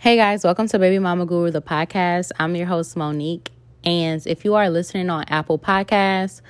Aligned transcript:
Hey 0.00 0.16
guys, 0.16 0.44
welcome 0.44 0.66
to 0.68 0.78
Baby 0.78 0.98
Mama 0.98 1.26
Guru, 1.26 1.50
the 1.50 1.60
podcast. 1.60 2.30
I'm 2.38 2.56
your 2.56 2.66
host, 2.66 2.96
Monique. 2.96 3.50
And 3.84 4.26
if 4.26 4.46
you 4.46 4.54
are 4.54 4.70
listening 4.70 5.10
on 5.10 5.24
Apple 5.28 5.58
Podcasts, 5.58 6.40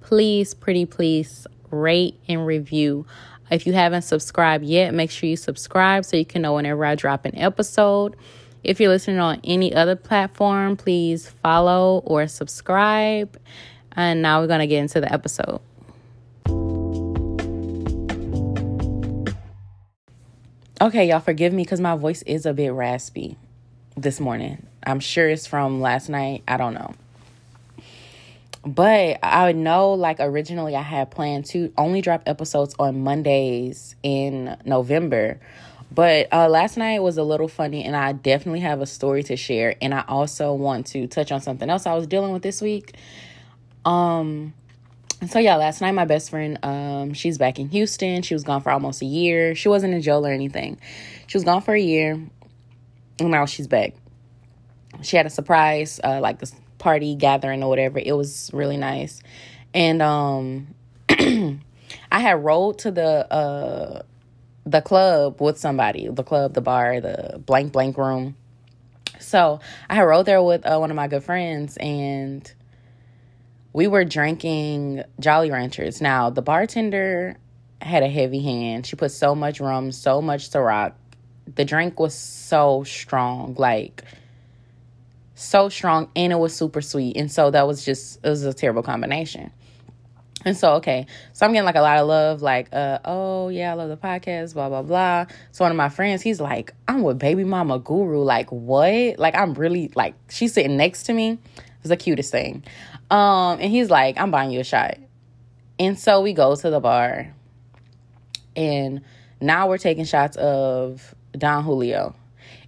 please, 0.00 0.54
pretty 0.54 0.86
please, 0.86 1.46
rate 1.70 2.18
and 2.28 2.46
review. 2.46 3.04
If 3.50 3.66
you 3.66 3.74
haven't 3.74 4.02
subscribed 4.02 4.64
yet, 4.64 4.94
make 4.94 5.10
sure 5.10 5.28
you 5.28 5.36
subscribe 5.36 6.06
so 6.06 6.16
you 6.16 6.24
can 6.24 6.40
know 6.40 6.54
whenever 6.54 6.82
I 6.82 6.94
drop 6.94 7.26
an 7.26 7.36
episode. 7.36 8.16
If 8.62 8.80
you're 8.80 8.88
listening 8.88 9.18
on 9.18 9.38
any 9.44 9.74
other 9.74 9.96
platform, 9.96 10.78
please 10.78 11.28
follow 11.28 11.98
or 12.06 12.26
subscribe. 12.26 13.38
And 13.92 14.22
now 14.22 14.40
we're 14.40 14.46
going 14.46 14.60
to 14.60 14.66
get 14.66 14.80
into 14.80 15.02
the 15.02 15.12
episode. 15.12 15.60
Okay, 20.80 21.08
y'all 21.08 21.20
forgive 21.20 21.52
me 21.52 21.62
because 21.62 21.80
my 21.80 21.94
voice 21.94 22.22
is 22.22 22.46
a 22.46 22.52
bit 22.52 22.70
raspy 22.70 23.36
this 23.96 24.18
morning. 24.18 24.66
I'm 24.84 24.98
sure 24.98 25.28
it's 25.28 25.46
from 25.46 25.80
last 25.80 26.08
night. 26.08 26.42
I 26.48 26.56
don't 26.56 26.74
know. 26.74 26.94
But 28.66 29.20
I 29.22 29.52
know, 29.52 29.92
like, 29.92 30.16
originally 30.18 30.74
I 30.74 30.82
had 30.82 31.12
planned 31.12 31.44
to 31.46 31.72
only 31.78 32.00
drop 32.00 32.24
episodes 32.26 32.74
on 32.80 33.04
Mondays 33.04 33.94
in 34.02 34.56
November. 34.64 35.38
But 35.92 36.26
uh, 36.32 36.48
last 36.48 36.76
night 36.76 37.00
was 37.00 37.18
a 37.18 37.22
little 37.22 37.46
funny, 37.46 37.84
and 37.84 37.94
I 37.94 38.12
definitely 38.12 38.60
have 38.60 38.80
a 38.80 38.86
story 38.86 39.22
to 39.24 39.36
share. 39.36 39.76
And 39.80 39.94
I 39.94 40.04
also 40.08 40.54
want 40.54 40.88
to 40.88 41.06
touch 41.06 41.30
on 41.30 41.40
something 41.40 41.70
else 41.70 41.86
I 41.86 41.94
was 41.94 42.08
dealing 42.08 42.32
with 42.32 42.42
this 42.42 42.60
week. 42.60 42.96
Um, 43.84 44.54
so 45.30 45.38
yeah, 45.38 45.56
last 45.56 45.80
night 45.80 45.92
my 45.92 46.04
best 46.04 46.30
friend, 46.30 46.58
um, 46.62 47.12
she's 47.12 47.38
back 47.38 47.58
in 47.58 47.68
Houston. 47.68 48.22
She 48.22 48.34
was 48.34 48.44
gone 48.44 48.60
for 48.60 48.70
almost 48.70 49.02
a 49.02 49.06
year. 49.06 49.54
She 49.54 49.68
wasn't 49.68 49.94
in 49.94 50.02
jail 50.02 50.26
or 50.26 50.30
anything. 50.32 50.78
She 51.26 51.36
was 51.36 51.44
gone 51.44 51.62
for 51.62 51.74
a 51.74 51.80
year, 51.80 52.12
and 53.18 53.30
now 53.30 53.46
she's 53.46 53.66
back. 53.66 53.94
She 55.02 55.16
had 55.16 55.26
a 55.26 55.30
surprise, 55.30 56.00
uh, 56.02 56.20
like 56.20 56.38
this 56.38 56.54
party 56.78 57.14
gathering 57.14 57.62
or 57.62 57.68
whatever. 57.68 57.98
It 57.98 58.12
was 58.12 58.50
really 58.52 58.76
nice, 58.76 59.22
and 59.72 60.02
um, 60.02 60.74
I 61.08 61.58
had 62.18 62.44
rolled 62.44 62.78
to 62.80 62.90
the 62.90 63.32
uh 63.32 64.02
the 64.66 64.80
club 64.80 65.40
with 65.40 65.58
somebody, 65.58 66.08
the 66.08 66.22
club, 66.22 66.54
the 66.54 66.60
bar, 66.60 67.00
the 67.00 67.38
blank 67.44 67.72
blank 67.72 67.98
room. 67.98 68.36
So 69.20 69.60
I 69.88 69.94
had 69.94 70.02
rode 70.02 70.26
there 70.26 70.42
with 70.42 70.66
uh, 70.66 70.78
one 70.78 70.90
of 70.90 70.96
my 70.96 71.08
good 71.08 71.24
friends, 71.24 71.76
and 71.78 72.50
we 73.74 73.88
were 73.88 74.04
drinking 74.04 75.02
Jolly 75.20 75.50
Ranchers. 75.50 76.00
Now, 76.00 76.30
the 76.30 76.40
bartender 76.40 77.36
had 77.82 78.02
a 78.04 78.08
heavy 78.08 78.40
hand. 78.40 78.86
She 78.86 78.96
put 78.96 79.10
so 79.10 79.34
much 79.34 79.60
rum, 79.60 79.92
so 79.92 80.22
much 80.22 80.48
Ciroc. 80.48 80.94
The 81.52 81.64
drink 81.66 82.00
was 82.00 82.14
so 82.14 82.84
strong, 82.84 83.56
like 83.58 84.04
so 85.34 85.68
strong, 85.68 86.08
and 86.14 86.32
it 86.32 86.36
was 86.36 86.54
super 86.54 86.80
sweet. 86.80 87.16
And 87.16 87.30
so 87.30 87.50
that 87.50 87.66
was 87.66 87.84
just, 87.84 88.20
it 88.24 88.28
was 88.28 88.44
a 88.44 88.54
terrible 88.54 88.84
combination. 88.84 89.50
And 90.44 90.56
so, 90.56 90.74
okay, 90.74 91.06
so 91.32 91.44
I'm 91.44 91.52
getting 91.52 91.66
like 91.66 91.74
a 91.74 91.80
lot 91.80 91.98
of 91.98 92.06
love, 92.06 92.42
like, 92.42 92.68
uh, 92.72 93.00
oh 93.04 93.48
yeah, 93.48 93.72
I 93.72 93.74
love 93.74 93.88
the 93.88 93.96
podcast, 93.96 94.54
blah, 94.54 94.68
blah, 94.68 94.82
blah. 94.82 95.26
So 95.50 95.64
one 95.64 95.72
of 95.72 95.76
my 95.76 95.88
friends, 95.88 96.22
he's 96.22 96.40
like, 96.40 96.72
I'm 96.86 97.02
with 97.02 97.18
baby 97.18 97.42
mama 97.44 97.80
guru. 97.80 98.22
Like, 98.22 98.52
what? 98.52 99.18
Like, 99.18 99.34
I'm 99.34 99.54
really 99.54 99.90
like, 99.96 100.14
she's 100.28 100.52
sitting 100.52 100.76
next 100.76 101.04
to 101.04 101.12
me. 101.12 101.38
It's 101.80 101.88
the 101.88 101.96
cutest 101.96 102.30
thing. 102.30 102.62
Um, 103.10 103.60
and 103.60 103.70
he's 103.70 103.90
like, 103.90 104.18
I'm 104.18 104.30
buying 104.30 104.50
you 104.50 104.60
a 104.60 104.64
shot. 104.64 104.98
And 105.78 105.98
so 105.98 106.20
we 106.20 106.32
go 106.32 106.54
to 106.56 106.70
the 106.70 106.80
bar. 106.80 107.34
And 108.56 109.02
now 109.40 109.68
we're 109.68 109.78
taking 109.78 110.04
shots 110.04 110.36
of 110.36 111.14
Don 111.32 111.64
Julio. 111.64 112.14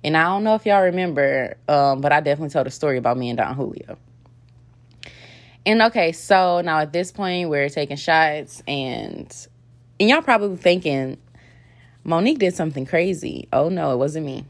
And 0.02 0.16
I 0.16 0.24
don't 0.24 0.44
know 0.44 0.54
if 0.54 0.66
y'all 0.66 0.82
remember, 0.82 1.56
um, 1.68 2.00
but 2.00 2.12
I 2.12 2.20
definitely 2.20 2.50
told 2.50 2.66
a 2.66 2.70
story 2.70 2.98
about 2.98 3.16
me 3.16 3.28
and 3.28 3.36
Don 3.36 3.54
Julio. 3.54 3.98
And 5.64 5.82
okay, 5.82 6.12
so 6.12 6.60
now 6.60 6.78
at 6.78 6.92
this 6.92 7.10
point 7.10 7.48
we're 7.50 7.68
taking 7.68 7.96
shots 7.96 8.62
and 8.68 9.34
and 9.98 10.08
y'all 10.08 10.22
probably 10.22 10.56
thinking 10.56 11.18
Monique 12.04 12.38
did 12.38 12.54
something 12.54 12.86
crazy. 12.86 13.48
Oh 13.52 13.68
no, 13.68 13.92
it 13.92 13.96
wasn't 13.96 14.26
me. 14.26 14.44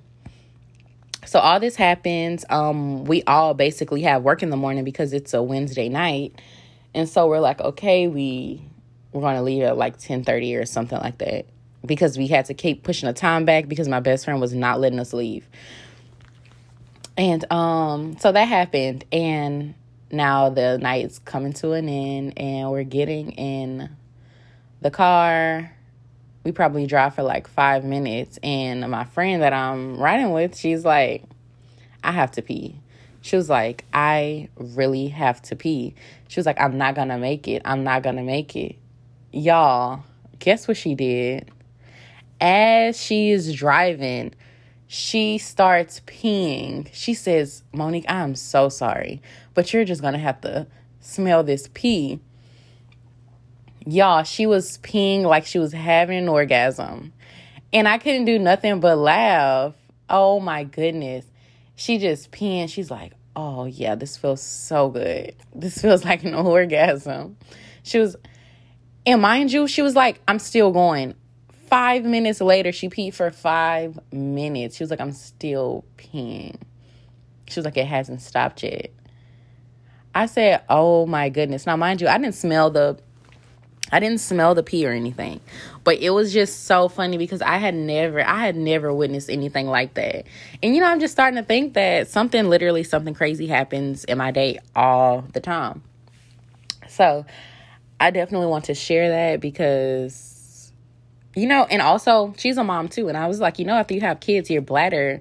So 1.27 1.39
all 1.41 1.61
this 1.61 1.77
happens. 1.77 2.45
Um, 2.49 3.05
we 3.05 3.23
all 3.25 3.55
basically 3.55 4.03
have 4.03 4.23
work 4.23 4.43
in 4.43 4.51
the 4.51 4.57
morning 4.57 4.85
because 4.85 5.13
it's 5.13 5.35
a 5.35 5.43
Wednesday 5.43 5.89
night. 5.89 6.41
And 6.95 7.09
so 7.09 7.27
we're 7.27 7.41
like, 7.41 7.61
okay, 7.61 8.09
we 8.09 8.63
we're 9.13 9.23
gonna 9.23 9.43
leave 9.43 9.63
at 9.63 9.77
like 9.77 9.99
ten 9.99 10.25
thirty 10.25 10.57
or 10.57 10.65
something 10.67 10.99
like 10.99 11.19
that. 11.19 11.47
Because 11.85 12.17
we 12.17 12.27
had 12.27 12.47
to 12.47 12.55
keep 12.55 12.83
pushing 12.83 13.07
the 13.07 13.13
time 13.13 13.45
back 13.45 13.69
because 13.69 13.89
my 13.89 14.01
best 14.01 14.25
friend 14.25 14.41
was 14.41 14.53
not 14.55 14.81
letting 14.81 14.99
us 14.99 15.13
leave. 15.13 15.47
And 17.17 17.51
um, 17.53 18.17
so 18.19 18.33
that 18.33 18.45
happened 18.45 19.05
and 19.11 19.75
now 20.11 20.51
the 20.51 20.79
night's 20.79 21.19
coming 21.21 21.53
to 21.55 21.73
an 21.73 21.89
end 21.89 22.35
and 22.37 22.71
we're 22.71 22.85
getting 22.85 23.33
in 23.33 23.91
the 24.81 24.91
car 24.91 25.76
we 26.47 26.53
probably 26.53 26.87
drive 26.87 27.13
for 27.13 27.25
like 27.25 27.49
five 27.49 27.83
minutes 27.83 28.39
and 28.41 28.89
my 28.89 29.03
friend 29.03 29.43
that 29.43 29.53
i'm 29.53 29.97
riding 29.97 30.31
with 30.31 30.57
she's 30.57 30.85
like 30.85 31.25
i 32.05 32.13
have 32.13 32.31
to 32.31 32.41
pee. 32.41 32.77
She 33.21 33.35
was 33.35 33.51
like 33.51 33.85
i 33.93 34.49
really 34.57 35.09
have 35.09 35.43
to 35.43 35.57
pee. 35.57 35.97
She 36.29 36.39
was 36.39 36.47
like 36.47 36.61
i'm 36.61 36.79
not 36.79 36.95
gonna 36.95 37.19
make 37.19 37.49
it. 37.49 37.63
I'm 37.65 37.83
not 37.83 38.05
gonna 38.05 38.23
make 38.23 38.55
it. 38.55 38.77
Y'all 39.33 40.05
guess 40.39 40.69
what 40.69 40.77
she 40.77 40.95
did? 40.95 41.51
As 42.41 42.97
she 42.97 43.33
is 43.33 43.53
driving 43.53 44.33
she 44.87 45.39
starts 45.39 46.01
peeing. 46.07 46.89
She 46.93 47.13
says 47.13 47.65
monique 47.73 48.07
i'm 48.09 48.37
so 48.37 48.69
sorry 48.69 49.21
but 49.55 49.73
you're 49.73 49.85
just 49.85 50.01
gonna 50.01 50.17
have 50.17 50.41
to 50.43 50.69
smell 51.01 51.43
this 51.43 51.69
pee 51.75 52.21
y'all, 53.87 54.25
she 54.25 54.47
was 54.47 54.79
peeing 54.79 55.23
like 55.23 55.47
she 55.47 55.59
was 55.59 55.73
having 55.73 56.19
an 56.19 56.29
orgasm. 56.29 57.13
And 57.73 57.89
I 57.89 57.99
couldn't 57.99 58.25
do 58.25 58.39
nothing 58.39 58.81
but 58.81 58.97
laugh. 58.97 59.75
Oh 60.09 60.41
my 60.41 60.65
goodness. 60.65 61.25
She 61.77 61.99
just 61.99 62.31
peeing. 62.33 62.69
She's 62.69 62.91
like, 62.91 63.13
oh 63.35 63.67
yeah, 63.67 63.95
this 63.95 64.17
feels 64.17 64.43
so 64.43 64.91
good. 64.91 65.35
This 65.55 65.81
feels 65.81 66.05
like 66.07 66.25
an 66.25 66.35
orgasm. 66.35 67.37
She 67.83 67.99
was, 67.99 68.17
and 69.05 69.23
mind 69.23 69.53
you, 69.53 69.69
she 69.69 69.83
was 69.83 69.95
like, 69.95 70.21
I'm 70.27 70.39
still 70.39 70.73
going. 70.73 71.15
Five 71.69 72.05
minutes 72.05 72.41
later, 72.41 72.73
she 72.73 72.89
peed 72.89 73.15
for 73.15 73.31
five 73.31 73.99
minutes. 74.13 74.77
She 74.77 74.83
was 74.83 74.91
like, 74.91 75.01
I'm 75.01 75.13
still 75.13 75.85
peeing. 75.97 76.61
She 77.49 77.61
was 77.61 77.65
like, 77.65 77.77
it 77.77 77.87
hasn't 77.87 78.23
stopped 78.23 78.63
yet. 78.63 78.93
I 80.15 80.27
said, 80.27 80.63
oh 80.69 81.07
my 81.07 81.29
goodness. 81.29 81.67
Now, 81.67 81.77
mind 81.77 82.01
you, 82.01 82.09
I 82.09 82.17
didn't 82.19 82.35
smell 82.35 82.71
the 82.71 82.99
I 83.93 84.01
didn't 84.01 84.19
smell 84.19 84.55
the 84.55 84.65
pee 84.65 84.85
or 84.87 84.91
anything, 84.91 85.41
but 85.85 85.99
it 85.99 86.11
was 86.11 86.33
just 86.33 86.65
so 86.65 86.89
funny 86.89 87.19
because 87.19 87.41
I 87.41 87.59
had 87.59 87.75
never, 87.75 88.21
I 88.21 88.41
had 88.41 88.57
never 88.57 88.93
witnessed 88.93 89.31
anything 89.31 89.69
like 89.69 89.95
that. 89.95 90.25
And 90.63 90.75
you 90.75 90.81
know, 90.81 90.89
I'm 90.89 90.99
just 90.99 91.13
starting 91.13 91.37
to 91.37 91.45
think 91.45 91.75
that 91.75 92.09
something, 92.09 92.49
literally 92.49 92.83
something 92.83 93.15
crazy 93.15 93.47
happens 93.47 94.03
in 94.05 94.19
my 94.19 94.33
day 94.33 94.59
all 94.75 95.23
the 95.33 95.41
time. 95.41 95.83
So 96.89 97.27
I 98.01 98.11
definitely 98.11 98.49
want 98.49 98.65
to 98.65 98.75
share 98.75 99.09
that 99.11 99.41
because, 99.41 100.73
you 101.37 101.47
know, 101.47 101.65
and 101.65 101.81
also 101.81 102.35
she's 102.39 102.57
a 102.57 102.65
mom 102.65 102.89
too. 102.89 103.07
And 103.09 103.17
I 103.17 103.29
was 103.29 103.39
like, 103.39 103.61
you 103.61 103.67
know, 103.67 103.75
after 103.75 103.95
you 103.95 104.01
have 104.01 104.19
kids, 104.19 104.51
your 104.51 104.63
bladder 104.63 105.21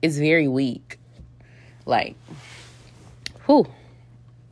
is 0.00 0.18
very 0.18 0.48
weak. 0.48 0.98
Like, 1.84 2.16
whew, 3.44 3.66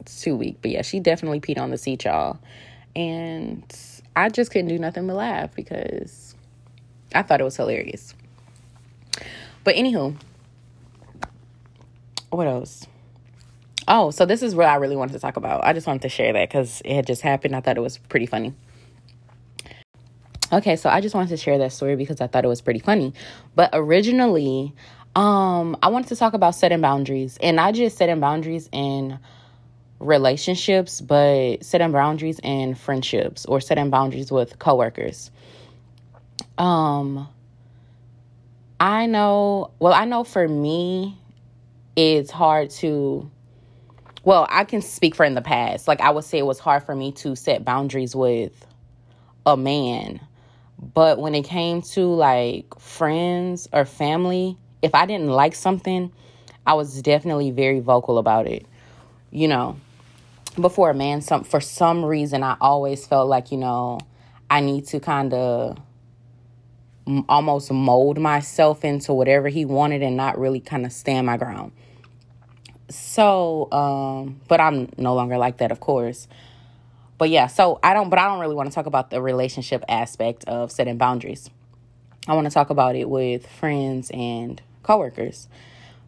it's 0.01 0.21
too 0.21 0.37
weak. 0.37 0.59
But 0.61 0.71
yeah, 0.73 0.83
she 0.83 1.01
definitely 1.01 1.41
peed 1.41 1.59
on 1.59 1.71
the 1.71 1.79
seat, 1.79 2.05
y'all 2.05 2.39
and 2.95 3.65
I 4.17 4.29
just 4.29 4.51
couldn't 4.51 4.69
do 4.69 4.79
nothing 4.79 5.07
but 5.07 5.17
laugh 5.17 5.55
because 5.55 6.35
I 7.15 7.23
thought 7.23 7.41
it 7.41 7.45
was 7.45 7.57
hilarious. 7.57 8.15
But 9.65 9.77
anywho, 9.77 10.17
what 12.31 12.47
else? 12.47 12.87
Oh, 13.87 14.11
so 14.11 14.27
this 14.27 14.43
is 14.43 14.55
what 14.55 14.67
I 14.67 14.77
really 14.77 14.97
wanted 14.97 15.15
to 15.15 15.19
talk 15.19 15.37
about. 15.37 15.65
I 15.65 15.73
just 15.73 15.87
wanted 15.87 16.03
to 16.03 16.09
share 16.09 16.33
that 16.33 16.49
because 16.49 16.83
it 16.85 16.95
had 16.95 17.07
just 17.07 17.23
happened. 17.23 17.57
I 17.57 17.61
thought 17.61 17.77
it 17.77 17.81
was 17.83 17.99
pretty 17.99 18.27
funny. 18.27 18.55
Okay, 20.53 20.77
so 20.77 20.89
I 20.89 21.01
just 21.01 21.15
wanted 21.15 21.31
to 21.31 21.37
share 21.37 21.59
that 21.59 21.73
story 21.73 21.97
because 21.97 22.21
I 22.21 22.27
thought 22.27 22.45
it 22.45 22.49
was 22.49 22.61
pretty 22.61 22.81
funny. 22.81 23.13
But 23.55 23.71
originally, 23.73 24.75
um, 25.15 25.77
I 25.83 25.89
wanted 25.89 26.09
to 26.09 26.17
talk 26.17 26.33
about 26.33 26.55
setting 26.55 26.81
boundaries, 26.81 27.39
and 27.43 27.61
I 27.61 27.73
just 27.73 27.99
setting 27.99 28.21
boundaries 28.21 28.69
in 28.73 29.19
relationships, 30.01 31.01
but 31.01 31.65
setting 31.65 31.93
boundaries 31.93 32.41
in 32.43 32.75
friendships 32.75 33.45
or 33.47 33.61
setting 33.61 33.91
boundaries 33.91 34.31
with 34.31 34.59
coworkers. 34.59 35.31
Um 36.57 37.29
I 38.81 39.07
know, 39.07 39.73
well, 39.81 39.93
I 39.93 40.05
know 40.05 40.23
for 40.25 40.47
me 40.47 41.19
it's 41.97 42.31
hard 42.31 42.71
to 42.71 43.31
well, 44.25 44.47
I 44.51 44.65
can 44.65 44.83
speak 44.83 45.15
for 45.15 45.25
in 45.25 45.35
the 45.35 45.43
past. 45.43 45.89
Like 45.89 46.01
I 46.01 46.11
would 46.11 46.25
say 46.25 46.39
it 46.39 46.47
was 46.47 46.59
hard 46.59 46.83
for 46.83 46.95
me 46.95 47.13
to 47.13 47.35
set 47.35 47.65
boundaries 47.65 48.15
with 48.15 48.53
a 49.47 49.57
man. 49.57 50.21
But 50.95 51.19
when 51.19 51.35
it 51.35 51.45
came 51.45 51.83
to 51.83 52.03
like 52.03 52.79
friends 52.79 53.69
or 53.73 53.85
family, 53.85 54.57
if 54.83 54.95
I 54.95 55.07
didn't 55.07 55.29
like 55.31 55.55
something, 55.55 56.13
I 56.67 56.75
was 56.75 57.03
definitely 57.03 57.51
very 57.51 57.81
vocal 57.81 58.19
about 58.19 58.47
it. 58.47 58.67
You 59.31 59.49
know, 59.49 59.77
before 60.61 60.91
a 60.91 60.95
man, 60.95 61.21
some 61.21 61.45
for 61.45 61.61
some 61.61 62.05
reason, 62.05 62.43
I 62.43 62.57
always 62.61 63.07
felt 63.07 63.29
like 63.29 63.51
you 63.53 63.59
know 63.59 64.01
I 64.51 64.61
need 64.61 64.87
to 64.89 65.01
kind 65.01 65.33
of 65.35 65.79
almost 67.29 67.73
mold 67.73 68.19
myself 68.19 68.85
into 68.85 69.15
whatever 69.15 69.49
he 69.49 69.65
wanted 69.65 70.03
and 70.03 70.17
not 70.17 70.39
really 70.39 70.61
kind 70.61 70.85
of 70.85 70.93
stand 70.93 71.27
my 71.27 71.37
ground. 71.37 71.73
So, 72.91 73.71
um, 73.73 74.41
but 74.49 74.61
I'm 74.61 74.91
no 74.97 75.15
longer 75.15 75.39
like 75.39 75.59
that, 75.59 75.73
of 75.73 75.81
course. 75.81 76.29
But 77.17 77.31
yeah, 77.31 77.47
so 77.47 77.81
I 77.83 77.95
don't, 77.95 78.11
but 78.11 78.19
I 78.19 78.27
don't 78.27 78.41
really 78.41 78.55
want 78.55 78.69
to 78.69 78.75
talk 78.75 78.87
about 78.87 79.11
the 79.11 79.21
relationship 79.21 79.85
aspect 79.89 80.45
of 80.45 80.71
setting 80.71 80.99
boundaries. 80.99 81.51
I 82.27 82.35
want 82.35 82.47
to 82.47 82.51
talk 82.53 82.71
about 82.71 82.95
it 82.95 83.09
with 83.09 83.47
friends 83.47 84.11
and 84.13 84.61
coworkers 84.83 85.49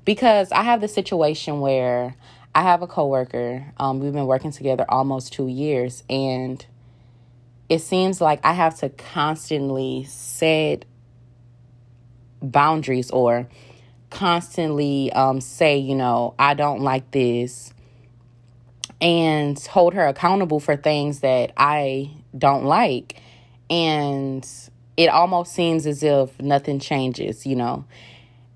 because 0.04 0.52
I 0.52 0.62
have 0.62 0.80
the 0.80 0.88
situation 0.88 1.60
where 1.60 2.14
I 2.54 2.62
have 2.62 2.82
a 2.82 2.86
coworker. 2.86 3.72
Um, 3.76 4.00
we've 4.00 4.12
been 4.12 4.26
working 4.26 4.50
together 4.50 4.84
almost 4.88 5.32
two 5.32 5.46
years, 5.46 6.02
and 6.10 6.64
it 7.68 7.80
seems 7.80 8.20
like 8.20 8.40
I 8.42 8.52
have 8.52 8.76
to 8.80 8.88
constantly 8.88 10.04
set 10.04 10.84
boundaries 12.42 13.10
or 13.10 13.48
constantly 14.10 15.12
um, 15.12 15.40
say, 15.40 15.78
you 15.78 15.94
know, 15.94 16.34
I 16.38 16.54
don't 16.54 16.80
like 16.80 17.12
this, 17.12 17.72
and 19.00 19.58
hold 19.58 19.94
her 19.94 20.06
accountable 20.06 20.58
for 20.58 20.76
things 20.76 21.20
that 21.20 21.52
I 21.56 22.10
don't 22.36 22.64
like. 22.64 23.20
And 23.70 24.46
it 24.96 25.08
almost 25.08 25.54
seems 25.54 25.86
as 25.86 26.02
if 26.02 26.38
nothing 26.42 26.80
changes, 26.80 27.46
you 27.46 27.54
know. 27.54 27.84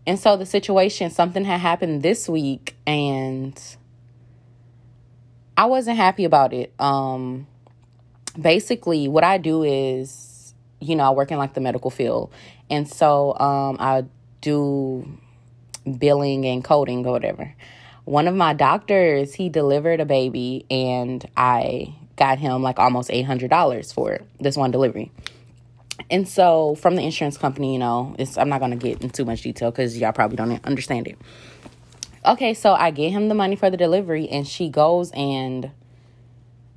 And 0.06 0.19
so 0.19 0.37
the 0.37 0.44
situation, 0.44 1.11
something 1.11 1.44
had 1.44 1.61
happened 1.61 2.02
this 2.02 2.29
week, 2.29 2.76
and 2.87 3.58
I 5.56 5.67
wasn't 5.67 5.97
happy 5.97 6.25
about 6.25 6.53
it. 6.53 6.73
Um, 6.79 7.47
basically, 8.41 9.09
what 9.09 9.25
I 9.25 9.39
do 9.39 9.62
is, 9.62 10.55
you 10.81 10.97
know, 10.97 11.05
I 11.05 11.11
work 11.11 11.31
in 11.31 11.39
like 11.39 11.55
the 11.55 11.61
medical 11.61 11.91
field, 11.91 12.33
and 12.71 12.89
so 12.89 13.39
um, 13.39 13.77
I 13.79 14.05
do 14.41 15.19
billing 15.99 16.47
and 16.47 16.65
coding 16.65 17.06
or 17.06 17.12
whatever. 17.12 17.55
One 18.05 18.29
of 18.29 18.35
my 18.35 18.53
doctors, 18.53 19.35
he 19.35 19.49
delivered 19.49 20.01
a 20.01 20.05
baby 20.05 20.67
and 20.71 21.27
I 21.37 21.95
got 22.17 22.39
him 22.39 22.62
like 22.62 22.79
almost 22.79 23.11
$800 23.11 23.95
for 23.95 24.21
this 24.41 24.56
one 24.56 24.71
delivery. 24.71 25.11
And 26.11 26.29
so 26.29 26.75
from 26.75 26.97
the 26.97 27.03
insurance 27.03 27.39
company, 27.39 27.73
you 27.73 27.79
know, 27.79 28.15
it's 28.19 28.37
I'm 28.37 28.49
not 28.49 28.61
going 28.61 28.73
to 28.73 28.77
get 28.77 29.03
into 29.03 29.09
too 29.09 29.25
much 29.25 29.43
detail 29.43 29.73
cuz 29.73 29.97
y'all 29.97 30.12
probably 30.12 30.37
don't 30.37 30.65
understand 30.67 31.09
it. 31.09 31.19
Okay, 32.26 32.55
so 32.55 32.73
I 32.73 32.91
get 32.91 33.11
him 33.11 33.29
the 33.29 33.35
money 33.35 33.55
for 33.55 33.69
the 33.69 33.76
delivery 33.76 34.29
and 34.31 34.49
she 34.49 34.71
goes 34.71 35.11
and 35.12 35.71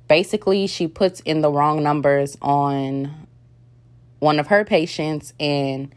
basically 0.06 0.66
she 0.66 0.86
puts 0.86 1.20
in 1.20 1.40
the 1.40 1.50
wrong 1.50 1.82
numbers 1.82 2.36
on 2.42 3.26
one 4.18 4.38
of 4.38 4.48
her 4.48 4.64
patients 4.66 5.32
and 5.40 5.94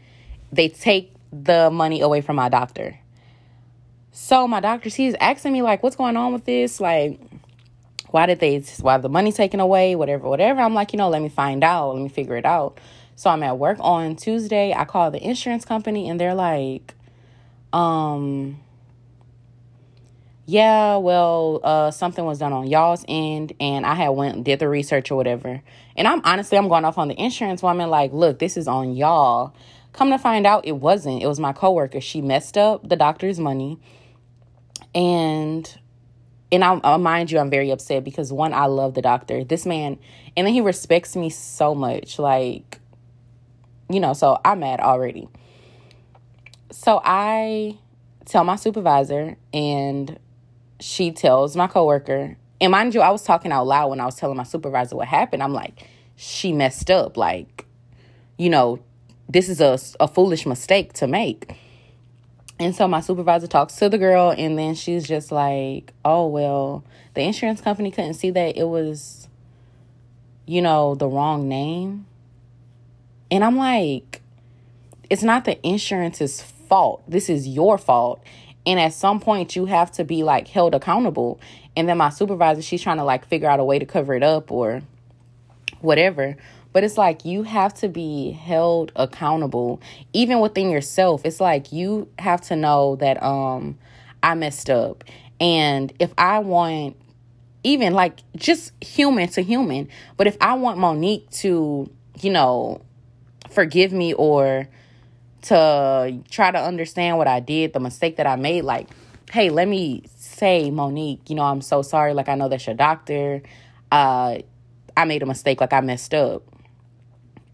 they 0.50 0.70
take 0.70 1.12
the 1.32 1.70
money 1.70 2.00
away 2.00 2.22
from 2.22 2.36
my 2.36 2.48
doctor. 2.48 2.98
So 4.10 4.48
my 4.48 4.60
doctor, 4.60 4.88
he's 4.88 5.14
asking 5.20 5.52
me 5.52 5.60
like, 5.60 5.82
what's 5.82 5.96
going 5.96 6.16
on 6.16 6.32
with 6.32 6.46
this? 6.46 6.80
Like, 6.80 7.20
why 8.10 8.24
did 8.24 8.40
they, 8.40 8.58
why 8.80 8.96
the 8.96 9.10
money 9.10 9.32
taken 9.32 9.60
away? 9.60 9.96
Whatever, 9.96 10.28
whatever. 10.28 10.62
I'm 10.62 10.72
like, 10.72 10.94
you 10.94 10.96
know, 10.96 11.10
let 11.10 11.20
me 11.20 11.28
find 11.28 11.62
out. 11.62 11.94
Let 11.94 12.02
me 12.02 12.08
figure 12.08 12.36
it 12.36 12.46
out. 12.46 12.78
So 13.16 13.28
I'm 13.28 13.42
at 13.42 13.58
work 13.58 13.76
on 13.80 14.16
Tuesday. 14.16 14.72
I 14.72 14.86
call 14.86 15.10
the 15.10 15.22
insurance 15.22 15.66
company 15.66 16.08
and 16.08 16.18
they're 16.18 16.34
like, 16.34 16.94
um, 17.74 18.58
yeah, 20.46 20.96
well, 20.96 21.60
uh, 21.62 21.90
something 21.90 22.24
was 22.24 22.38
done 22.38 22.52
on 22.52 22.66
y'all's 22.66 23.04
end, 23.08 23.52
and 23.60 23.86
I 23.86 23.94
had 23.94 24.10
went 24.10 24.44
did 24.44 24.58
the 24.58 24.68
research 24.68 25.10
or 25.10 25.16
whatever. 25.16 25.62
And 25.96 26.08
I'm 26.08 26.20
honestly, 26.24 26.58
I'm 26.58 26.68
going 26.68 26.84
off 26.84 26.98
on 26.98 27.08
the 27.08 27.20
insurance 27.20 27.62
woman. 27.62 27.90
Like, 27.90 28.12
look, 28.12 28.38
this 28.38 28.56
is 28.56 28.66
on 28.66 28.94
y'all. 28.94 29.54
Come 29.92 30.10
to 30.10 30.18
find 30.18 30.46
out, 30.46 30.66
it 30.66 30.72
wasn't. 30.72 31.22
It 31.22 31.26
was 31.26 31.38
my 31.38 31.52
coworker. 31.52 32.00
She 32.00 32.22
messed 32.22 32.56
up 32.56 32.88
the 32.88 32.96
doctor's 32.96 33.38
money 33.38 33.78
and 34.94 35.78
and 36.50 36.62
I, 36.62 36.78
I 36.84 36.96
mind 36.98 37.30
you, 37.30 37.38
I'm 37.38 37.48
very 37.48 37.70
upset 37.70 38.04
because 38.04 38.30
one, 38.30 38.52
I 38.52 38.66
love 38.66 38.92
the 38.92 39.00
doctor. 39.00 39.42
This 39.42 39.64
man, 39.64 39.98
and 40.36 40.46
then 40.46 40.52
he 40.52 40.60
respects 40.60 41.16
me 41.16 41.30
so 41.30 41.74
much, 41.74 42.18
like, 42.18 42.78
you 43.88 44.00
know. 44.00 44.12
So 44.12 44.38
I'm 44.44 44.60
mad 44.60 44.80
already. 44.80 45.28
So 46.70 47.00
I 47.02 47.78
tell 48.26 48.44
my 48.44 48.56
supervisor, 48.56 49.36
and 49.54 50.18
she 50.82 51.12
tells 51.12 51.56
my 51.56 51.66
coworker. 51.66 52.36
And 52.60 52.72
mind 52.72 52.94
you, 52.94 53.00
I 53.00 53.10
was 53.10 53.22
talking 53.22 53.52
out 53.52 53.66
loud 53.66 53.88
when 53.90 54.00
I 54.00 54.06
was 54.06 54.16
telling 54.16 54.36
my 54.36 54.42
supervisor 54.42 54.96
what 54.96 55.08
happened. 55.08 55.42
I'm 55.42 55.52
like, 55.52 55.86
she 56.16 56.52
messed 56.52 56.90
up. 56.90 57.16
Like, 57.16 57.66
you 58.38 58.50
know, 58.50 58.80
this 59.28 59.48
is 59.48 59.60
a, 59.60 59.78
a 60.00 60.08
foolish 60.08 60.46
mistake 60.46 60.92
to 60.94 61.06
make. 61.06 61.56
And 62.58 62.74
so 62.74 62.86
my 62.86 63.00
supervisor 63.00 63.46
talks 63.46 63.76
to 63.76 63.88
the 63.88 63.98
girl, 63.98 64.32
and 64.36 64.58
then 64.58 64.74
she's 64.74 65.06
just 65.06 65.32
like, 65.32 65.92
oh, 66.04 66.26
well, 66.28 66.84
the 67.14 67.22
insurance 67.22 67.60
company 67.60 67.90
couldn't 67.90 68.14
see 68.14 68.30
that 68.30 68.56
it 68.56 68.64
was, 68.64 69.28
you 70.46 70.62
know, 70.62 70.94
the 70.94 71.08
wrong 71.08 71.48
name. 71.48 72.06
And 73.30 73.42
I'm 73.42 73.56
like, 73.56 74.20
it's 75.10 75.22
not 75.22 75.44
the 75.44 75.60
insurance's 75.66 76.40
fault. 76.40 77.02
This 77.08 77.28
is 77.28 77.48
your 77.48 77.78
fault. 77.78 78.22
And 78.66 78.78
at 78.78 78.92
some 78.92 79.20
point, 79.20 79.56
you 79.56 79.66
have 79.66 79.90
to 79.92 80.04
be 80.04 80.22
like 80.22 80.48
held 80.48 80.74
accountable. 80.74 81.40
And 81.76 81.88
then 81.88 81.98
my 81.98 82.10
supervisor, 82.10 82.62
she's 82.62 82.82
trying 82.82 82.98
to 82.98 83.04
like 83.04 83.26
figure 83.26 83.48
out 83.48 83.60
a 83.60 83.64
way 83.64 83.78
to 83.78 83.86
cover 83.86 84.14
it 84.14 84.22
up 84.22 84.52
or 84.52 84.82
whatever. 85.80 86.36
But 86.72 86.84
it's 86.84 86.96
like 86.96 87.24
you 87.24 87.42
have 87.42 87.74
to 87.74 87.88
be 87.88 88.30
held 88.30 88.92
accountable 88.96 89.80
even 90.12 90.40
within 90.40 90.70
yourself. 90.70 91.24
It's 91.24 91.40
like 91.40 91.72
you 91.72 92.08
have 92.18 92.40
to 92.42 92.56
know 92.56 92.96
that 92.96 93.22
um 93.22 93.78
I 94.22 94.34
messed 94.34 94.70
up. 94.70 95.04
And 95.40 95.92
if 95.98 96.14
I 96.16 96.38
want 96.38 96.96
even 97.64 97.92
like 97.92 98.20
just 98.36 98.72
human 98.82 99.28
to 99.30 99.42
human, 99.42 99.88
but 100.16 100.26
if 100.26 100.36
I 100.40 100.54
want 100.54 100.78
Monique 100.78 101.28
to, 101.30 101.90
you 102.20 102.30
know, 102.30 102.80
forgive 103.50 103.92
me 103.92 104.14
or 104.14 104.68
to 105.42 106.18
try 106.30 106.50
to 106.50 106.58
understand 106.58 107.18
what 107.18 107.28
I 107.28 107.40
did, 107.40 107.72
the 107.72 107.80
mistake 107.80 108.16
that 108.16 108.26
I 108.26 108.36
made, 108.36 108.62
like, 108.62 108.88
hey, 109.30 109.50
let 109.50 109.68
me 109.68 110.04
say, 110.16 110.70
Monique, 110.70 111.28
you 111.28 111.36
know, 111.36 111.42
I'm 111.42 111.62
so 111.62 111.82
sorry. 111.82 112.14
Like, 112.14 112.28
I 112.28 112.34
know 112.34 112.48
that's 112.48 112.66
your 112.66 112.76
doctor. 112.76 113.42
Uh, 113.90 114.38
I 114.96 115.04
made 115.04 115.22
a 115.22 115.26
mistake. 115.26 115.60
Like, 115.60 115.72
I 115.72 115.80
messed 115.80 116.14
up 116.14 116.42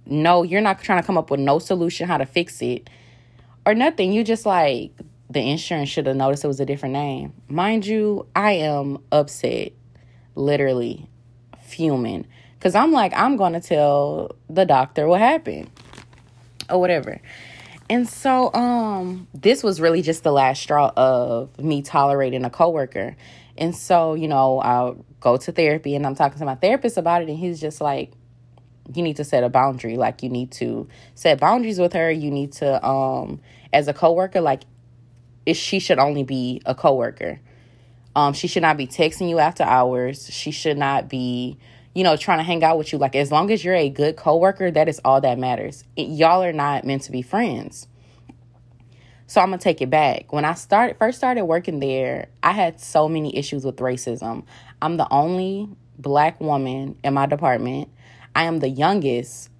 no, 0.09 0.42
you're 0.42 0.61
not 0.61 0.80
trying 0.83 1.00
to 1.00 1.07
come 1.07 1.18
up 1.18 1.30
with 1.30 1.40
no 1.40 1.59
solution 1.59 2.09
how 2.09 2.16
to 2.16 2.26
fix 2.26 2.62
it 2.62 2.88
or 3.66 3.75
nothing. 3.75 4.12
You 4.12 4.25
just 4.25 4.47
like 4.47 4.92
the 5.30 5.40
insurance 5.40 5.90
should 5.90 6.07
have 6.07 6.16
noticed 6.16 6.45
it 6.45 6.49
was 6.49 6.61
a 6.61 6.66
different 6.66 6.95
name. 6.95 7.35
Mind 7.49 7.87
you, 7.87 8.26
I 8.35 8.52
am 8.52 8.99
upset, 9.12 9.73
literally 10.35 11.07
fuming 11.62 12.26
because 12.59 12.75
I'm 12.75 12.92
like, 12.92 13.12
I'm 13.14 13.37
going 13.37 13.52
to 13.52 13.61
tell 13.61 14.35
the 14.49 14.64
doctor 14.64 15.07
what 15.07 15.21
happened 15.21 15.71
or 16.71 16.80
whatever. 16.80 17.21
And 17.90 18.09
so 18.09 18.52
um 18.52 19.28
this 19.35 19.62
was 19.62 19.80
really 19.80 20.02
just 20.02 20.23
the 20.23 20.33
last 20.33 20.62
straw 20.62 20.92
of 20.97 21.59
me 21.59 21.83
tolerating 21.83 22.45
a 22.45 22.50
coworker. 22.50 23.16
And 23.57 23.75
so, 23.75 24.14
you 24.14 24.28
know, 24.28 24.61
I'll 24.61 25.04
go 25.21 25.37
to 25.37 25.52
therapy 25.52 25.97
and 25.97 26.07
I'm 26.07 26.14
talking 26.14 26.38
to 26.38 26.45
my 26.45 26.54
therapist 26.54 26.97
about 26.97 27.23
it 27.23 27.28
and 27.28 27.38
he's 27.38 27.61
just 27.61 27.80
like, 27.80 28.12
you 28.95 29.02
need 29.02 29.16
to 29.16 29.25
set 29.25 29.42
a 29.42 29.49
boundary. 29.49 29.97
Like 29.97 30.23
you 30.23 30.28
need 30.28 30.52
to 30.52 30.88
set 31.14 31.40
boundaries 31.40 31.78
with 31.78 31.92
her. 31.95 32.11
You 32.11 32.30
need 32.30 32.52
to 32.54 32.85
um 32.87 33.40
as 33.73 33.88
a 33.88 33.95
coworker 33.95 34.40
like 34.40 34.62
she 35.52 35.78
should 35.78 35.99
only 35.99 36.25
be 36.25 36.61
a 36.66 36.75
coworker. 36.75 37.40
Um 38.14 38.35
she 38.35 38.49
should 38.49 38.62
not 38.62 38.76
be 38.76 38.87
texting 38.87 39.30
you 39.30 39.38
after 39.38 39.62
hours. 39.62 40.28
She 40.30 40.50
should 40.50 40.76
not 40.76 41.09
be 41.09 41.59
you 41.99 42.05
know 42.05 42.17
trying 42.17 42.38
to 42.38 42.45
hang 42.45 42.62
out 42.62 42.78
with 42.78 42.93
you 42.93 42.99
like 42.99 43.17
as 43.17 43.33
long 43.33 43.50
as 43.50 43.64
you're 43.64 43.75
a 43.75 43.88
good 43.88 44.17
coworker 44.17 44.71
that 44.71 44.88
is 44.88 45.00
all 45.05 45.21
that 45.21 45.38
matters 45.38 45.85
it, 45.97 46.09
y'all 46.09 46.43
are 46.43 46.52
not 46.52 46.85
meant 46.85 47.02
to 47.02 47.12
be 47.12 47.23
friends 47.23 47.88
so 49.26 49.40
i'm 49.40 49.49
gonna 49.49 49.59
take 49.59 49.83
it 49.83 49.90
back 49.90 50.33
when 50.33 50.45
i 50.45 50.55
started 50.55 50.97
first 50.99 51.19
started 51.19 51.45
working 51.45 51.81
there 51.81 52.28
i 52.43 52.52
had 52.52 52.81
so 52.81 53.09
many 53.09 53.37
issues 53.37 53.64
with 53.64 53.76
racism 53.76 54.45
i'm 54.81 54.97
the 54.97 55.07
only 55.11 55.69
black 55.99 56.40
woman 56.40 56.97
in 57.02 57.12
my 57.12 57.26
department 57.26 57.88
I 58.38 58.45
am 58.45 58.61
the 58.61 58.69
youngest 58.69 59.50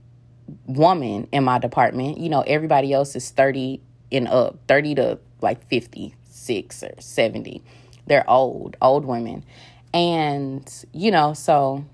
woman 0.67 1.27
in 1.33 1.43
my 1.43 1.59
department. 1.59 2.19
You 2.19 2.29
know, 2.29 2.43
everybody 2.43 2.93
else 2.93 3.17
is 3.17 3.29
30 3.31 3.81
and 4.13 4.29
up, 4.29 4.57
30 4.69 4.95
to 4.95 5.19
like 5.43 5.67
56 5.69 6.83
or 6.85 6.95
70. 7.01 7.61
They're 8.07 8.29
old, 8.31 8.77
old 8.81 9.05
women. 9.05 9.45
And, 9.93 10.73
you 10.93 11.11
know, 11.11 11.33
so 11.33 11.85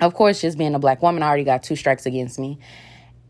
of 0.00 0.14
course, 0.14 0.40
just 0.40 0.58
being 0.58 0.74
a 0.74 0.78
black 0.78 1.02
woman, 1.02 1.22
I 1.22 1.28
already 1.28 1.44
got 1.44 1.62
two 1.62 1.76
strikes 1.76 2.06
against 2.06 2.38
me. 2.38 2.58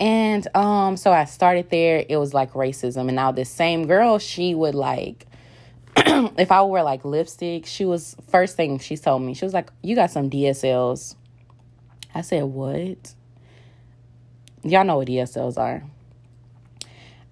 And 0.01 0.47
um, 0.57 0.97
so 0.97 1.13
I 1.13 1.25
started 1.25 1.71
there. 1.71 2.05
It 2.09 2.17
was 2.17 2.33
like 2.33 2.53
racism. 2.53 3.09
And 3.09 3.17
now 3.17 3.33
this 3.33 3.51
same 3.51 3.87
girl, 3.87 4.19
she 4.19 4.55
would 4.55 4.75
like, 4.75 5.27
if 5.97 6.53
I 6.53 6.63
wear 6.63 6.83
like 6.83 7.05
lipstick, 7.05 7.67
she 7.67 7.85
was 7.85 8.17
first 8.31 8.57
thing 8.57 8.79
she 8.79 8.97
told 8.97 9.23
me, 9.23 9.35
she 9.35 9.45
was 9.45 9.55
like, 9.55 9.71
You 9.83 9.97
got 9.97 10.11
some 10.11 10.31
DSLs. 10.31 11.17
I 12.15 12.21
said, 12.21 12.45
What? 12.45 13.15
Y'all 14.63 14.85
know 14.85 14.99
what 14.99 15.09
DSLs 15.09 15.57
are. 15.57 15.83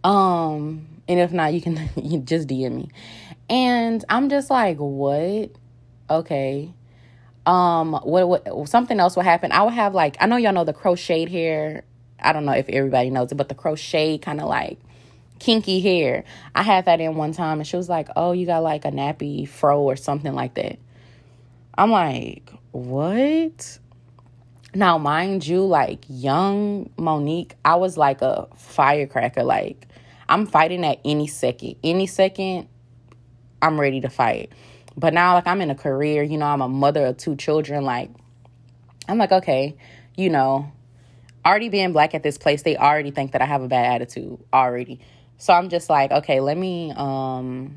Um, 0.02 0.86
and 1.08 1.20
if 1.20 1.32
not, 1.32 1.52
you 1.52 1.60
can 1.60 1.76
just 2.24 2.48
DM 2.48 2.72
me. 2.72 2.88
And 3.48 4.04
I'm 4.08 4.28
just 4.28 4.50
like, 4.50 4.78
what? 4.78 5.50
Okay. 6.10 6.72
Um, 7.46 7.92
what 8.02 8.28
what 8.28 8.68
something 8.68 8.98
else 8.98 9.16
will 9.16 9.22
happen. 9.22 9.52
I 9.52 9.62
would 9.62 9.74
have 9.74 9.94
like 9.94 10.16
I 10.20 10.26
know 10.26 10.36
y'all 10.36 10.52
know 10.52 10.64
the 10.64 10.72
crocheted 10.72 11.30
hair. 11.30 11.84
I 12.20 12.32
don't 12.32 12.44
know 12.44 12.52
if 12.52 12.68
everybody 12.68 13.10
knows 13.10 13.30
it, 13.32 13.36
but 13.36 13.48
the 13.48 13.54
crochet 13.54 14.18
kind 14.18 14.40
of 14.40 14.48
like 14.48 14.78
kinky 15.38 15.80
hair. 15.80 16.24
I 16.54 16.62
had 16.62 16.86
that 16.86 17.00
in 17.00 17.14
one 17.14 17.32
time 17.32 17.58
and 17.58 17.66
she 17.66 17.76
was 17.76 17.88
like, 17.88 18.08
Oh, 18.16 18.32
you 18.32 18.46
got 18.46 18.62
like 18.62 18.84
a 18.84 18.90
nappy 18.90 19.48
fro 19.48 19.80
or 19.82 19.96
something 19.96 20.34
like 20.34 20.54
that. 20.54 20.78
I'm 21.76 21.90
like, 21.90 22.50
What? 22.72 23.78
Now, 24.74 24.98
mind 24.98 25.46
you, 25.46 25.64
like 25.64 26.04
young 26.08 26.90
Monique, 26.98 27.54
I 27.64 27.76
was 27.76 27.96
like 27.96 28.20
a 28.20 28.46
firecracker. 28.56 29.42
Like, 29.42 29.86
I'm 30.28 30.46
fighting 30.46 30.84
at 30.84 31.00
any 31.02 31.26
second. 31.26 31.76
Any 31.82 32.06
second, 32.06 32.68
I'm 33.62 33.80
ready 33.80 34.02
to 34.02 34.10
fight. 34.10 34.52
But 34.96 35.12
now, 35.12 35.34
like, 35.34 35.46
I'm 35.46 35.60
in 35.60 35.70
a 35.70 35.74
career, 35.74 36.22
you 36.22 36.38
know, 36.38 36.46
I'm 36.46 36.62
a 36.62 36.68
mother 36.68 37.06
of 37.06 37.16
two 37.18 37.36
children. 37.36 37.84
Like, 37.84 38.10
I'm 39.08 39.18
like, 39.18 39.32
okay, 39.32 39.76
you 40.16 40.30
know, 40.30 40.72
already 41.44 41.68
being 41.68 41.92
black 41.92 42.14
at 42.14 42.22
this 42.22 42.38
place, 42.38 42.62
they 42.62 42.76
already 42.76 43.10
think 43.10 43.32
that 43.32 43.42
I 43.42 43.46
have 43.46 43.62
a 43.62 43.68
bad 43.68 43.94
attitude 43.94 44.38
already. 44.52 45.00
So 45.38 45.52
I'm 45.52 45.68
just 45.68 45.90
like, 45.90 46.10
okay, 46.10 46.40
let 46.40 46.56
me 46.56 46.92
um 46.96 47.76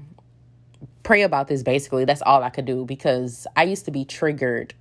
pray 1.03 1.21
about 1.23 1.47
this 1.47 1.63
basically. 1.63 2.05
That's 2.05 2.21
all 2.21 2.43
I 2.43 2.49
could 2.49 2.65
do 2.65 2.85
because 2.85 3.45
I 3.55 3.63
used 3.63 3.85
to 3.85 3.91
be 3.91 4.05
triggered. 4.05 4.73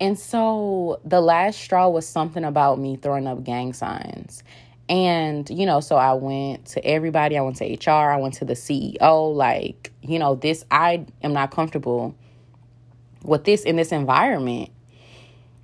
And 0.00 0.18
so 0.18 1.00
the 1.04 1.20
last 1.20 1.60
straw 1.60 1.88
was 1.88 2.06
something 2.06 2.44
about 2.44 2.78
me 2.78 2.96
throwing 2.96 3.26
up 3.26 3.44
gang 3.44 3.72
signs. 3.72 4.42
And, 4.88 5.48
you 5.48 5.64
know, 5.64 5.80
so 5.80 5.96
I 5.96 6.12
went 6.12 6.66
to 6.66 6.84
everybody. 6.84 7.38
I 7.38 7.40
went 7.40 7.56
to 7.56 7.64
HR. 7.64 8.10
I 8.10 8.16
went 8.16 8.34
to 8.34 8.44
the 8.44 8.54
CEO. 8.54 9.34
Like, 9.34 9.92
you 10.02 10.18
know, 10.18 10.34
this, 10.34 10.64
I 10.70 11.06
am 11.22 11.32
not 11.32 11.50
comfortable 11.50 12.14
with 13.22 13.44
this 13.44 13.62
in 13.62 13.76
this 13.76 13.92
environment. 13.92 14.70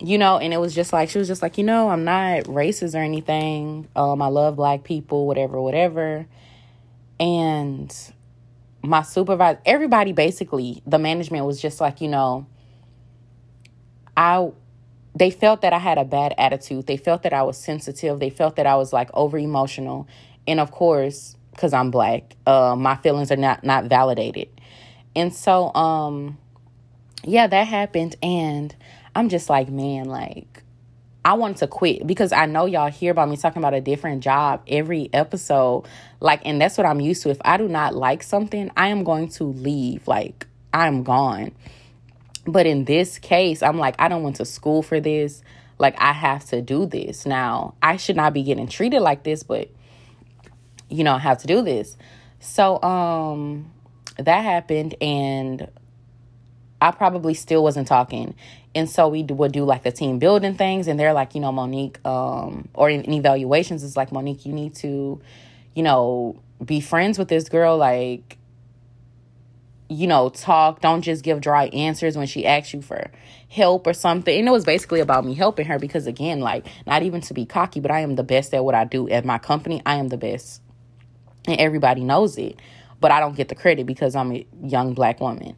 You 0.03 0.17
know, 0.17 0.39
and 0.39 0.55
it 0.55 0.57
was 0.57 0.75
just 0.75 0.95
like, 0.95 1.11
she 1.11 1.19
was 1.19 1.29
just 1.29 1.43
like, 1.43 1.59
you 1.59 1.65
know, 1.65 1.91
I'm 1.91 2.05
not 2.05 2.45
racist 2.45 2.95
or 2.95 3.03
anything. 3.03 3.87
Um, 3.95 4.23
I 4.23 4.29
love 4.29 4.57
black 4.57 4.83
people, 4.83 5.27
whatever, 5.27 5.61
whatever. 5.61 6.27
And 7.19 7.95
my 8.83 9.03
supervisor, 9.03 9.61
everybody 9.67 10.13
basically, 10.13 10.83
the 10.87 10.99
management 10.99 11.45
was 11.45 11.61
just 11.61 11.83
like, 11.83 12.01
you 12.01 12.09
know, 12.09 12.47
I 14.17 14.51
they 15.15 15.31
felt 15.31 15.63
that 15.63 15.73
I 15.73 15.79
had 15.79 15.99
a 15.99 16.05
bad 16.05 16.35
attitude. 16.39 16.87
They 16.87 16.97
felt 16.97 17.23
that 17.25 17.33
I 17.33 17.43
was 17.43 17.59
sensitive. 17.59 18.21
They 18.21 18.31
felt 18.31 18.57
that 18.57 18.67
I 18.67 18.77
was 18.77 18.93
like 18.93 19.11
over 19.15 19.39
emotional. 19.39 20.07
And 20.47 20.61
of 20.61 20.71
course, 20.71 21.37
because 21.53 21.73
I'm 21.73 21.91
black, 21.91 22.37
uh, 22.47 22.77
my 22.77 22.97
feelings 22.97 23.31
are 23.33 23.37
not 23.37 23.65
not 23.65 23.85
validated. 23.85 24.49
And 25.17 25.35
so, 25.35 25.75
um, 25.75 26.39
yeah, 27.25 27.47
that 27.47 27.67
happened. 27.67 28.17
And 28.23 28.75
I'm 29.15 29.29
just 29.29 29.51
like, 29.51 29.69
man, 29.69 30.05
like, 30.07 30.63
I 31.25 31.35
wanted 31.35 31.59
to 31.59 31.67
quit 31.67 32.07
because 32.07 32.33
I 32.33 32.47
know 32.47 32.65
y'all 32.67 32.91
hear 32.91 33.11
about 33.11 33.29
me 33.29 33.37
talking 33.37 33.61
about 33.61 33.75
a 33.75 33.81
different 33.81 34.23
job 34.23 34.63
every 34.67 35.11
episode. 35.13 35.85
Like, 36.21 36.41
and 36.45 36.61
that's 36.61 36.79
what 36.79 36.87
I'm 36.87 37.01
used 37.01 37.23
to. 37.25 37.31
If 37.31 37.39
I 37.45 37.57
do 37.57 37.69
not 37.69 37.95
like 37.95 38.23
something, 38.23 38.71
I 38.77 38.89
am 38.89 39.05
going 39.05 39.29
to 39.31 39.45
leave. 39.45 40.07
Like, 40.09 40.47
I'm 40.73 41.03
gone. 41.03 41.53
But 42.47 42.67
in 42.67 42.85
this 42.85 43.19
case, 43.19 43.63
I'm 43.63 43.79
like, 43.79 43.95
I 43.99 44.09
don't 44.09 44.23
went 44.23 44.37
to 44.37 44.45
school 44.45 44.83
for 44.83 45.01
this. 45.01 45.43
Like, 45.79 45.95
I 45.99 46.13
have 46.13 46.45
to 46.47 46.61
do 46.63 46.87
this. 46.87 47.27
Now, 47.27 47.75
I 47.83 47.97
should 47.97 48.17
not 48.17 48.33
be 48.33 48.43
getting 48.43 48.69
treated 48.69 49.01
like 49.01 49.23
this, 49.23 49.43
but 49.43 49.71
you 50.89 51.05
know, 51.05 51.15
I 51.15 51.19
have 51.19 51.39
to 51.39 51.47
do 51.47 51.63
this. 51.63 51.97
So, 52.41 52.83
um, 52.83 53.71
that 54.19 54.43
happened 54.45 54.95
and 55.01 55.69
I 56.81 56.91
probably 56.91 57.35
still 57.35 57.63
wasn't 57.63 57.87
talking. 57.87 58.35
And 58.75 58.89
so 58.89 59.09
we 59.09 59.23
would 59.23 59.53
do 59.53 59.65
like 59.65 59.83
the 59.83 59.93
team 59.93 60.19
building 60.19 60.55
things 60.55 60.87
and 60.87 60.99
they're 60.99 61.13
like, 61.13 61.35
you 61.35 61.41
know, 61.41 61.53
Monique, 61.53 62.05
um, 62.07 62.69
or 62.75 62.89
in, 62.89 63.03
in 63.03 63.13
evaluations, 63.15 63.83
it's 63.83 63.97
like, 63.97 64.13
Monique, 64.13 64.47
you 64.47 64.53
need 64.53 64.75
to, 64.77 65.21
you 65.75 65.83
know, 65.83 66.41
be 66.65 66.81
friends 66.81 67.19
with 67.19 67.29
this 67.29 67.49
girl. 67.49 67.77
Like, 67.77 68.39
you 69.91 70.07
know, 70.07 70.29
talk. 70.29 70.81
Don't 70.81 71.03
just 71.03 71.25
give 71.25 71.41
dry 71.41 71.67
answers 71.67 72.17
when 72.17 72.29
she 72.29 72.47
asks 72.47 72.73
you 72.73 72.81
for 72.81 73.11
help 73.49 73.89
or 73.89 73.93
something. 73.93 74.39
And 74.39 74.47
it 74.47 74.53
was 74.53 74.65
basically 74.65 75.01
about 75.01 75.27
me 75.27 75.35
helping 75.35 75.67
her 75.67 75.81
because, 75.81 76.07
again, 76.07 76.41
like, 76.41 76.65
not 76.87 77.03
even 77.03 77.21
to 77.23 77.35
be 77.35 77.45
cocky, 77.45 77.81
but 77.81 77.91
I 77.91 78.01
am 78.01 78.15
the 78.15 78.23
best 78.23 78.55
at 78.55 78.65
what 78.65 78.77
I 78.77 78.85
do 78.85 79.09
at 79.09 79.25
my 79.25 79.39
company. 79.39 79.83
I 79.85 79.97
am 79.97 80.09
the 80.09 80.17
best. 80.17 80.63
And 81.47 81.59
everybody 81.59 82.05
knows 82.05 82.39
it. 82.39 82.61
But 83.01 83.11
I 83.11 83.19
don't 83.19 83.35
get 83.35 83.49
the 83.49 83.57
credit 83.57 83.85
because 83.85 84.15
I'm 84.15 84.31
a 84.31 84.47
young 84.63 84.95
black 84.95 85.21
woman. 85.21 85.57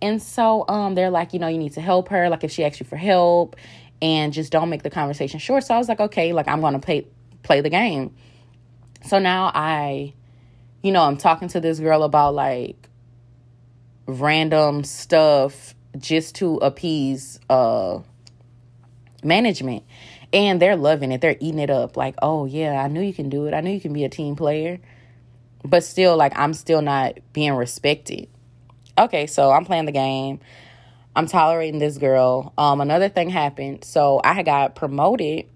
And 0.00 0.22
so 0.22 0.64
um, 0.68 0.94
they're 0.94 1.10
like, 1.10 1.32
you 1.32 1.40
know, 1.40 1.48
you 1.48 1.58
need 1.58 1.72
to 1.72 1.80
help 1.80 2.08
her. 2.10 2.28
Like, 2.28 2.44
if 2.44 2.52
she 2.52 2.64
asks 2.64 2.78
you 2.78 2.86
for 2.86 2.96
help 2.96 3.56
and 4.00 4.32
just 4.32 4.52
don't 4.52 4.68
make 4.68 4.84
the 4.84 4.90
conversation 4.90 5.40
short. 5.40 5.64
So 5.64 5.74
I 5.74 5.78
was 5.78 5.88
like, 5.88 6.00
okay, 6.00 6.32
like, 6.32 6.46
I'm 6.46 6.60
going 6.60 6.74
to 6.74 6.78
play, 6.78 7.06
play 7.42 7.60
the 7.60 7.70
game. 7.70 8.14
So 9.06 9.18
now 9.18 9.50
I, 9.52 10.12
you 10.82 10.92
know, 10.92 11.02
I'm 11.02 11.16
talking 11.16 11.48
to 11.48 11.60
this 11.60 11.80
girl 11.80 12.04
about, 12.04 12.34
like, 12.34 12.88
random 14.06 14.84
stuff 14.84 15.74
just 15.98 16.36
to 16.36 16.56
appease 16.56 17.38
uh 17.50 18.00
management. 19.22 19.84
And 20.32 20.62
they're 20.62 20.76
loving 20.76 21.12
it. 21.12 21.20
They're 21.20 21.36
eating 21.40 21.58
it 21.58 21.70
up. 21.70 21.96
Like 21.96 22.14
oh 22.22 22.46
yeah 22.46 22.82
i 22.82 22.88
knew 22.88 23.02
you 23.02 23.14
can 23.14 23.28
do 23.28 23.46
it. 23.46 23.54
I 23.54 23.60
knew 23.60 23.70
you 23.72 23.80
can 23.80 23.92
be 23.92 24.04
a 24.04 24.08
team 24.08 24.36
player. 24.36 24.80
But 25.64 25.84
still 25.84 26.16
like 26.16 26.32
i'm 26.36 26.54
still 26.54 26.82
not 26.82 27.18
being 27.32 27.54
respected. 27.54 28.28
Okay 28.98 29.26
so 29.26 29.50
i'm 29.50 29.64
playing 29.64 29.86
the 29.86 29.92
game. 29.92 30.40
I'm 31.14 31.26
tolerating 31.26 31.78
this 31.78 31.98
girl. 31.98 32.52
Um 32.58 32.80
another 32.80 33.08
thing 33.08 33.30
happened. 33.30 33.84
So 33.84 34.20
i 34.24 34.42
got 34.42 34.74
promoted. 34.74 35.46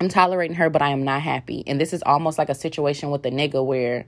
I'm 0.00 0.08
tolerating 0.08 0.56
her 0.56 0.68
but 0.68 0.82
i 0.82 0.90
am 0.90 1.04
not 1.04 1.22
happy. 1.22 1.62
And 1.66 1.80
this 1.80 1.92
is 1.92 2.02
almost 2.02 2.36
like 2.36 2.48
a 2.48 2.54
situation 2.54 3.10
with 3.10 3.24
a 3.24 3.30
nigga 3.30 3.64
where 3.64 4.06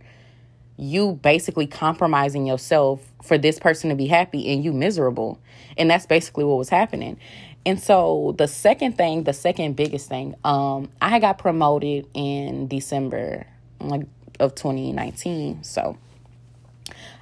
you 0.76 1.18
basically 1.22 1.66
compromising 1.66 2.46
yourself 2.46 3.00
for 3.22 3.38
this 3.38 3.58
person 3.58 3.90
to 3.90 3.96
be 3.96 4.06
happy 4.06 4.52
and 4.52 4.64
you 4.64 4.72
miserable. 4.72 5.38
And 5.76 5.90
that's 5.90 6.06
basically 6.06 6.44
what 6.44 6.58
was 6.58 6.68
happening. 6.68 7.18
And 7.64 7.80
so 7.80 8.34
the 8.38 8.46
second 8.46 8.96
thing, 8.96 9.24
the 9.24 9.32
second 9.32 9.74
biggest 9.74 10.08
thing, 10.08 10.34
um, 10.44 10.88
I 11.00 11.18
got 11.18 11.38
promoted 11.38 12.06
in 12.14 12.68
December 12.68 13.46
like 13.80 14.06
of 14.38 14.54
2019. 14.54 15.64
So 15.64 15.96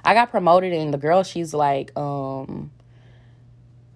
I 0.03 0.13
got 0.13 0.29
promoted 0.29 0.73
and 0.73 0.93
the 0.93 0.97
girl, 0.97 1.23
she's 1.23 1.53
like, 1.53 1.97
um, 1.97 2.71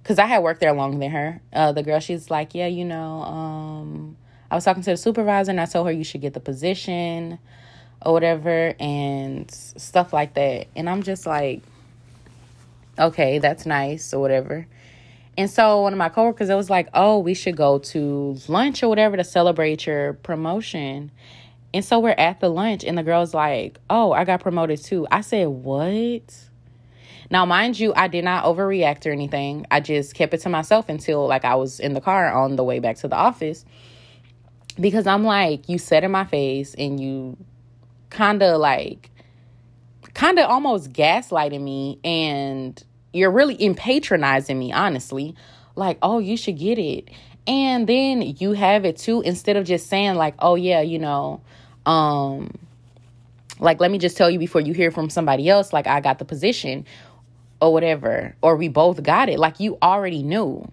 cause 0.03 0.17
I 0.17 0.25
had 0.25 0.41
worked 0.41 0.61
there 0.61 0.73
longer 0.73 0.97
than 0.97 1.11
her. 1.11 1.41
Uh, 1.53 1.71
the 1.71 1.83
girl, 1.83 1.99
she's 1.99 2.31
like, 2.31 2.55
yeah, 2.55 2.67
you 2.67 2.85
know, 2.85 3.21
um, 3.21 4.17
I 4.49 4.55
was 4.55 4.63
talking 4.63 4.81
to 4.83 4.91
the 4.91 4.97
supervisor 4.97 5.51
and 5.51 5.61
I 5.61 5.65
told 5.65 5.85
her 5.85 5.93
you 5.93 6.03
should 6.03 6.21
get 6.21 6.33
the 6.33 6.39
position 6.39 7.37
or 8.05 8.13
whatever 8.13 8.73
and 8.79 9.49
stuff 9.51 10.13
like 10.13 10.33
that. 10.35 10.67
And 10.75 10.89
I'm 10.89 11.03
just 11.03 11.25
like, 11.25 11.61
okay, 12.97 13.39
that's 13.39 13.65
nice 13.65 14.13
or 14.13 14.19
whatever. 14.19 14.67
And 15.37 15.49
so 15.49 15.83
one 15.83 15.93
of 15.93 15.97
my 15.97 16.09
coworkers, 16.09 16.49
it 16.49 16.55
was 16.55 16.69
like, 16.69 16.89
oh, 16.93 17.19
we 17.19 17.33
should 17.33 17.55
go 17.55 17.79
to 17.79 18.37
lunch 18.47 18.83
or 18.83 18.89
whatever 18.89 19.15
to 19.15 19.23
celebrate 19.23 19.85
your 19.85 20.13
promotion. 20.13 21.11
And 21.73 21.85
so 21.85 21.99
we're 21.99 22.15
at 22.17 22.39
the 22.39 22.49
lunch, 22.49 22.83
and 22.83 22.97
the 22.97 23.03
girl's 23.03 23.33
like, 23.33 23.79
oh, 23.89 24.11
I 24.11 24.25
got 24.25 24.41
promoted 24.41 24.83
too. 24.83 25.07
I 25.11 25.21
said, 25.21 25.47
what? 25.47 26.35
Now, 27.29 27.45
mind 27.45 27.79
you, 27.79 27.93
I 27.95 28.07
did 28.07 28.25
not 28.25 28.43
overreact 28.43 29.05
or 29.05 29.11
anything. 29.11 29.67
I 29.69 29.79
just 29.79 30.15
kept 30.15 30.33
it 30.33 30.39
to 30.39 30.49
myself 30.49 30.89
until 30.89 31.27
like 31.27 31.45
I 31.45 31.55
was 31.55 31.79
in 31.79 31.93
the 31.93 32.01
car 32.01 32.33
on 32.33 32.55
the 32.55 32.63
way 32.63 32.79
back 32.79 32.97
to 32.97 33.07
the 33.07 33.15
office. 33.15 33.65
Because 34.79 35.05
I'm 35.05 35.23
like, 35.23 35.69
you 35.69 35.77
said 35.77 36.03
in 36.03 36.11
my 36.11 36.25
face 36.25 36.73
and 36.73 36.99
you 36.99 37.37
kind 38.09 38.41
of 38.41 38.59
like 38.59 39.09
kind 40.13 40.39
of 40.39 40.49
almost 40.49 40.91
gaslighting 40.91 41.61
me 41.61 41.99
and 42.03 42.83
you're 43.13 43.31
really 43.31 43.55
in 43.55 43.75
patronizing 43.75 44.57
me 44.57 44.71
honestly. 44.71 45.35
Like 45.75 45.97
oh 46.01 46.19
you 46.19 46.37
should 46.37 46.57
get 46.57 46.79
it. 46.79 47.09
And 47.47 47.87
then 47.87 48.21
you 48.21 48.53
have 48.53 48.85
it 48.85 48.97
too 48.97 49.21
instead 49.21 49.55
of 49.55 49.65
just 49.65 49.87
saying 49.87 50.15
like 50.15 50.35
oh 50.39 50.55
yeah 50.55 50.81
you 50.81 50.99
know 50.99 51.41
um 51.85 52.51
like 53.59 53.79
let 53.79 53.91
me 53.91 53.97
just 53.97 54.15
tell 54.17 54.29
you 54.29 54.39
before 54.39 54.61
you 54.61 54.73
hear 54.73 54.91
from 54.91 55.09
somebody 55.09 55.49
else 55.49 55.73
like 55.73 55.85
i 55.85 55.99
got 55.99 56.17
the 56.19 56.23
position 56.23 56.85
or 57.61 57.73
whatever 57.73 58.35
or 58.41 58.55
we 58.55 58.67
both 58.67 59.03
got 59.03 59.29
it. 59.29 59.39
Like 59.39 59.59
you 59.59 59.77
already 59.81 60.23
knew 60.23 60.69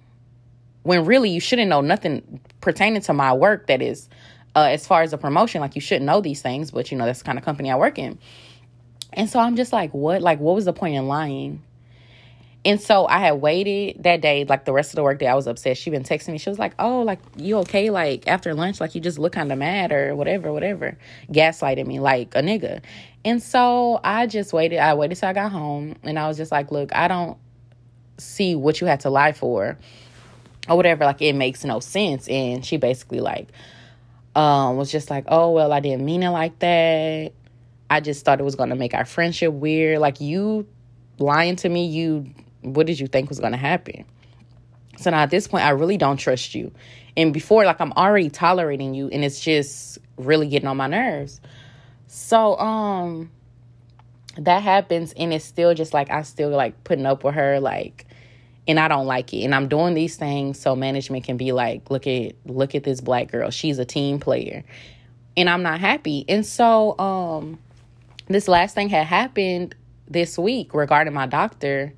when 0.82 1.04
really 1.04 1.30
you 1.30 1.40
shouldn't 1.40 1.68
know 1.68 1.80
nothing 1.80 2.40
pertaining 2.60 3.02
to 3.02 3.12
my 3.12 3.32
work 3.32 3.66
that 3.66 3.82
is 3.82 4.08
uh, 4.56 4.68
as 4.70 4.86
far 4.86 5.02
as 5.02 5.12
a 5.12 5.18
promotion. 5.18 5.60
Like 5.60 5.74
you 5.76 5.80
shouldn't 5.80 6.06
know 6.06 6.20
these 6.20 6.42
things, 6.42 6.72
but 6.72 6.90
you 6.90 6.96
know 6.98 7.04
that's 7.04 7.20
the 7.20 7.26
kind 7.26 7.38
of 7.38 7.44
company 7.44 7.70
I 7.70 7.76
work 7.76 7.98
in. 7.98 8.18
And 9.12 9.30
so 9.30 9.38
I'm 9.38 9.54
just 9.54 9.72
like, 9.72 9.92
what? 9.92 10.22
Like, 10.22 10.40
what 10.40 10.54
was 10.54 10.64
the 10.64 10.72
point 10.72 10.96
in 10.96 11.06
lying? 11.06 11.62
And 12.64 12.80
so 12.80 13.06
I 13.06 13.20
had 13.20 13.34
waited 13.34 14.02
that 14.02 14.20
day, 14.20 14.44
like 14.44 14.64
the 14.64 14.72
rest 14.72 14.90
of 14.90 14.96
the 14.96 15.04
work 15.04 15.20
day, 15.20 15.28
I 15.28 15.34
was 15.34 15.46
upset. 15.46 15.76
She 15.76 15.88
been 15.88 16.02
texting 16.02 16.30
me. 16.30 16.38
She 16.38 16.50
was 16.50 16.58
like, 16.58 16.74
"Oh, 16.80 17.02
like 17.02 17.20
you 17.36 17.58
okay? 17.58 17.90
Like 17.90 18.26
after 18.26 18.54
lunch, 18.54 18.80
like 18.80 18.96
you 18.96 19.00
just 19.00 19.20
look 19.20 19.34
kind 19.34 19.52
of 19.52 19.58
mad 19.58 19.92
or 19.92 20.16
whatever, 20.16 20.52
whatever." 20.52 20.98
Gaslighting 21.30 21.86
me 21.86 22.00
like 22.00 22.34
a 22.34 22.40
nigga. 22.40 22.82
And 23.24 23.40
so 23.40 24.00
I 24.02 24.26
just 24.26 24.52
waited. 24.52 24.80
I 24.80 24.94
waited 24.94 25.14
till 25.16 25.28
I 25.28 25.32
got 25.32 25.52
home, 25.52 25.94
and 26.02 26.18
I 26.18 26.26
was 26.26 26.38
just 26.38 26.50
like, 26.50 26.72
"Look, 26.72 26.92
I 26.92 27.06
don't 27.06 27.38
see 28.18 28.56
what 28.56 28.80
you 28.80 28.88
had 28.88 28.98
to 29.00 29.10
lie 29.10 29.32
for, 29.32 29.78
or 30.68 30.76
whatever. 30.76 31.04
Like 31.04 31.22
it 31.22 31.34
makes 31.34 31.64
no 31.64 31.78
sense." 31.78 32.26
And 32.26 32.66
she 32.66 32.78
basically 32.78 33.20
like, 33.20 33.46
um, 34.36 34.76
was 34.76 34.92
just 34.92 35.10
like, 35.10 35.24
"Oh 35.28 35.52
well, 35.52 35.72
I 35.72 35.80
didn't 35.80 36.04
mean 36.04 36.22
it 36.22 36.30
like 36.30 36.58
that. 36.60 37.32
I 37.88 38.00
just 38.00 38.24
thought 38.24 38.40
it 38.40 38.44
was 38.44 38.56
gonna 38.56 38.76
make 38.76 38.94
our 38.94 39.04
friendship 39.04 39.52
weird. 39.52 39.98
Like 39.98 40.20
you 40.20 40.66
lying 41.18 41.56
to 41.56 41.68
me, 41.68 41.86
you." 41.86 42.26
what 42.66 42.86
did 42.86 42.98
you 42.98 43.06
think 43.06 43.28
was 43.28 43.38
going 43.38 43.52
to 43.52 43.58
happen? 43.58 44.04
So 44.98 45.10
now 45.10 45.18
at 45.18 45.30
this 45.30 45.46
point, 45.46 45.64
I 45.64 45.70
really 45.70 45.96
don't 45.96 46.16
trust 46.16 46.54
you. 46.54 46.72
And 47.16 47.32
before, 47.32 47.64
like, 47.64 47.80
I'm 47.80 47.92
already 47.92 48.28
tolerating 48.28 48.94
you, 48.94 49.08
and 49.08 49.24
it's 49.24 49.40
just 49.40 49.98
really 50.16 50.48
getting 50.48 50.68
on 50.68 50.76
my 50.76 50.86
nerves. 50.86 51.40
So, 52.08 52.58
um, 52.58 53.30
that 54.38 54.62
happens, 54.62 55.14
and 55.16 55.32
it's 55.32 55.44
still 55.44 55.74
just 55.74 55.94
like 55.94 56.10
I 56.10 56.22
still 56.22 56.50
like 56.50 56.84
putting 56.84 57.06
up 57.06 57.24
with 57.24 57.34
her, 57.34 57.58
like, 57.60 58.06
and 58.68 58.80
I 58.80 58.88
don't 58.88 59.06
like 59.06 59.32
it. 59.32 59.42
And 59.42 59.54
I'm 59.54 59.68
doing 59.68 59.94
these 59.94 60.16
things 60.16 60.58
so 60.58 60.74
management 60.74 61.24
can 61.24 61.36
be 61.36 61.52
like, 61.52 61.90
look 61.90 62.06
at 62.06 62.34
look 62.44 62.74
at 62.74 62.84
this 62.84 63.00
black 63.00 63.30
girl. 63.30 63.50
She's 63.50 63.78
a 63.78 63.84
team 63.84 64.18
player. 64.18 64.64
And 65.36 65.50
I'm 65.50 65.62
not 65.62 65.80
happy. 65.80 66.24
And 66.28 66.44
so 66.44 66.98
um 66.98 67.58
this 68.28 68.48
last 68.48 68.74
thing 68.74 68.88
had 68.88 69.06
happened 69.06 69.74
this 70.08 70.38
week 70.38 70.74
regarding 70.74 71.14
my 71.14 71.26
doctor 71.26 71.92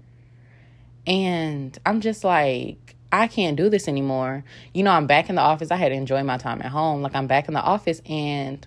and 1.07 1.77
I'm 1.87 2.03
just 2.03 2.23
like, 2.23 2.97
I 3.11 3.29
can't 3.29 3.57
do 3.57 3.71
this 3.71 3.89
anymore. 3.89 4.45
You 4.75 4.83
know, 4.83 4.91
I'm 4.91 5.07
back 5.07 5.31
in 5.31 5.37
the 5.37 5.41
office. 5.41 5.71
I 5.71 5.77
had 5.77 5.89
to 5.89 5.95
enjoy 5.95 6.23
my 6.23 6.37
time 6.37 6.61
at 6.61 6.71
home. 6.71 7.01
Like, 7.01 7.15
I'm 7.15 7.27
back 7.27 7.49
in 7.49 7.55
the 7.55 7.63
office 7.63 8.03
and 8.05 8.67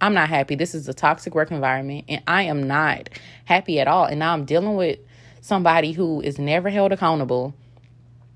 I'm 0.00 0.12
not 0.12 0.28
happy. 0.28 0.54
This 0.54 0.74
is 0.74 0.86
a 0.88 0.94
toxic 0.94 1.34
work 1.34 1.50
environment 1.50 2.04
and 2.08 2.22
I 2.26 2.42
am 2.42 2.66
not 2.66 3.08
happy 3.46 3.80
at 3.80 3.88
all. 3.88 4.04
And 4.04 4.18
now 4.18 4.34
I'm 4.34 4.44
dealing 4.44 4.76
with 4.76 4.98
somebody 5.48 5.92
who 5.92 6.20
is 6.20 6.38
never 6.38 6.68
held 6.68 6.92
accountable. 6.92 7.54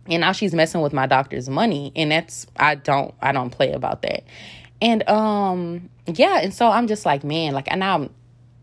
And 0.06 0.22
now 0.22 0.32
she's 0.32 0.52
messing 0.52 0.80
with 0.80 0.92
my 0.92 1.06
doctor's 1.06 1.48
money. 1.48 1.92
And 1.94 2.10
that's, 2.10 2.46
I 2.56 2.74
don't, 2.74 3.14
I 3.20 3.30
don't 3.30 3.50
play 3.50 3.72
about 3.72 4.02
that. 4.02 4.24
And, 4.80 5.08
um, 5.08 5.90
yeah. 6.06 6.40
And 6.40 6.52
so 6.52 6.68
I'm 6.68 6.88
just 6.88 7.06
like, 7.06 7.22
man, 7.22 7.52
like, 7.52 7.70
and 7.70 7.78
now 7.78 8.08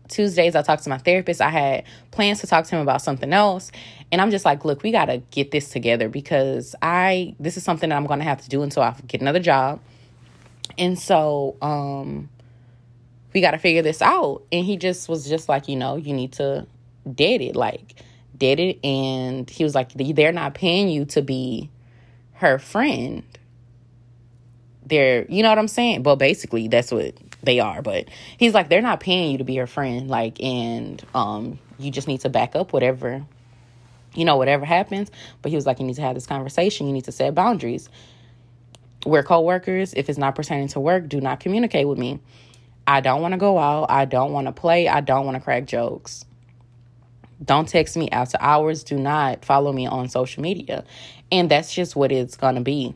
Tuesdays, 0.08 0.54
I 0.54 0.62
talk 0.62 0.80
to 0.82 0.90
my 0.90 0.98
therapist. 0.98 1.40
I 1.40 1.48
had 1.48 1.84
plans 2.10 2.40
to 2.40 2.46
talk 2.46 2.66
to 2.66 2.74
him 2.74 2.82
about 2.82 3.00
something 3.00 3.32
else. 3.32 3.70
And 4.12 4.20
I'm 4.20 4.30
just 4.30 4.44
like, 4.44 4.64
look, 4.64 4.82
we 4.82 4.90
got 4.90 5.06
to 5.06 5.18
get 5.30 5.52
this 5.52 5.70
together 5.70 6.08
because 6.08 6.74
I, 6.82 7.36
this 7.38 7.56
is 7.56 7.62
something 7.62 7.88
that 7.88 7.96
I'm 7.96 8.06
to 8.06 8.24
have 8.24 8.42
to 8.42 8.48
do 8.48 8.62
until 8.62 8.82
I 8.82 8.94
get 9.06 9.20
another 9.20 9.38
job. 9.38 9.80
And 10.76 10.98
so, 10.98 11.56
um, 11.62 12.28
we 13.32 13.40
got 13.40 13.52
to 13.52 13.58
figure 13.58 13.82
this 13.82 14.02
out. 14.02 14.42
And 14.50 14.66
he 14.66 14.76
just 14.76 15.08
was 15.08 15.28
just 15.28 15.48
like, 15.48 15.68
you 15.68 15.76
know, 15.76 15.96
you 15.96 16.12
need 16.12 16.32
to 16.32 16.66
dead 17.14 17.40
it, 17.40 17.54
like, 17.56 18.02
dead 18.40 18.58
it. 18.58 18.84
And 18.84 19.48
he 19.48 19.62
was 19.62 19.76
like, 19.76 19.92
they're 19.92 20.32
not 20.32 20.54
paying 20.54 20.88
you 20.88 21.04
to 21.06 21.22
be 21.22 21.70
her 22.32 22.58
friend. 22.58 23.22
They're, 24.84 25.24
you 25.28 25.44
know 25.44 25.50
what 25.50 25.58
I'm 25.58 25.68
saying? 25.68 26.02
But 26.02 26.16
basically, 26.16 26.66
that's 26.66 26.90
what 26.90 27.14
they 27.44 27.60
are. 27.60 27.82
But 27.82 28.08
he's 28.36 28.54
like, 28.54 28.68
they're 28.68 28.82
not 28.82 28.98
paying 28.98 29.30
you 29.30 29.38
to 29.38 29.44
be 29.44 29.54
her 29.56 29.68
friend. 29.68 30.08
Like, 30.08 30.42
and, 30.42 31.00
um, 31.14 31.60
you 31.78 31.92
just 31.92 32.08
need 32.08 32.22
to 32.22 32.28
back 32.28 32.56
up 32.56 32.72
whatever 32.72 33.24
you 34.14 34.24
know, 34.24 34.36
whatever 34.36 34.64
happens. 34.64 35.10
But 35.42 35.50
he 35.50 35.56
was 35.56 35.66
like, 35.66 35.78
you 35.78 35.86
need 35.86 35.96
to 35.96 36.02
have 36.02 36.14
this 36.14 36.26
conversation. 36.26 36.86
You 36.86 36.92
need 36.92 37.04
to 37.04 37.12
set 37.12 37.34
boundaries. 37.34 37.88
We're 39.06 39.22
co-workers. 39.22 39.94
If 39.94 40.08
it's 40.08 40.18
not 40.18 40.34
pertaining 40.34 40.68
to 40.68 40.80
work, 40.80 41.08
do 41.08 41.20
not 41.20 41.40
communicate 41.40 41.88
with 41.88 41.98
me. 41.98 42.20
I 42.86 43.00
don't 43.00 43.22
want 43.22 43.32
to 43.32 43.38
go 43.38 43.58
out. 43.58 43.86
I 43.90 44.04
don't 44.04 44.32
want 44.32 44.46
to 44.46 44.52
play. 44.52 44.88
I 44.88 45.00
don't 45.00 45.24
want 45.24 45.36
to 45.36 45.40
crack 45.40 45.66
jokes. 45.66 46.24
Don't 47.42 47.68
text 47.68 47.96
me 47.96 48.10
after 48.10 48.36
hours. 48.40 48.84
Do 48.84 48.98
not 48.98 49.44
follow 49.44 49.72
me 49.72 49.86
on 49.86 50.08
social 50.08 50.42
media. 50.42 50.84
And 51.32 51.50
that's 51.50 51.72
just 51.72 51.96
what 51.96 52.12
it's 52.12 52.36
going 52.36 52.56
to 52.56 52.60
be. 52.60 52.94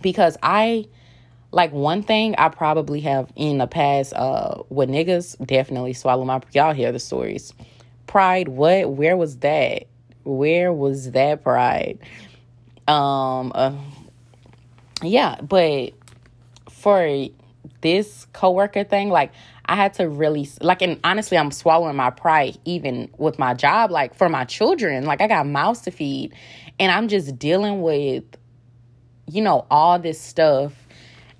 Because 0.00 0.36
I, 0.42 0.86
like, 1.50 1.72
one 1.72 2.02
thing 2.02 2.34
I 2.38 2.48
probably 2.48 3.00
have 3.00 3.30
in 3.36 3.58
the 3.58 3.66
past, 3.66 4.14
uh, 4.14 4.62
with 4.70 4.88
niggas 4.88 5.44
definitely 5.46 5.92
swallow 5.92 6.24
my, 6.24 6.40
y'all 6.52 6.72
hear 6.72 6.90
the 6.92 6.98
stories. 6.98 7.52
Pride, 8.06 8.48
what? 8.48 8.90
Where 8.90 9.16
was 9.16 9.36
that? 9.38 9.84
Where 10.24 10.72
was 10.72 11.10
that 11.12 11.42
pride? 11.42 11.98
Um, 12.88 13.52
uh, 13.54 13.74
yeah, 15.02 15.40
but 15.40 15.92
for 16.68 17.28
this 17.80 18.26
coworker 18.32 18.84
thing, 18.84 19.08
like 19.10 19.32
I 19.66 19.76
had 19.76 19.94
to 19.94 20.08
really 20.08 20.48
like, 20.60 20.82
and 20.82 20.98
honestly, 21.04 21.38
I'm 21.38 21.50
swallowing 21.50 21.96
my 21.96 22.10
pride 22.10 22.58
even 22.64 23.10
with 23.18 23.38
my 23.38 23.54
job, 23.54 23.90
like 23.90 24.14
for 24.14 24.28
my 24.28 24.44
children. 24.44 25.04
Like 25.04 25.20
I 25.20 25.28
got 25.28 25.46
mouths 25.46 25.82
to 25.82 25.90
feed, 25.90 26.34
and 26.78 26.90
I'm 26.90 27.08
just 27.08 27.38
dealing 27.38 27.82
with, 27.82 28.24
you 29.26 29.42
know, 29.42 29.66
all 29.70 29.98
this 29.98 30.20
stuff 30.20 30.72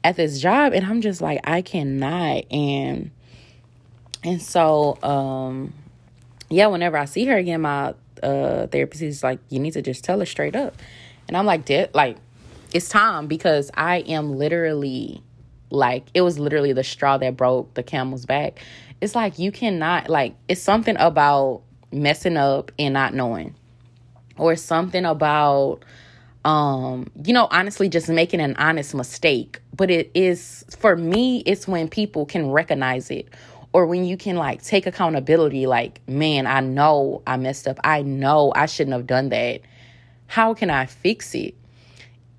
at 0.05 0.16
this 0.16 0.40
job, 0.40 0.72
and 0.72 0.87
I'm 0.87 1.00
just 1.00 1.20
like, 1.20 1.40
I 1.44 1.62
cannot, 1.62 2.44
and 2.53 3.11
and 4.22 4.40
so, 4.40 4.98
um, 5.03 5.72
yeah, 6.48 6.66
whenever 6.66 6.96
I 6.96 7.07
see 7.07 7.24
her 7.26 7.37
again, 7.37 7.62
my 7.62 7.94
uh, 8.22 8.66
therapist 8.66 9.03
is 9.03 9.22
like, 9.22 9.38
you 9.48 9.59
need 9.59 9.72
to 9.72 9.83
just 9.83 10.05
tell 10.05 10.18
her 10.20 10.26
straight 10.26 10.55
up. 10.55 10.76
And 11.26 11.37
I'm 11.37 11.46
like, 11.46 11.64
Did, 11.64 11.94
like, 11.94 12.16
it's 12.72 12.88
time 12.88 13.26
because 13.26 13.70
I 13.74 13.98
am 14.00 14.37
literally 14.37 15.22
like, 15.70 16.06
it 16.14 16.20
was 16.22 16.38
literally 16.38 16.72
the 16.72 16.85
straw 16.85 17.16
that 17.18 17.37
broke 17.37 17.74
the 17.74 17.83
camel's 17.83 18.26
back. 18.26 18.61
It's 19.00 19.14
like, 19.14 19.38
you 19.38 19.50
cannot, 19.52 20.09
like, 20.09 20.35
it's 20.48 20.61
something 20.61 20.96
about 20.98 21.62
messing 21.92 22.37
up 22.37 22.70
and 22.78 22.94
not 22.94 23.14
knowing, 23.14 23.54
or 24.37 24.56
something 24.56 25.04
about, 25.04 25.80
um, 26.44 27.11
you 27.24 27.33
know, 27.33 27.48
honestly, 27.50 27.88
just 27.88 28.09
making 28.09 28.40
an 28.40 28.56
honest 28.56 28.94
mistake. 28.94 29.61
But 29.74 29.90
it 29.90 30.11
is, 30.14 30.64
for 30.78 30.96
me, 30.96 31.40
it's 31.46 31.66
when 31.66 31.88
people 31.88 32.26
can 32.26 32.50
recognize 32.50 33.11
it. 33.11 33.28
Or 33.72 33.87
when 33.87 34.04
you 34.04 34.16
can 34.16 34.35
like 34.35 34.64
take 34.64 34.85
accountability 34.88 35.68
like 35.68 36.00
man 36.09 36.48
i 36.48 36.59
know 36.59 37.22
i 37.24 37.37
messed 37.37 37.68
up. 37.68 37.78
I 37.85 38.02
know 38.02 38.52
i 38.56 38.66
shouldn't 38.66 38.94
have 38.94 39.06
done 39.06 39.28
that. 39.28 39.61
How 40.26 40.54
can 40.54 40.70
i 40.70 40.87
fix 40.87 41.37
it? 41.37 41.54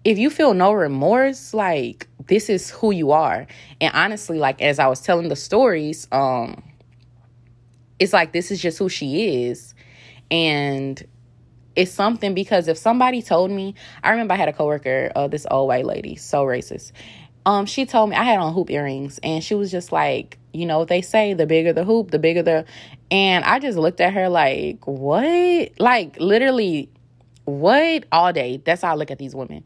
If 0.04 0.18
you 0.18 0.30
feel 0.30 0.54
no 0.54 0.74
remorse 0.74 1.54
like 1.54 2.10
this 2.28 2.50
is 2.50 2.70
who 2.70 2.92
you 2.92 3.12
are. 3.12 3.48
And 3.80 3.94
honestly 3.94 4.38
like 4.38 4.62
as 4.62 4.80
i 4.80 4.88
was 4.88 5.02
telling 5.02 5.30
the 5.30 5.36
stories 5.36 6.08
um 6.12 6.64
it's 8.00 8.14
like 8.14 8.34
this 8.34 8.50
is 8.50 8.60
just 8.60 8.80
who 8.80 8.90
she 8.90 9.46
is. 9.46 9.76
And 10.32 11.02
it's 11.76 11.92
something 11.92 12.34
because 12.34 12.68
if 12.68 12.78
somebody 12.78 13.22
told 13.22 13.50
me 13.52 13.76
i 14.04 14.10
remember 14.10 14.34
i 14.34 14.38
had 14.38 14.50
a 14.50 14.54
coworker 14.54 15.12
uh, 15.16 15.28
this 15.28 15.46
old 15.50 15.68
white 15.68 15.86
lady 15.86 16.16
so 16.16 16.44
racist. 16.44 16.92
Um 17.46 17.66
she 17.66 17.86
told 17.86 18.10
me 18.10 18.16
i 18.16 18.24
had 18.24 18.40
on 18.40 18.54
hoop 18.54 18.70
earrings 18.70 19.20
and 19.24 19.44
she 19.44 19.56
was 19.56 19.72
just 19.72 19.92
like 19.92 20.38
you 20.54 20.66
know 20.66 20.80
what 20.80 20.90
they 20.90 21.02
say 21.02 21.34
the 21.34 21.46
bigger 21.46 21.74
the 21.74 21.84
hoop 21.84 22.12
the 22.12 22.20
bigger 22.20 22.44
the 22.44 22.66
and 23.10 23.44
i 23.46 23.60
just 23.60 23.78
looked 23.78 24.02
at 24.02 24.14
her 24.14 24.30
like 24.30 24.86
what? 24.86 25.72
Like 25.80 26.18
literally 26.20 26.90
what? 27.46 28.06
All 28.12 28.32
day. 28.34 28.62
That's 28.64 28.82
how 28.82 28.92
i 28.92 28.96
look 28.96 29.12
at 29.12 29.18
these 29.18 29.36
women. 29.36 29.64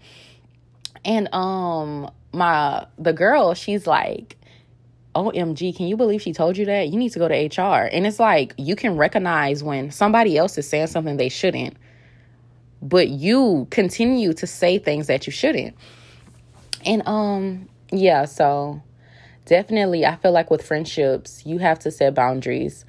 And 1.03 1.33
um 1.33 2.11
my 2.35 2.85
the 2.97 3.13
girl 3.13 3.53
she's 3.53 3.87
like 3.87 4.37
omg 5.15 5.75
can 5.75 5.87
you 5.87 5.95
believe 5.95 6.21
she 6.21 6.33
told 6.33 6.57
you 6.57 6.65
that? 6.65 6.89
You 6.89 6.99
need 6.99 7.13
to 7.13 7.19
go 7.19 7.27
to 7.27 7.61
hr 7.61 7.89
and 7.91 8.05
it's 8.05 8.19
like 8.19 8.53
you 8.57 8.75
can 8.75 8.97
recognize 8.97 9.63
when 9.63 9.89
somebody 9.91 10.37
else 10.37 10.57
is 10.57 10.67
saying 10.67 10.87
something 10.87 11.17
they 11.17 11.29
shouldn't 11.29 11.77
but 12.81 13.07
you 13.07 13.67
continue 13.71 14.33
to 14.33 14.45
say 14.45 14.77
things 14.77 15.07
that 15.07 15.25
you 15.25 15.31
shouldn't. 15.31 15.75
And 16.85 17.01
um 17.07 17.69
yeah 17.91 18.25
so 18.25 18.81
definitely 19.45 20.05
i 20.05 20.15
feel 20.15 20.31
like 20.31 20.49
with 20.49 20.65
friendships 20.65 21.45
you 21.45 21.59
have 21.59 21.79
to 21.79 21.91
set 21.91 22.13
boundaries. 22.13 22.85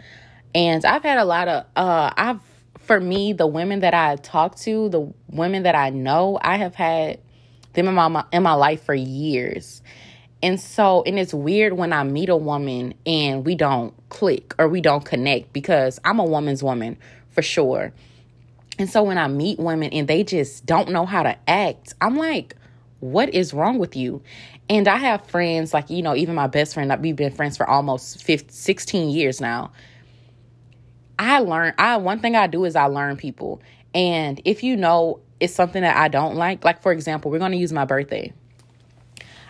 And 0.55 0.85
i've 0.85 1.03
had 1.03 1.19
a 1.19 1.25
lot 1.25 1.49
of 1.49 1.65
uh 1.77 2.13
i've 2.17 2.41
for 2.81 3.01
me 3.01 3.33
the 3.33 3.47
women 3.47 3.81
that 3.81 3.95
i 3.95 4.17
talk 4.17 4.57
to 4.57 4.89
the 4.89 5.13
women 5.29 5.65
that 5.65 5.75
i 5.75 5.91
know 5.91 6.39
i 6.41 6.57
have 6.57 6.75
had 6.75 7.21
them 7.77 7.89
in 7.89 7.95
my 7.95 8.25
in 8.33 8.43
my 8.43 8.55
life 8.55 8.83
for 8.83 8.95
years 8.95 9.83
and 10.43 10.61
so 10.61 11.03
and 11.07 11.19
it's 11.19 11.33
weird 11.33 11.75
when 11.75 11.93
i 11.93 12.03
meet 12.03 12.29
a 12.29 12.37
woman 12.37 12.93
and 13.07 13.47
we 13.47 13.55
don't 13.55 13.95
click 14.09 14.55
or 14.59 14.69
we 14.69 14.81
don't 14.81 15.05
connect 15.05 15.53
because 15.53 16.01
i'm 16.05 16.19
a 16.19 16.25
woman's 16.25 16.63
woman 16.63 16.97
for 17.31 17.43
sure 17.43 17.93
and 18.79 18.91
so 18.91 19.03
when 19.03 19.19
i 19.19 19.29
meet 19.29 19.59
women 19.59 19.91
and 19.93 20.09
they 20.09 20.25
just 20.25 20.67
don't 20.67 20.91
know 20.91 21.07
how 21.07 21.23
to 21.23 21.37
act 21.49 21.95
i'm 22.01 22.17
like 22.17 22.57
what 23.01 23.35
is 23.35 23.53
wrong 23.53 23.79
with 23.79 23.97
you? 23.97 24.23
And 24.69 24.89
I 24.89 24.97
have 24.97 25.25
friends, 25.27 25.73
like, 25.73 25.91
you 25.91 26.03
know, 26.03 26.15
even 26.17 26.35
my 26.35 26.47
best 26.47 26.75
friend, 26.75 26.95
we've 27.01 27.17
been 27.17 27.33
friends 27.33 27.57
for 27.57 27.69
almost 27.69 28.23
15, 28.25 28.49
16 28.49 29.11
years 29.11 29.41
now. 29.41 29.73
I 31.19 31.39
learn, 31.39 31.75
I, 31.79 31.97
one 31.97 32.21
thing 32.21 32.37
I 32.37 32.47
do 32.47 32.65
is 32.65 32.77
I 32.77 32.87
learn 32.87 33.17
people. 33.17 33.63
And 33.97 34.43
if 34.45 34.63
you 34.63 34.77
know 34.77 35.21
it's 35.41 35.55
something 35.55 35.81
that 35.81 35.97
I 35.97 36.09
don't 36.09 36.37
like, 36.37 36.65
like, 36.67 36.83
for 36.83 36.93
example, 36.93 37.31
we're 37.31 37.39
going 37.39 37.53
to 37.53 37.57
use 37.57 37.73
my 37.73 37.87
birthday. 37.87 38.31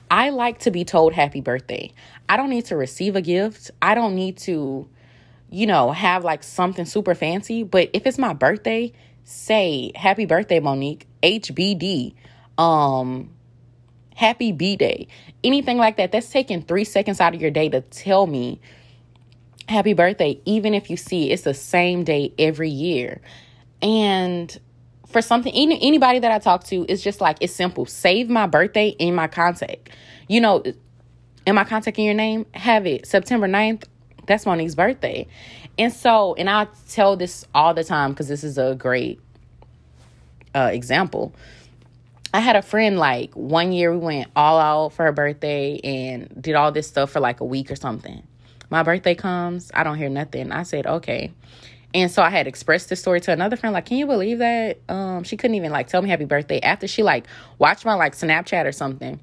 I 0.09 0.30
like 0.30 0.61
to 0.61 0.70
be 0.70 0.85
told 0.85 1.14
happy 1.14 1.40
birthday. 1.40 1.90
I 2.28 2.37
don't 2.37 2.50
need 2.50 2.66
to 2.66 2.76
receive 2.76 3.16
a 3.16 3.20
gift. 3.20 3.72
I 3.82 3.96
don't 3.96 4.14
need 4.14 4.38
to, 4.38 4.88
you 5.50 5.66
know, 5.66 5.90
have 5.90 6.22
like 6.22 6.44
something 6.44 6.85
super 6.85 7.16
fancy. 7.16 7.64
But 7.64 7.90
if 7.92 8.06
it's 8.06 8.18
my 8.18 8.35
birthday, 8.35 8.92
say 9.24 9.90
happy 9.96 10.26
birthday, 10.26 10.61
Monique, 10.61 11.09
HBD, 11.24 12.14
um, 12.56 13.30
happy 14.14 14.52
B 14.52 14.76
day, 14.76 15.09
anything 15.42 15.76
like 15.76 15.96
that. 15.96 16.12
That's 16.12 16.30
taking 16.30 16.62
three 16.62 16.85
seconds 16.85 17.20
out 17.20 17.35
of 17.35 17.40
your 17.40 17.50
day 17.50 17.68
to 17.68 17.80
tell 17.80 18.28
me 18.28 18.61
happy 19.68 19.92
birthday, 19.92 20.40
even 20.44 20.72
if 20.72 20.88
you 20.88 20.96
see 20.96 21.32
it's 21.32 21.42
the 21.42 21.52
same 21.52 22.04
day 22.04 22.32
every 22.38 22.70
year. 22.70 23.20
And 23.87 24.59
for 25.07 25.22
something 25.22 25.53
any, 25.55 25.81
anybody 25.81 26.18
that 26.18 26.33
I 26.33 26.40
talk 26.40 26.64
to, 26.64 26.85
it's 26.88 27.03
just 27.03 27.20
like 27.20 27.37
it's 27.40 27.53
simple. 27.53 27.87
Save 27.87 28.29
my 28.29 28.49
birthday 28.49 28.88
in 28.88 29.14
my 29.14 29.29
contact. 29.29 29.90
You 30.27 30.40
know, 30.40 30.64
am 31.46 31.57
I 31.57 31.62
contacting 31.62 32.05
your 32.05 32.14
name? 32.14 32.46
Have 32.53 32.85
it 32.85 33.07
September 33.07 33.46
9th. 33.46 33.85
That's 34.27 34.44
Monique's 34.44 34.75
birthday. 34.75 35.29
And 35.79 35.92
so, 35.92 36.35
and 36.35 36.51
I 36.51 36.66
tell 36.88 37.16
this 37.16 37.46
all 37.55 37.75
the 37.75 37.85
time 37.85 38.11
because 38.11 38.27
this 38.27 38.42
is 38.42 38.59
a 38.59 38.75
great 38.75 39.20
uh, 40.53 40.70
example. 40.72 41.33
I 42.35 42.40
had 42.40 42.57
a 42.57 42.62
friend 42.62 42.99
like 42.99 43.33
one 43.35 43.70
year 43.70 43.92
we 43.92 43.99
went 43.99 44.31
all 44.35 44.59
out 44.59 44.94
for 44.94 45.05
her 45.05 45.12
birthday 45.12 45.79
and 45.85 46.42
did 46.42 46.57
all 46.57 46.72
this 46.72 46.88
stuff 46.88 47.12
for 47.12 47.20
like 47.20 47.38
a 47.40 47.44
week 47.44 47.70
or 47.70 47.77
something. 47.77 48.25
My 48.68 48.83
birthday 48.83 49.14
comes, 49.14 49.70
I 49.72 49.85
don't 49.85 49.96
hear 49.96 50.09
nothing. 50.09 50.51
I 50.51 50.64
said, 50.64 50.88
okay. 50.88 51.31
And 51.94 52.11
so 52.11 52.22
I 52.22 52.31
had 52.31 52.46
expressed 52.46 52.88
this 52.88 53.01
story 53.01 53.20
to 53.22 53.33
another 53.33 53.57
friend, 53.57 53.72
like, 53.72 53.87
can 53.87 53.96
you 53.96 54.07
believe 54.07 54.38
that? 54.38 54.79
Um, 54.88 55.25
she 55.25 55.37
couldn't 55.37 55.55
even 55.55 55.72
like 55.72 55.87
tell 55.87 56.03
me 56.03 56.11
happy 56.11 56.25
birthday 56.25 56.61
after 56.61 56.87
she 56.87 57.03
like 57.03 57.27
watched 57.59 57.85
my 57.85 57.94
like 57.94 58.14
Snapchat 58.14 58.66
or 58.66 58.72
something. 58.72 59.20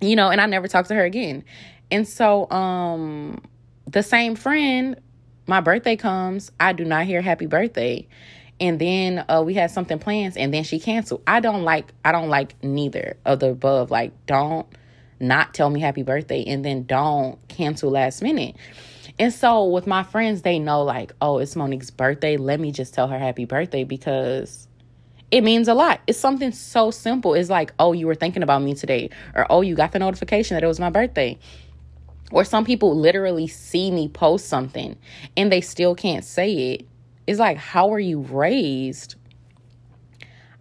You 0.00 0.16
know, 0.16 0.28
and 0.28 0.40
I 0.40 0.46
never 0.46 0.68
talked 0.68 0.88
to 0.88 0.94
her 0.94 1.04
again. 1.04 1.44
And 1.90 2.06
so 2.06 2.50
um 2.50 3.40
the 3.86 4.02
same 4.02 4.34
friend, 4.34 5.00
my 5.46 5.60
birthday 5.60 5.96
comes, 5.96 6.50
I 6.58 6.72
do 6.72 6.84
not 6.84 7.06
hear 7.06 7.22
happy 7.22 7.46
birthday. 7.46 8.06
And 8.58 8.78
then 8.78 9.24
uh, 9.28 9.42
we 9.44 9.54
had 9.54 9.70
something 9.70 9.98
planned 9.98 10.36
and 10.36 10.52
then 10.52 10.64
she 10.64 10.78
canceled. 10.78 11.22
I 11.26 11.40
don't 11.40 11.62
like 11.62 11.92
I 12.04 12.12
don't 12.12 12.28
like 12.28 12.62
neither 12.62 13.16
of 13.24 13.40
the 13.40 13.50
above. 13.50 13.90
Like 13.90 14.12
don't 14.26 14.66
not 15.20 15.54
tell 15.54 15.70
me 15.70 15.80
happy 15.80 16.02
birthday 16.02 16.44
and 16.44 16.64
then 16.64 16.84
don't 16.84 17.38
cancel 17.48 17.90
last 17.90 18.22
minute. 18.22 18.56
And 19.18 19.32
so 19.32 19.64
with 19.64 19.86
my 19.86 20.02
friends, 20.02 20.42
they 20.42 20.58
know 20.58 20.82
like, 20.82 21.12
oh, 21.20 21.38
it's 21.38 21.56
Monique's 21.56 21.90
birthday. 21.90 22.36
Let 22.36 22.60
me 22.60 22.70
just 22.70 22.92
tell 22.92 23.08
her 23.08 23.18
happy 23.18 23.46
birthday 23.46 23.84
because 23.84 24.68
it 25.30 25.42
means 25.42 25.68
a 25.68 25.74
lot. 25.74 26.00
It's 26.06 26.18
something 26.18 26.52
so 26.52 26.90
simple. 26.90 27.34
It's 27.34 27.50
like, 27.50 27.72
oh, 27.78 27.92
you 27.92 28.06
were 28.06 28.14
thinking 28.14 28.42
about 28.42 28.62
me 28.62 28.74
today, 28.74 29.10
or 29.34 29.46
oh, 29.50 29.62
you 29.62 29.74
got 29.74 29.92
the 29.92 29.98
notification 29.98 30.54
that 30.54 30.62
it 30.62 30.68
was 30.68 30.80
my 30.80 30.90
birthday. 30.90 31.38
Or 32.30 32.44
some 32.44 32.64
people 32.64 32.96
literally 32.96 33.46
see 33.46 33.90
me 33.90 34.08
post 34.08 34.48
something 34.48 34.96
and 35.36 35.50
they 35.50 35.60
still 35.60 35.94
can't 35.94 36.24
say 36.24 36.72
it. 36.72 36.86
It's 37.26 37.38
like, 37.38 37.56
how 37.56 37.92
are 37.92 38.00
you 38.00 38.20
raised? 38.20 39.14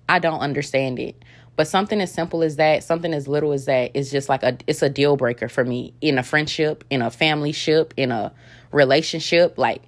I 0.08 0.20
don't 0.20 0.40
understand 0.40 1.00
it. 1.00 1.25
But 1.56 1.68
something 1.68 2.02
as 2.02 2.12
simple 2.12 2.44
as 2.44 2.58
that, 2.58 2.84
something 2.84 3.14
as 3.14 3.28
little 3.28 3.54
as 3.54 3.66
that 3.66 3.92
is 3.96 4.12
just 4.12 4.28
like 4.28 4.44
a 4.44 4.58
it's 4.68 4.82
a 4.82 4.90
deal 4.90 5.16
breaker 5.16 5.48
for 5.48 5.64
me 5.64 5.94
in 6.02 6.18
a 6.18 6.24
friendship, 6.24 6.84
in 6.90 7.02
a 7.02 7.10
family 7.10 7.54
ship, 7.54 7.94
in 7.96 8.12
a 8.12 8.34
relationship. 8.72 9.58
Like 9.58 9.82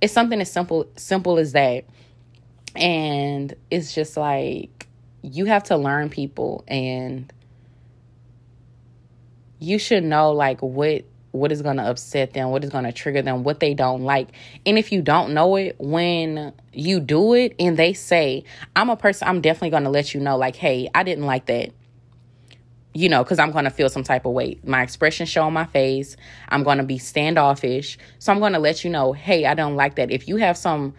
it's 0.00 0.12
something 0.12 0.40
as 0.40 0.50
simple 0.50 0.86
simple 0.96 1.38
as 1.38 1.52
that. 1.52 1.84
And 2.76 3.54
it's 3.70 3.92
just 3.92 4.16
like 4.16 4.86
you 5.22 5.46
have 5.46 5.64
to 5.64 5.76
learn 5.76 6.08
people 6.08 6.64
and 6.68 7.32
you 9.58 9.78
should 9.78 10.04
know 10.04 10.32
like 10.32 10.60
what 10.60 11.04
what 11.32 11.52
is 11.52 11.62
going 11.62 11.76
to 11.76 11.82
upset 11.82 12.32
them, 12.32 12.50
what 12.50 12.64
is 12.64 12.70
going 12.70 12.84
to 12.84 12.92
trigger 12.92 13.22
them, 13.22 13.44
what 13.44 13.60
they 13.60 13.74
don't 13.74 14.02
like. 14.02 14.28
And 14.66 14.78
if 14.78 14.90
you 14.90 15.00
don't 15.02 15.32
know 15.32 15.56
it, 15.56 15.76
when 15.78 16.52
you 16.72 17.00
do 17.00 17.34
it 17.34 17.54
and 17.58 17.76
they 17.76 17.92
say, 17.92 18.44
I'm 18.74 18.90
a 18.90 18.96
person, 18.96 19.28
I'm 19.28 19.40
definitely 19.40 19.70
going 19.70 19.84
to 19.84 19.90
let 19.90 20.12
you 20.12 20.20
know, 20.20 20.36
like, 20.36 20.56
hey, 20.56 20.88
I 20.94 21.02
didn't 21.02 21.26
like 21.26 21.46
that. 21.46 21.70
You 22.92 23.08
know, 23.08 23.22
because 23.22 23.38
I'm 23.38 23.52
going 23.52 23.64
to 23.64 23.70
feel 23.70 23.88
some 23.88 24.02
type 24.02 24.26
of 24.26 24.32
weight. 24.32 24.66
My 24.66 24.82
expression 24.82 25.24
show 25.24 25.42
on 25.42 25.52
my 25.52 25.66
face. 25.66 26.16
I'm 26.48 26.64
going 26.64 26.78
to 26.78 26.84
be 26.84 26.98
standoffish. 26.98 27.96
So 28.18 28.32
I'm 28.32 28.40
going 28.40 28.54
to 28.54 28.58
let 28.58 28.82
you 28.82 28.90
know, 28.90 29.12
hey, 29.12 29.46
I 29.46 29.54
don't 29.54 29.76
like 29.76 29.94
that. 29.94 30.10
If 30.10 30.26
you 30.26 30.38
have 30.38 30.56
some, 30.56 30.94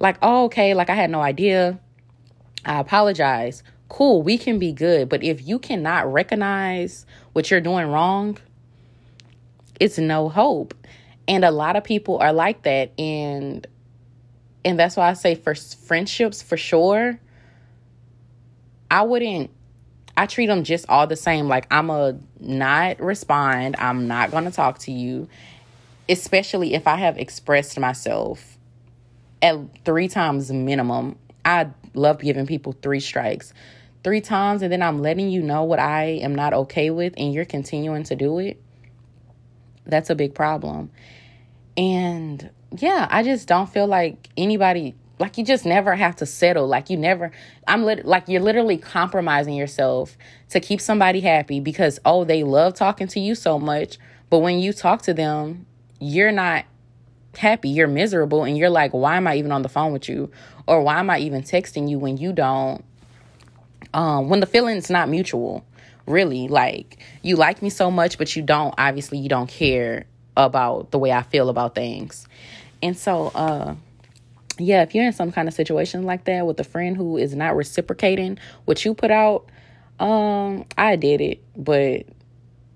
like, 0.00 0.18
oh, 0.22 0.46
okay, 0.46 0.74
like 0.74 0.90
I 0.90 0.96
had 0.96 1.10
no 1.10 1.20
idea, 1.20 1.78
I 2.64 2.80
apologize. 2.80 3.62
Cool, 3.88 4.22
we 4.22 4.36
can 4.36 4.58
be 4.58 4.72
good. 4.72 5.08
But 5.08 5.22
if 5.22 5.46
you 5.46 5.60
cannot 5.60 6.12
recognize 6.12 7.06
what 7.32 7.48
you're 7.52 7.60
doing 7.60 7.86
wrong, 7.86 8.38
it's 9.80 9.98
no 9.98 10.28
hope. 10.28 10.74
And 11.28 11.44
a 11.44 11.50
lot 11.50 11.76
of 11.76 11.84
people 11.84 12.18
are 12.18 12.32
like 12.32 12.62
that 12.62 12.98
and 12.98 13.66
and 14.64 14.78
that's 14.78 14.96
why 14.96 15.08
I 15.08 15.12
say 15.12 15.34
for 15.34 15.54
friendships 15.54 16.42
for 16.42 16.56
sure 16.56 17.20
I 18.90 19.02
wouldn't 19.02 19.50
I 20.16 20.26
treat 20.26 20.46
them 20.46 20.64
just 20.64 20.86
all 20.88 21.06
the 21.06 21.16
same 21.16 21.48
like 21.48 21.66
I'm 21.70 21.90
a 21.90 22.18
not 22.38 23.00
respond, 23.00 23.76
I'm 23.78 24.06
not 24.06 24.30
going 24.30 24.44
to 24.44 24.50
talk 24.50 24.78
to 24.80 24.92
you 24.92 25.28
especially 26.08 26.74
if 26.74 26.86
I 26.86 26.96
have 26.96 27.18
expressed 27.18 27.78
myself 27.78 28.58
at 29.42 29.56
3 29.84 30.06
times 30.06 30.52
minimum. 30.52 31.18
I 31.44 31.70
love 31.94 32.20
giving 32.20 32.46
people 32.46 32.76
3 32.80 33.00
strikes. 33.00 33.52
3 34.04 34.20
times 34.20 34.62
and 34.62 34.72
then 34.72 34.82
I'm 34.82 35.02
letting 35.02 35.30
you 35.30 35.42
know 35.42 35.64
what 35.64 35.80
I 35.80 36.20
am 36.22 36.36
not 36.36 36.52
okay 36.52 36.90
with 36.90 37.14
and 37.16 37.34
you're 37.34 37.44
continuing 37.44 38.04
to 38.04 38.14
do 38.14 38.38
it 38.38 38.62
that's 39.86 40.10
a 40.10 40.14
big 40.14 40.34
problem. 40.34 40.90
And 41.76 42.50
yeah, 42.76 43.06
I 43.10 43.22
just 43.22 43.48
don't 43.48 43.68
feel 43.68 43.86
like 43.86 44.28
anybody 44.36 44.94
like 45.18 45.38
you 45.38 45.44
just 45.44 45.64
never 45.64 45.94
have 45.94 46.16
to 46.16 46.26
settle. 46.26 46.66
Like 46.66 46.90
you 46.90 46.96
never 46.96 47.32
I'm 47.66 47.84
lit 47.84 48.04
like 48.04 48.28
you're 48.28 48.42
literally 48.42 48.76
compromising 48.76 49.54
yourself 49.54 50.16
to 50.50 50.60
keep 50.60 50.80
somebody 50.80 51.20
happy 51.20 51.60
because 51.60 51.98
oh, 52.04 52.24
they 52.24 52.42
love 52.42 52.74
talking 52.74 53.08
to 53.08 53.20
you 53.20 53.34
so 53.34 53.58
much, 53.58 53.98
but 54.30 54.40
when 54.40 54.58
you 54.58 54.72
talk 54.72 55.02
to 55.02 55.14
them, 55.14 55.66
you're 56.00 56.32
not 56.32 56.64
happy, 57.36 57.68
you're 57.68 57.88
miserable 57.88 58.44
and 58.44 58.56
you're 58.56 58.70
like, 58.70 58.92
"Why 58.92 59.16
am 59.16 59.26
I 59.26 59.36
even 59.36 59.52
on 59.52 59.62
the 59.62 59.68
phone 59.68 59.92
with 59.92 60.08
you?" 60.08 60.30
or 60.66 60.82
"Why 60.82 60.98
am 60.98 61.10
I 61.10 61.18
even 61.18 61.42
texting 61.42 61.88
you 61.88 61.98
when 61.98 62.16
you 62.16 62.32
don't 62.32 62.84
um 63.94 64.28
when 64.28 64.40
the 64.40 64.46
feeling's 64.46 64.90
not 64.90 65.08
mutual?" 65.08 65.64
Really 66.06 66.48
like 66.48 66.98
you 67.22 67.36
like 67.36 67.62
me 67.62 67.70
so 67.70 67.90
much 67.90 68.16
but 68.16 68.34
you 68.36 68.42
don't 68.42 68.74
obviously 68.78 69.18
you 69.18 69.28
don't 69.28 69.48
care 69.48 70.04
about 70.36 70.90
the 70.90 70.98
way 70.98 71.12
i 71.12 71.22
feel 71.22 71.48
about 71.48 71.74
things. 71.74 72.26
And 72.82 72.96
so 72.96 73.28
uh 73.34 73.74
yeah 74.58 74.82
if 74.82 74.94
you're 74.94 75.04
in 75.04 75.12
some 75.12 75.32
kind 75.32 75.48
of 75.48 75.54
situation 75.54 76.04
like 76.04 76.24
that 76.24 76.46
with 76.46 76.58
a 76.60 76.64
friend 76.64 76.96
who 76.96 77.16
is 77.16 77.34
not 77.34 77.56
reciprocating 77.56 78.38
what 78.64 78.84
you 78.84 78.94
put 78.94 79.10
out 79.10 79.46
um 79.98 80.64
i 80.78 80.96
did 80.96 81.20
it 81.20 81.42
but 81.56 82.06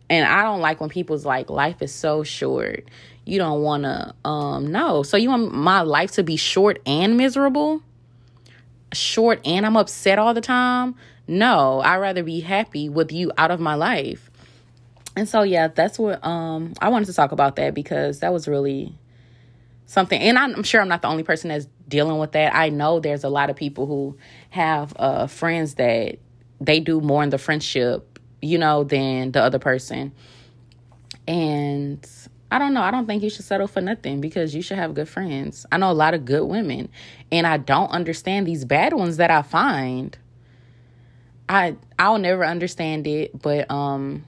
and 0.09 0.27
i 0.27 0.43
don't 0.43 0.61
like 0.61 0.81
when 0.81 0.91
people's 0.91 1.25
like 1.25 1.49
life 1.51 1.81
is 1.83 1.95
so 1.95 2.23
short. 2.23 2.85
You 3.27 3.39
don't 3.39 3.63
want 3.63 3.85
to 3.85 4.15
um 4.25 4.73
no. 4.73 5.03
So 5.03 5.17
you 5.17 5.29
want 5.29 5.53
my 5.55 5.83
life 5.83 6.13
to 6.13 6.25
be 6.25 6.37
short 6.37 6.81
and 6.85 7.17
miserable? 7.17 7.83
Short 8.93 9.41
and 9.45 9.65
i'm 9.65 9.77
upset 9.77 10.19
all 10.19 10.35
the 10.35 10.41
time 10.41 10.97
no, 11.31 11.81
I'd 11.81 11.99
rather 11.99 12.25
be 12.25 12.41
happy 12.41 12.89
with 12.89 13.13
you 13.13 13.31
out 13.39 13.53
of 13.53 13.61
my 13.61 13.75
life. 13.77 14.31
And 15.17 15.29
so 15.29 15.43
yeah, 15.43 15.69
that's 15.69 15.97
what 15.99 16.25
um 16.27 16.75
I 16.81 16.89
wanted 16.89 17.07
to 17.07 17.13
talk 17.13 17.31
about 17.31 17.57
that 17.57 17.73
because 17.73 18.19
that 18.19 18.33
was 18.33 18.49
really 18.49 18.99
something 19.87 20.21
and 20.21 20.37
I'm 20.37 20.63
sure 20.65 20.81
I'm 20.81 20.89
not 20.89 21.03
the 21.03 21.09
only 21.09 21.23
person 21.23 21.49
that's 21.49 21.69
dealing 21.89 22.19
with 22.19 22.33
that. 22.33 22.55
I 22.55 22.69
know 22.69 22.99
there's 22.99 23.23
a 23.23 23.29
lot 23.29 23.49
of 23.49 23.55
people 23.55 23.87
who 23.87 24.17
have 24.51 24.93
uh 24.97 25.29
friends 25.29 25.75
that 25.75 26.19
they 26.61 26.81
do 26.81 27.01
more 27.01 27.23
in 27.23 27.31
the 27.31 27.39
friendship, 27.39 28.19
you 28.43 28.59
know, 28.59 28.83
than 28.83 29.31
the 29.31 29.41
other 29.43 29.61
person. 29.61 30.13
And 31.29 32.05
I 32.51 32.59
don't 32.59 32.75
know. 32.75 32.83
I 32.83 32.91
don't 32.91 33.07
think 33.07 33.23
you 33.23 33.31
should 33.31 33.45
settle 33.45 33.69
for 33.69 33.81
nothing 33.81 34.21
because 34.21 34.53
you 34.53 34.63
should 34.63 34.79
have 34.79 34.95
good 34.95 35.09
friends. 35.09 35.65
I 35.71 35.79
know 35.79 35.91
a 35.91 35.95
lot 35.95 36.15
of 36.15 36.25
good 36.25 36.45
women, 36.45 36.89
and 37.31 37.47
I 37.47 37.59
don't 37.59 37.91
understand 37.91 38.49
these 38.49 38.65
bad 38.65 38.93
ones 38.93 39.19
that 39.19 39.31
I 39.31 39.43
find. 39.43 40.19
I 41.51 41.75
I'll 41.99 42.19
never 42.19 42.47
understand 42.47 43.09
it, 43.09 43.43
but 43.43 43.69
um 43.73 44.25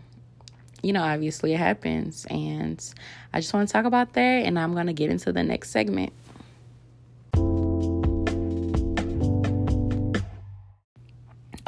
you 0.82 0.92
know, 0.92 1.02
obviously 1.04 1.54
it 1.54 1.58
happens 1.58 2.26
and 2.28 2.84
I 3.32 3.40
just 3.40 3.54
want 3.54 3.68
to 3.68 3.72
talk 3.72 3.84
about 3.84 4.14
that 4.14 4.44
and 4.44 4.58
I'm 4.58 4.74
going 4.74 4.88
to 4.88 4.92
get 4.92 5.10
into 5.10 5.32
the 5.32 5.44
next 5.44 5.70
segment. 5.70 6.12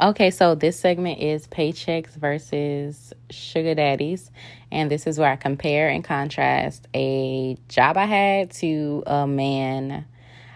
Okay, 0.01 0.29
so 0.29 0.55
this 0.55 0.77
segment 0.77 1.21
is 1.21 1.47
paychecks 1.47 2.09
versus 2.09 3.13
sugar 3.29 3.73
daddies. 3.73 4.29
And 4.69 4.91
this 4.91 5.07
is 5.07 5.17
where 5.17 5.31
I 5.31 5.37
compare 5.37 5.87
and 5.87 6.03
contrast 6.03 6.89
a 6.93 7.55
job 7.69 7.95
I 7.95 8.03
had 8.03 8.51
to 8.55 9.03
a 9.07 9.25
man 9.25 10.03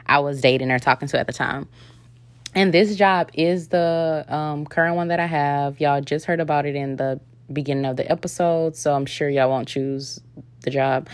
I 0.06 0.20
was 0.20 0.42
dating 0.42 0.72
or 0.72 0.80
talking 0.80 1.08
to 1.08 1.18
at 1.18 1.28
the 1.28 1.32
time. 1.32 1.70
And 2.56 2.74
this 2.74 2.96
job 2.96 3.30
is 3.34 3.68
the 3.68 4.26
um, 4.28 4.66
current 4.66 4.96
one 4.96 5.10
that 5.10 5.20
I 5.20 5.28
have. 5.28 5.80
Y'all 5.80 6.02
just 6.02 6.26
heard 6.26 6.40
about 6.40 6.66
it 6.66 6.76
in 6.76 6.96
the 6.96 7.20
beginning 7.52 7.86
of 7.86 7.96
the 7.96 8.10
episode, 8.12 8.76
so 8.76 8.94
I'm 8.94 9.06
sure 9.06 9.30
y'all 9.30 9.50
won't 9.50 9.68
choose 9.68 10.20
the 10.62 10.72
job. 10.72 11.08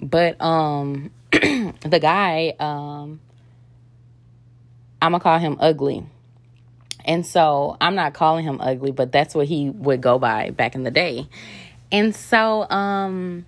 But 0.00 0.40
um 0.40 1.10
the 1.32 1.98
guy, 2.00 2.54
um 2.58 3.20
I'm 5.00 5.12
gonna 5.12 5.20
call 5.20 5.38
him 5.38 5.56
ugly. 5.60 6.04
And 7.04 7.24
so 7.24 7.76
I'm 7.80 7.94
not 7.94 8.12
calling 8.12 8.44
him 8.44 8.60
ugly, 8.60 8.90
but 8.90 9.12
that's 9.12 9.34
what 9.34 9.46
he 9.46 9.70
would 9.70 10.00
go 10.00 10.18
by 10.18 10.50
back 10.50 10.74
in 10.74 10.82
the 10.82 10.90
day. 10.90 11.28
And 11.90 12.14
so 12.14 12.68
um 12.70 13.46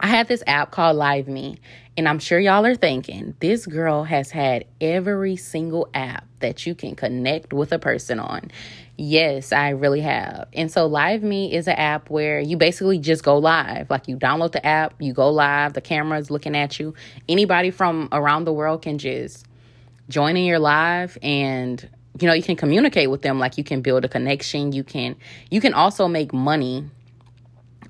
I 0.00 0.08
had 0.08 0.28
this 0.28 0.42
app 0.46 0.70
called 0.70 0.96
Live 0.96 1.28
Me, 1.28 1.58
and 1.98 2.08
I'm 2.08 2.20
sure 2.20 2.38
y'all 2.38 2.64
are 2.64 2.76
thinking 2.76 3.34
this 3.40 3.66
girl 3.66 4.04
has 4.04 4.30
had 4.30 4.64
every 4.80 5.34
single 5.34 5.90
app 5.92 6.24
that 6.38 6.64
you 6.64 6.76
can 6.76 6.94
connect 6.94 7.52
with 7.52 7.72
a 7.72 7.78
person 7.80 8.20
on. 8.20 8.52
Yes, 8.96 9.52
I 9.52 9.70
really 9.70 10.02
have. 10.02 10.46
And 10.52 10.70
so 10.70 10.86
Live 10.86 11.24
Me 11.24 11.52
is 11.52 11.66
an 11.66 11.74
app 11.74 12.08
where 12.08 12.38
you 12.38 12.56
basically 12.56 13.00
just 13.00 13.24
go 13.24 13.36
live. 13.36 13.90
Like 13.90 14.06
you 14.06 14.16
download 14.16 14.52
the 14.52 14.64
app, 14.64 14.94
you 15.00 15.12
go 15.12 15.28
live, 15.28 15.72
the 15.72 15.80
camera 15.80 16.20
is 16.20 16.30
looking 16.30 16.56
at 16.56 16.78
you. 16.78 16.94
Anybody 17.28 17.72
from 17.72 18.08
around 18.12 18.44
the 18.44 18.52
world 18.52 18.82
can 18.82 18.98
just 18.98 19.44
join 20.08 20.36
in 20.36 20.44
your 20.44 20.60
live 20.60 21.18
and 21.20 21.90
you 22.20 22.26
know, 22.26 22.32
you 22.32 22.42
can 22.42 22.56
communicate 22.56 23.10
with 23.10 23.22
them 23.22 23.40
like 23.40 23.58
you 23.58 23.64
can 23.64 23.82
build 23.82 24.04
a 24.04 24.08
connection. 24.08 24.72
You 24.72 24.84
can 24.84 25.16
you 25.50 25.60
can 25.60 25.74
also 25.74 26.06
make 26.06 26.32
money 26.32 26.90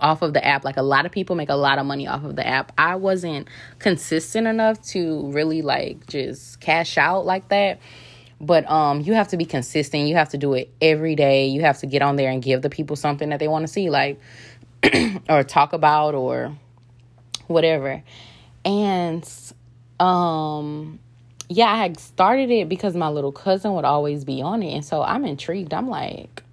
off 0.00 0.22
of 0.22 0.32
the 0.32 0.44
app. 0.44 0.64
Like 0.64 0.76
a 0.76 0.82
lot 0.82 1.06
of 1.06 1.12
people 1.12 1.36
make 1.36 1.48
a 1.48 1.56
lot 1.56 1.78
of 1.78 1.86
money 1.86 2.06
off 2.06 2.24
of 2.24 2.36
the 2.36 2.46
app. 2.46 2.72
I 2.78 2.96
wasn't 2.96 3.48
consistent 3.78 4.46
enough 4.46 4.80
to 4.88 5.30
really 5.30 5.62
like 5.62 6.06
just 6.06 6.60
cash 6.60 6.98
out 6.98 7.26
like 7.26 7.48
that. 7.48 7.80
But 8.40 8.68
um 8.70 9.00
you 9.00 9.14
have 9.14 9.28
to 9.28 9.36
be 9.36 9.44
consistent. 9.44 10.08
You 10.08 10.16
have 10.16 10.30
to 10.30 10.38
do 10.38 10.54
it 10.54 10.72
every 10.80 11.14
day. 11.14 11.48
You 11.48 11.62
have 11.62 11.78
to 11.78 11.86
get 11.86 12.02
on 12.02 12.16
there 12.16 12.30
and 12.30 12.42
give 12.42 12.62
the 12.62 12.70
people 12.70 12.96
something 12.96 13.30
that 13.30 13.40
they 13.40 13.48
want 13.48 13.66
to 13.66 13.72
see 13.72 13.90
like 13.90 14.20
or 15.28 15.42
talk 15.42 15.72
about 15.72 16.14
or 16.14 16.56
whatever. 17.46 18.02
And 18.64 19.28
um 19.98 21.00
yeah 21.50 21.66
i 21.66 21.76
had 21.78 21.98
started 21.98 22.50
it 22.50 22.68
because 22.68 22.94
my 22.94 23.08
little 23.08 23.32
cousin 23.32 23.74
would 23.74 23.84
always 23.84 24.24
be 24.24 24.42
on 24.42 24.62
it. 24.62 24.72
And 24.74 24.84
so 24.84 25.02
i'm 25.02 25.24
intrigued. 25.24 25.74
I'm 25.74 25.88
like 25.88 26.44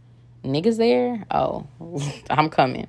niggas 0.43 0.77
there? 0.77 1.25
Oh 1.29 1.67
i'm 2.29 2.49
coming 2.49 2.87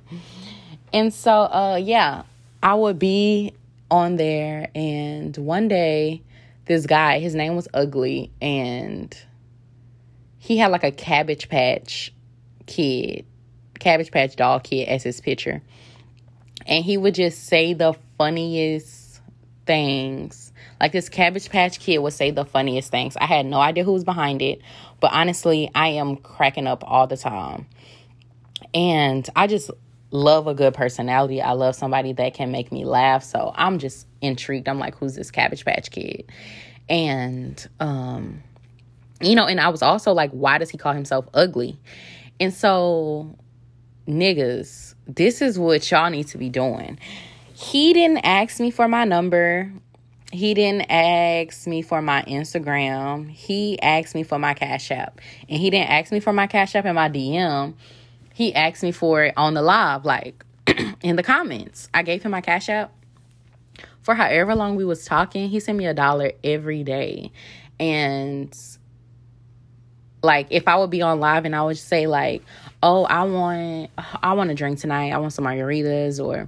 and 0.97 1.13
so 1.13 1.31
uh 1.31 1.79
yeah 1.81 2.23
i 2.61 2.73
would 2.73 2.99
be 2.99 3.53
on 3.89 4.17
there 4.17 4.69
and 4.75 5.37
one 5.37 5.67
day 5.67 6.21
this 6.67 6.85
guy, 6.85 7.19
his 7.19 7.33
name 7.33 7.55
was 7.55 7.67
Ugly, 7.73 8.29
and 8.41 9.17
he 10.37 10.57
had 10.57 10.71
like 10.71 10.83
a 10.83 10.91
Cabbage 10.91 11.49
Patch 11.49 12.13
kid, 12.65 13.25
Cabbage 13.79 14.11
Patch 14.11 14.35
doll 14.35 14.59
kid 14.59 14.87
as 14.87 15.03
his 15.03 15.21
picture. 15.21 15.61
And 16.65 16.83
he 16.83 16.97
would 16.97 17.15
just 17.15 17.45
say 17.45 17.73
the 17.73 17.95
funniest 18.17 19.21
things. 19.65 20.51
Like 20.79 20.91
this 20.91 21.07
Cabbage 21.07 21.49
Patch 21.49 21.79
kid 21.79 21.99
would 21.99 22.13
say 22.13 22.31
the 22.31 22.45
funniest 22.45 22.91
things. 22.91 23.15
I 23.15 23.25
had 23.25 23.45
no 23.45 23.59
idea 23.59 23.85
who 23.85 23.93
was 23.93 24.03
behind 24.03 24.41
it, 24.41 24.61
but 24.99 25.11
honestly, 25.13 25.71
I 25.73 25.89
am 25.89 26.17
cracking 26.17 26.67
up 26.67 26.83
all 26.85 27.07
the 27.07 27.17
time. 27.17 27.65
And 28.73 29.27
I 29.35 29.47
just 29.47 29.71
love 30.11 30.47
a 30.47 30.53
good 30.53 30.73
personality. 30.73 31.41
I 31.41 31.51
love 31.51 31.75
somebody 31.75 32.13
that 32.13 32.33
can 32.33 32.51
make 32.51 32.71
me 32.71 32.85
laugh. 32.85 33.23
So 33.23 33.51
I'm 33.55 33.79
just 33.79 34.07
intrigued. 34.21 34.67
I'm 34.67 34.79
like, 34.79 34.95
who's 34.95 35.15
this 35.15 35.31
Cabbage 35.31 35.65
Patch 35.65 35.91
Kid? 35.91 36.31
And, 36.89 37.67
um, 37.79 38.43
you 39.21 39.35
know, 39.35 39.45
and 39.45 39.59
I 39.59 39.69
was 39.69 39.81
also 39.81 40.13
like, 40.13 40.31
why 40.31 40.57
does 40.57 40.69
he 40.69 40.77
call 40.77 40.93
himself 40.93 41.27
ugly? 41.33 41.79
And 42.39 42.53
so, 42.53 43.35
niggas, 44.07 44.95
this 45.07 45.41
is 45.41 45.59
what 45.59 45.89
y'all 45.91 46.09
need 46.09 46.27
to 46.27 46.37
be 46.37 46.49
doing. 46.49 46.99
He 47.53 47.93
didn't 47.93 48.19
ask 48.19 48.59
me 48.59 48.71
for 48.71 48.87
my 48.87 49.03
number. 49.03 49.71
He 50.31 50.53
didn't 50.53 50.91
ask 50.91 51.67
me 51.67 51.81
for 51.81 52.01
my 52.01 52.21
Instagram. 52.23 53.29
He 53.29 53.81
asked 53.81 54.13
me 54.13 54.23
for 54.23 54.37
my 54.37 54.53
Cash 54.53 54.91
App. 54.91 55.19
And 55.49 55.59
he 55.59 55.69
didn't 55.69 55.89
ask 55.89 56.11
me 56.11 56.19
for 56.19 56.31
my 56.31 56.47
Cash 56.47 56.75
App 56.75 56.85
and 56.85 56.95
my 56.95 57.09
DM 57.09 57.73
he 58.37 58.53
asked 58.53 58.83
me 58.83 58.91
for 58.91 59.23
it 59.23 59.33
on 59.35 59.55
the 59.55 59.63
live, 59.63 60.05
like 60.05 60.45
in 61.01 61.15
the 61.15 61.23
comments. 61.23 61.89
I 61.91 62.03
gave 62.03 62.21
him 62.21 62.29
my 62.29 62.41
cash 62.41 62.69
app. 62.69 62.93
For 64.03 64.13
however 64.13 64.53
long 64.53 64.75
we 64.75 64.85
was 64.85 65.05
talking, 65.05 65.49
he 65.49 65.59
sent 65.59 65.75
me 65.75 65.87
a 65.87 65.93
dollar 65.95 66.33
every 66.43 66.83
day. 66.83 67.31
And 67.79 68.55
like 70.21 70.49
if 70.51 70.67
I 70.67 70.75
would 70.77 70.91
be 70.91 71.01
on 71.01 71.19
live 71.19 71.45
and 71.45 71.55
I 71.55 71.63
would 71.63 71.79
say 71.79 72.05
like, 72.05 72.43
"Oh, 72.83 73.05
I 73.05 73.23
want 73.23 73.89
I 74.21 74.33
want 74.33 74.51
a 74.51 74.53
drink 74.53 74.77
tonight. 74.77 75.13
I 75.13 75.17
want 75.17 75.33
some 75.33 75.45
margaritas," 75.45 76.23
or 76.23 76.47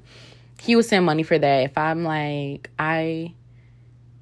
he 0.62 0.76
would 0.76 0.86
send 0.86 1.08
money 1.08 1.24
for 1.24 1.40
that. 1.40 1.64
If 1.64 1.76
I'm 1.76 2.04
like, 2.04 2.70
I 2.78 3.34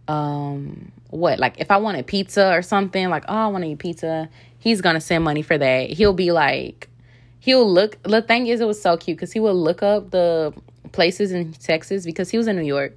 um 0.07 0.93
what 1.09 1.37
like 1.37 1.59
if 1.59 1.69
I 1.69 1.75
wanted 1.75 2.07
pizza 2.07 2.49
or 2.53 2.61
something 2.61 3.09
like, 3.09 3.25
"Oh, 3.27 3.35
I 3.35 3.47
want 3.47 3.65
to 3.65 3.71
eat 3.71 3.79
pizza," 3.79 4.29
he's 4.57 4.79
gonna 4.79 5.01
send 5.01 5.25
money 5.25 5.41
for 5.41 5.57
that. 5.57 5.89
He'll 5.89 6.13
be 6.13 6.31
like 6.31 6.87
he'll 7.47 7.71
look 7.71 7.97
the 8.03 8.21
thing 8.21 8.47
is 8.47 8.59
it 8.59 8.67
was 8.67 8.81
so 8.81 8.97
cute 8.97 9.15
because 9.15 9.31
he 9.31 9.39
would 9.39 9.53
look 9.53 9.81
up 9.81 10.11
the 10.11 10.53
places 10.91 11.31
in 11.31 11.53
texas 11.53 12.03
because 12.03 12.29
he 12.29 12.37
was 12.37 12.45
in 12.45 12.57
new 12.57 12.61
york. 12.61 12.91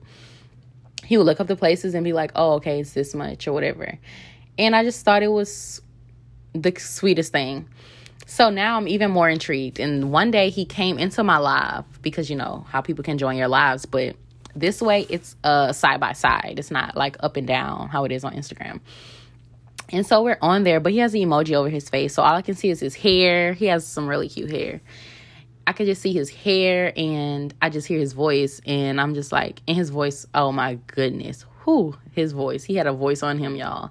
He 1.04 1.16
would 1.16 1.24
look 1.24 1.40
up 1.40 1.46
the 1.46 1.54
places 1.54 1.94
and 1.94 2.02
be 2.02 2.12
like 2.12 2.32
oh 2.34 2.54
okay 2.54 2.80
it's 2.80 2.92
this 2.92 3.14
much 3.14 3.46
or 3.46 3.52
whatever. 3.52 3.96
And 4.58 4.74
i 4.74 4.82
just 4.82 5.04
thought 5.04 5.22
it 5.22 5.30
was 5.30 5.80
the 6.52 6.74
sweetest 6.76 7.30
thing. 7.30 7.68
So 8.26 8.50
now 8.50 8.76
i'm 8.76 8.88
even 8.88 9.12
more 9.12 9.28
intrigued. 9.28 9.78
And 9.78 10.10
one 10.10 10.32
day 10.32 10.50
he 10.50 10.64
came 10.64 10.98
into 10.98 11.22
my 11.22 11.38
live 11.38 11.84
because 12.02 12.28
you 12.28 12.34
know 12.34 12.66
how 12.70 12.80
people 12.80 13.04
can 13.04 13.18
join 13.18 13.36
your 13.36 13.48
lives. 13.48 13.86
But 13.86 14.16
this 14.56 14.82
way 14.82 15.06
it's 15.08 15.36
uh 15.44 15.72
side 15.72 16.00
by 16.00 16.12
side. 16.12 16.54
It's 16.58 16.72
not 16.72 16.96
like 16.96 17.16
up 17.20 17.36
and 17.36 17.46
down 17.46 17.88
how 17.88 18.04
it 18.04 18.10
is 18.10 18.24
on 18.24 18.34
instagram 18.34 18.80
and 19.92 20.06
so 20.06 20.22
we're 20.22 20.38
on 20.40 20.62
there, 20.62 20.80
but 20.80 20.92
he 20.92 20.98
has 20.98 21.14
an 21.14 21.20
emoji 21.20 21.54
over 21.54 21.68
his 21.68 21.88
face. 21.88 22.14
So 22.14 22.22
all 22.22 22.34
I 22.34 22.42
can 22.42 22.54
see 22.54 22.70
is 22.70 22.80
his 22.80 22.94
hair. 22.94 23.52
He 23.52 23.66
has 23.66 23.86
some 23.86 24.08
really 24.08 24.28
cute 24.28 24.50
hair. 24.50 24.80
I 25.66 25.72
could 25.72 25.86
just 25.86 26.02
see 26.02 26.12
his 26.12 26.30
hair 26.30 26.92
and 26.96 27.52
I 27.60 27.70
just 27.70 27.86
hear 27.86 27.98
his 27.98 28.12
voice. 28.12 28.60
And 28.66 29.00
I'm 29.00 29.14
just 29.14 29.32
like, 29.32 29.62
in 29.66 29.74
his 29.74 29.90
voice, 29.90 30.26
oh 30.34 30.52
my 30.52 30.78
goodness. 30.86 31.44
Who 31.60 31.96
his 32.12 32.32
voice. 32.32 32.64
He 32.64 32.76
had 32.76 32.86
a 32.86 32.92
voice 32.92 33.22
on 33.22 33.38
him, 33.38 33.56
y'all. 33.56 33.90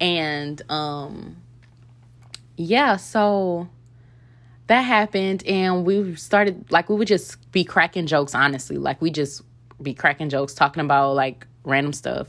And 0.00 0.60
um 0.70 1.36
yeah, 2.56 2.96
so 2.96 3.68
that 4.68 4.80
happened 4.82 5.44
and 5.46 5.84
we 5.84 6.14
started 6.16 6.70
like 6.70 6.88
we 6.88 6.96
would 6.96 7.08
just 7.08 7.50
be 7.52 7.64
cracking 7.64 8.06
jokes, 8.06 8.34
honestly. 8.34 8.78
Like 8.78 9.02
we 9.02 9.10
just 9.10 9.42
be 9.82 9.94
cracking 9.94 10.30
jokes, 10.30 10.54
talking 10.54 10.84
about 10.84 11.14
like 11.14 11.46
random 11.64 11.92
stuff. 11.92 12.28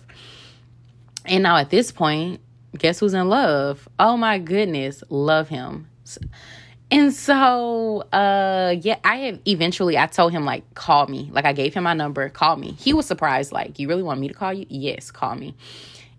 And 1.25 1.43
now 1.43 1.57
at 1.57 1.69
this 1.69 1.91
point, 1.91 2.39
guess 2.77 2.99
who's 2.99 3.13
in 3.13 3.29
love? 3.29 3.87
Oh 3.99 4.17
my 4.17 4.39
goodness, 4.39 5.03
love 5.09 5.49
him. 5.49 5.87
And 6.91 7.11
so, 7.13 8.01
uh, 8.13 8.75
yeah, 8.79 8.99
I 9.03 9.15
have 9.17 9.39
eventually 9.47 9.97
I 9.97 10.05
told 10.05 10.31
him 10.31 10.45
like 10.45 10.73
call 10.75 11.07
me. 11.07 11.29
Like 11.31 11.45
I 11.45 11.53
gave 11.53 11.73
him 11.73 11.83
my 11.83 11.93
number, 11.93 12.29
call 12.29 12.55
me. 12.57 12.71
He 12.73 12.93
was 12.93 13.05
surprised, 13.05 13.51
like, 13.51 13.79
you 13.79 13.87
really 13.87 14.03
want 14.03 14.19
me 14.19 14.27
to 14.27 14.33
call 14.33 14.53
you? 14.53 14.65
Yes, 14.69 15.11
call 15.11 15.35
me. 15.35 15.55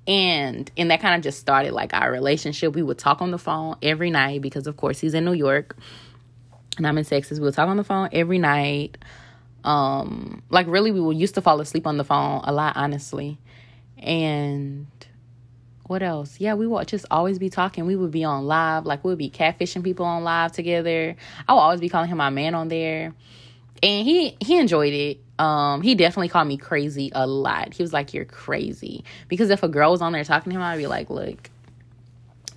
And 0.09 0.71
and 0.77 0.91
that 0.91 1.01
kind 1.01 1.15
of 1.15 1.23
just 1.23 1.39
started 1.39 1.73
like 1.73 1.95
our 1.95 2.11
relationship. 2.11 2.75
We 2.75 2.83
would 2.83 2.99
talk 2.99 3.23
on 3.23 3.31
the 3.31 3.39
phone 3.39 3.77
every 3.83 4.11
night 4.11 4.43
because 4.43 4.67
of 4.67 4.77
course 4.77 5.01
he's 5.01 5.15
in 5.15 5.25
New 5.25 5.33
York 5.33 5.77
and 6.77 6.87
I'm 6.87 6.99
in 6.99 7.05
Texas. 7.05 7.39
We 7.39 7.45
would 7.45 7.55
talk 7.55 7.69
on 7.69 7.77
the 7.77 7.85
phone 7.85 8.09
every 8.13 8.39
night. 8.39 8.99
Um, 9.65 10.43
like 10.49 10.67
really 10.69 10.93
we 10.93 11.01
would 11.01 11.17
used 11.17 11.35
to 11.35 11.41
fall 11.41 11.61
asleep 11.61 11.87
on 11.87 11.97
the 11.97 12.05
phone 12.05 12.43
a 12.45 12.53
lot, 12.53 12.77
honestly. 12.77 13.39
And 13.99 14.87
what 15.87 16.03
else? 16.03 16.41
Yeah, 16.41 16.55
we 16.55 16.67
would 16.67 16.89
just 16.89 17.07
always 17.11 17.39
be 17.39 17.51
talking. 17.51 17.87
We 17.87 17.97
would 17.97 18.11
be 18.11 18.25
on 18.25 18.47
live, 18.47 18.87
like 18.87 19.05
we 19.05 19.11
would 19.11 19.19
be 19.19 19.31
catfishing 19.31 19.85
people 19.85 20.05
on 20.07 20.25
live 20.25 20.53
together. 20.53 21.17
I 21.49 21.53
would 21.53 21.61
always 21.61 21.81
be 21.81 21.89
calling 21.89 22.09
him 22.09 22.19
my 22.19 22.31
man 22.31 22.55
on 22.55 22.69
there, 22.69 23.15
and 23.83 24.07
he 24.07 24.37
he 24.41 24.59
enjoyed 24.59 24.93
it. 24.93 25.21
Um, 25.39 25.83
he 25.83 25.95
definitely 25.95 26.29
called 26.29 26.49
me 26.49 26.57
crazy 26.57 27.11
a 27.15 27.27
lot. 27.27 27.75
He 27.75 27.83
was 27.83 27.93
like, 27.93 28.15
"You're 28.15 28.25
crazy," 28.25 29.05
because 29.29 29.51
if 29.51 29.63
a 29.63 29.69
girl 29.69 29.93
was 29.93 30.03
on 30.03 30.13
there 30.13 30.25
talking 30.25 30.51
to 30.51 30.57
him, 30.57 30.63
I'd 30.63 30.79
be 30.79 30.87
like, 30.87 31.11
"Look, 31.11 31.51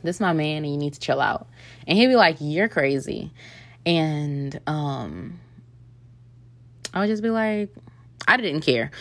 this 0.03 0.15
is 0.17 0.21
my 0.21 0.33
man, 0.33 0.63
and 0.63 0.71
you 0.71 0.77
need 0.77 0.93
to 0.93 0.99
chill 0.99 1.21
out." 1.21 1.47
And 1.87 1.97
he'd 1.97 2.07
be 2.07 2.15
like, 2.15 2.37
"You're 2.39 2.69
crazy," 2.69 3.31
and 3.85 4.59
um, 4.65 5.39
I 6.93 7.01
would 7.01 7.07
just 7.07 7.23
be 7.23 7.29
like, 7.29 7.69
I 8.27 8.37
didn't 8.37 8.61
care. 8.61 8.91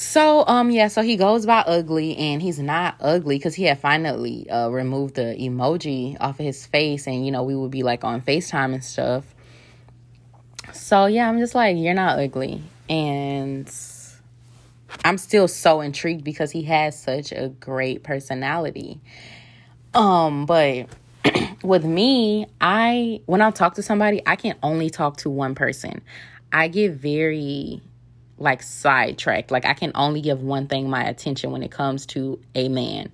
So 0.00 0.44
um 0.46 0.70
yeah, 0.70 0.86
so 0.86 1.02
he 1.02 1.16
goes 1.16 1.44
by 1.44 1.58
ugly 1.66 2.16
and 2.16 2.40
he's 2.40 2.60
not 2.60 2.94
ugly 3.00 3.36
because 3.36 3.56
he 3.56 3.64
had 3.64 3.80
finally 3.80 4.48
uh 4.48 4.68
removed 4.68 5.16
the 5.16 5.34
emoji 5.36 6.16
off 6.20 6.38
of 6.38 6.46
his 6.46 6.64
face 6.64 7.08
and 7.08 7.26
you 7.26 7.32
know 7.32 7.42
we 7.42 7.56
would 7.56 7.72
be 7.72 7.82
like 7.82 8.04
on 8.04 8.20
FaceTime 8.22 8.74
and 8.74 8.84
stuff. 8.84 9.24
So 10.72 11.06
yeah, 11.06 11.28
I'm 11.28 11.40
just 11.40 11.56
like, 11.56 11.76
you're 11.76 11.94
not 11.94 12.20
ugly. 12.20 12.62
And 12.88 13.68
I'm 15.04 15.18
still 15.18 15.48
so 15.48 15.80
intrigued 15.80 16.22
because 16.22 16.52
he 16.52 16.62
has 16.62 16.96
such 16.96 17.32
a 17.32 17.48
great 17.48 18.04
personality. 18.04 19.00
Um, 19.94 20.46
but 20.46 20.86
with 21.64 21.84
me, 21.84 22.46
I 22.60 23.20
when 23.26 23.42
I 23.42 23.50
talk 23.50 23.74
to 23.74 23.82
somebody, 23.82 24.22
I 24.24 24.36
can 24.36 24.54
only 24.62 24.90
talk 24.90 25.16
to 25.18 25.28
one 25.28 25.56
person. 25.56 26.02
I 26.52 26.68
get 26.68 26.92
very 26.92 27.82
like 28.38 28.62
sidetracked. 28.62 29.50
Like 29.50 29.64
I 29.64 29.74
can 29.74 29.92
only 29.94 30.20
give 30.20 30.42
one 30.42 30.66
thing 30.66 30.88
my 30.88 31.04
attention 31.04 31.50
when 31.50 31.62
it 31.62 31.70
comes 31.70 32.06
to 32.06 32.38
a 32.54 32.68
man. 32.68 33.10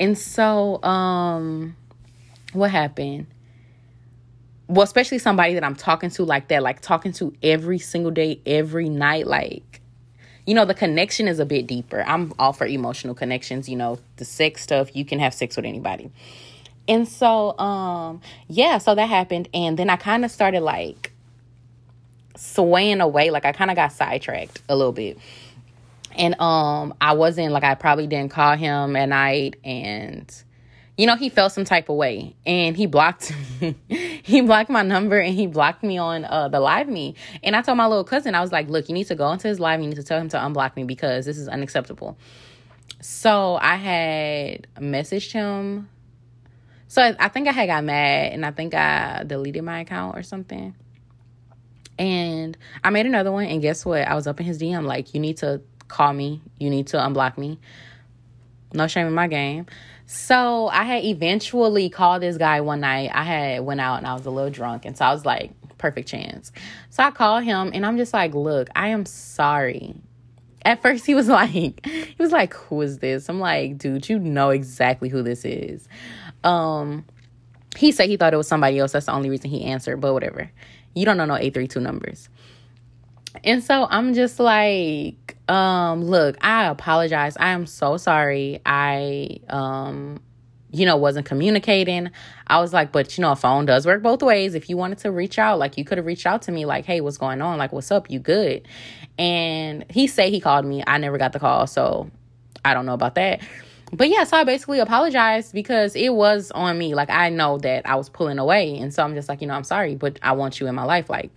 And 0.00 0.18
so 0.18 0.82
um 0.82 1.76
what 2.52 2.70
happened? 2.70 3.26
Well, 4.68 4.82
especially 4.82 5.18
somebody 5.18 5.54
that 5.54 5.64
I'm 5.64 5.76
talking 5.76 6.10
to 6.10 6.24
like 6.24 6.48
that, 6.48 6.62
like 6.62 6.80
talking 6.80 7.12
to 7.14 7.34
every 7.42 7.78
single 7.78 8.10
day, 8.10 8.40
every 8.46 8.88
night, 8.88 9.26
like 9.26 9.80
you 10.46 10.54
know, 10.54 10.64
the 10.64 10.74
connection 10.74 11.28
is 11.28 11.38
a 11.38 11.46
bit 11.46 11.68
deeper. 11.68 12.02
I'm 12.04 12.32
all 12.36 12.52
for 12.52 12.66
emotional 12.66 13.14
connections, 13.14 13.68
you 13.68 13.76
know, 13.76 14.00
the 14.16 14.24
sex 14.24 14.62
stuff, 14.62 14.94
you 14.96 15.04
can 15.04 15.20
have 15.20 15.32
sex 15.34 15.56
with 15.56 15.64
anybody. 15.64 16.10
And 16.88 17.06
so 17.06 17.56
um 17.58 18.20
yeah, 18.48 18.78
so 18.78 18.94
that 18.94 19.08
happened 19.08 19.48
and 19.54 19.78
then 19.78 19.88
I 19.88 19.96
kind 19.96 20.24
of 20.24 20.30
started 20.30 20.62
like 20.62 21.11
swaying 22.36 23.00
away. 23.00 23.30
Like 23.30 23.44
I 23.44 23.52
kind 23.52 23.70
of 23.70 23.76
got 23.76 23.92
sidetracked 23.92 24.62
a 24.68 24.76
little 24.76 24.92
bit. 24.92 25.18
And 26.16 26.38
um 26.40 26.94
I 27.00 27.14
wasn't 27.14 27.52
like 27.52 27.64
I 27.64 27.74
probably 27.74 28.06
didn't 28.06 28.30
call 28.30 28.56
him 28.56 28.96
at 28.96 29.08
night 29.08 29.56
and 29.64 30.32
you 30.98 31.06
know, 31.06 31.16
he 31.16 31.30
felt 31.30 31.52
some 31.52 31.64
type 31.64 31.88
of 31.88 31.96
way 31.96 32.36
and 32.44 32.76
he 32.76 32.86
blocked 32.86 33.34
me. 33.60 33.74
he 34.22 34.42
blocked 34.42 34.68
my 34.68 34.82
number 34.82 35.18
and 35.18 35.34
he 35.34 35.46
blocked 35.46 35.82
me 35.82 35.96
on 35.96 36.24
uh, 36.24 36.48
the 36.48 36.60
live 36.60 36.86
me. 36.86 37.14
And 37.42 37.56
I 37.56 37.62
told 37.62 37.78
my 37.78 37.86
little 37.86 38.04
cousin, 38.04 38.34
I 38.34 38.40
was 38.40 38.52
like, 38.52 38.68
look, 38.68 38.88
you 38.88 38.94
need 38.94 39.06
to 39.06 39.14
go 39.14 39.30
into 39.32 39.48
his 39.48 39.58
live. 39.58 39.80
You 39.80 39.88
need 39.88 39.96
to 39.96 40.02
tell 40.02 40.20
him 40.20 40.28
to 40.28 40.36
unblock 40.36 40.76
me 40.76 40.84
because 40.84 41.24
this 41.24 41.38
is 41.38 41.48
unacceptable. 41.48 42.18
So 43.00 43.58
I 43.60 43.76
had 43.76 44.66
messaged 44.76 45.32
him. 45.32 45.88
So 46.88 47.02
I, 47.02 47.16
I 47.18 47.28
think 47.28 47.48
I 47.48 47.52
had 47.52 47.66
got 47.66 47.84
mad 47.84 48.32
and 48.32 48.44
I 48.44 48.50
think 48.50 48.74
I 48.74 49.24
deleted 49.26 49.64
my 49.64 49.80
account 49.80 50.16
or 50.16 50.22
something. 50.22 50.74
And 52.02 52.58
I 52.82 52.90
made 52.90 53.06
another 53.06 53.30
one, 53.30 53.44
and 53.44 53.62
guess 53.62 53.86
what? 53.86 54.02
I 54.02 54.16
was 54.16 54.26
up 54.26 54.40
in 54.40 54.44
his 54.44 54.60
DM 54.60 54.84
like, 54.84 55.14
you 55.14 55.20
need 55.20 55.36
to 55.36 55.60
call 55.86 56.12
me, 56.12 56.42
you 56.58 56.68
need 56.68 56.88
to 56.88 56.96
unblock 56.96 57.38
me. 57.38 57.60
No 58.74 58.88
shame 58.88 59.06
in 59.06 59.12
my 59.12 59.28
game. 59.28 59.66
So 60.06 60.66
I 60.66 60.82
had 60.82 61.04
eventually 61.04 61.88
called 61.90 62.22
this 62.22 62.38
guy 62.38 62.60
one 62.60 62.80
night. 62.80 63.12
I 63.14 63.22
had 63.22 63.60
went 63.60 63.80
out 63.80 63.98
and 63.98 64.06
I 64.08 64.14
was 64.14 64.26
a 64.26 64.30
little 64.30 64.50
drunk, 64.50 64.84
and 64.84 64.98
so 64.98 65.04
I 65.04 65.12
was 65.12 65.24
like, 65.24 65.52
perfect 65.78 66.08
chance. 66.08 66.50
So 66.90 67.04
I 67.04 67.12
called 67.12 67.44
him, 67.44 67.70
and 67.72 67.86
I'm 67.86 67.96
just 67.96 68.12
like, 68.12 68.34
look, 68.34 68.68
I 68.74 68.88
am 68.88 69.06
sorry. 69.06 69.94
At 70.64 70.82
first, 70.82 71.06
he 71.06 71.14
was 71.14 71.28
like, 71.28 71.86
he 71.86 72.16
was 72.18 72.32
like, 72.32 72.52
who 72.52 72.80
is 72.80 72.98
this? 72.98 73.28
I'm 73.28 73.38
like, 73.38 73.78
dude, 73.78 74.08
you 74.08 74.18
know 74.18 74.50
exactly 74.50 75.08
who 75.08 75.22
this 75.22 75.44
is. 75.44 75.86
Um, 76.42 77.04
he 77.76 77.92
said 77.92 78.08
he 78.08 78.16
thought 78.16 78.34
it 78.34 78.38
was 78.38 78.48
somebody 78.48 78.80
else. 78.80 78.90
That's 78.90 79.06
the 79.06 79.12
only 79.12 79.30
reason 79.30 79.50
he 79.50 79.62
answered, 79.62 80.00
but 80.00 80.12
whatever. 80.12 80.50
You 80.94 81.04
don't 81.04 81.16
know 81.16 81.24
no 81.24 81.34
832 81.34 81.80
numbers. 81.80 82.28
And 83.44 83.62
so 83.64 83.86
I'm 83.88 84.14
just 84.14 84.38
like, 84.38 85.36
um, 85.48 86.04
look, 86.04 86.36
I 86.40 86.66
apologize. 86.66 87.36
I 87.38 87.50
am 87.50 87.66
so 87.66 87.96
sorry. 87.96 88.60
I 88.64 89.40
um 89.48 90.20
you 90.74 90.86
know, 90.86 90.96
wasn't 90.96 91.26
communicating. 91.26 92.10
I 92.46 92.58
was 92.58 92.72
like, 92.72 92.92
but 92.92 93.18
you 93.18 93.22
know, 93.22 93.32
a 93.32 93.36
phone 93.36 93.66
does 93.66 93.84
work 93.84 94.02
both 94.02 94.22
ways. 94.22 94.54
If 94.54 94.70
you 94.70 94.78
wanted 94.78 94.98
to 94.98 95.12
reach 95.12 95.38
out, 95.38 95.58
like 95.58 95.76
you 95.76 95.84
could 95.84 95.98
have 95.98 96.06
reached 96.06 96.24
out 96.24 96.40
to 96.42 96.52
me, 96.52 96.64
like, 96.64 96.86
hey, 96.86 97.02
what's 97.02 97.18
going 97.18 97.42
on? 97.42 97.58
Like, 97.58 97.72
what's 97.72 97.90
up? 97.90 98.10
You 98.10 98.18
good? 98.18 98.66
And 99.18 99.84
he 99.90 100.06
said 100.06 100.30
he 100.30 100.40
called 100.40 100.64
me. 100.64 100.82
I 100.86 100.96
never 100.96 101.18
got 101.18 101.34
the 101.34 101.38
call, 101.38 101.66
so 101.66 102.10
I 102.64 102.72
don't 102.72 102.86
know 102.86 102.94
about 102.94 103.16
that 103.16 103.42
but 103.92 104.08
yeah, 104.08 104.24
so 104.24 104.38
I 104.38 104.44
basically 104.44 104.78
apologized 104.78 105.52
because 105.52 105.94
it 105.94 106.08
was 106.14 106.50
on 106.50 106.78
me. 106.78 106.94
Like 106.94 107.10
I 107.10 107.28
know 107.28 107.58
that 107.58 107.86
I 107.86 107.96
was 107.96 108.08
pulling 108.08 108.38
away, 108.38 108.78
and 108.78 108.92
so 108.92 109.02
I'm 109.02 109.14
just 109.14 109.28
like, 109.28 109.42
you 109.42 109.46
know, 109.46 109.54
I'm 109.54 109.64
sorry, 109.64 109.94
but 109.94 110.18
I 110.22 110.32
want 110.32 110.60
you 110.60 110.66
in 110.66 110.74
my 110.74 110.84
life. 110.84 111.10
Like, 111.10 111.30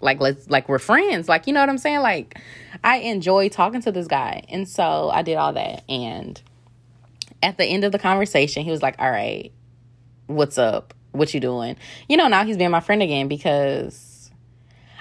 like 0.00 0.18
let's 0.18 0.48
like 0.48 0.66
we're 0.68 0.78
friends. 0.78 1.28
Like 1.28 1.46
you 1.46 1.52
know 1.52 1.60
what 1.60 1.68
I'm 1.68 1.78
saying? 1.78 2.00
Like 2.00 2.40
I 2.82 2.96
enjoy 2.98 3.50
talking 3.50 3.82
to 3.82 3.92
this 3.92 4.06
guy, 4.06 4.44
and 4.48 4.66
so 4.66 5.10
I 5.10 5.22
did 5.22 5.36
all 5.36 5.52
that. 5.52 5.84
And 5.88 6.40
at 7.42 7.58
the 7.58 7.66
end 7.66 7.84
of 7.84 7.92
the 7.92 7.98
conversation, 7.98 8.64
he 8.64 8.70
was 8.70 8.82
like, 8.82 8.96
"All 8.98 9.10
right, 9.10 9.52
what's 10.26 10.56
up? 10.56 10.94
What 11.12 11.34
you 11.34 11.40
doing?" 11.40 11.76
You 12.08 12.16
know, 12.16 12.28
now 12.28 12.44
he's 12.46 12.56
being 12.56 12.70
my 12.70 12.80
friend 12.80 13.02
again 13.02 13.28
because 13.28 14.30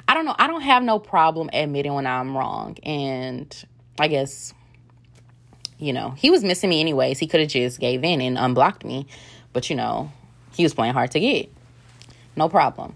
I 0.06 0.16
don't 0.16 0.26
know. 0.26 0.36
I 0.38 0.48
don't 0.48 0.62
have 0.62 0.84
no 0.84 1.00
problem 1.00 1.50
admitting 1.54 1.94
when 1.94 2.06
I'm 2.06 2.36
wrong, 2.36 2.78
and 2.84 3.56
I 3.98 4.10
guess 4.10 4.54
you 5.78 5.94
know, 5.94 6.12
he 6.12 6.30
was 6.30 6.44
missing 6.44 6.70
me 6.70 6.80
anyways. 6.80 7.20
He 7.20 7.28
could 7.28 7.40
have 7.40 7.50
just 7.50 7.80
gave 7.80 8.04
in 8.04 8.22
and 8.22 8.38
unblocked 8.38 8.86
me. 8.86 9.08
But, 9.52 9.70
you 9.70 9.76
know, 9.76 10.12
he 10.54 10.64
was 10.64 10.74
playing 10.74 10.94
hard 10.94 11.12
to 11.12 11.20
get. 11.20 11.52
No 12.36 12.50
problem. 12.50 12.96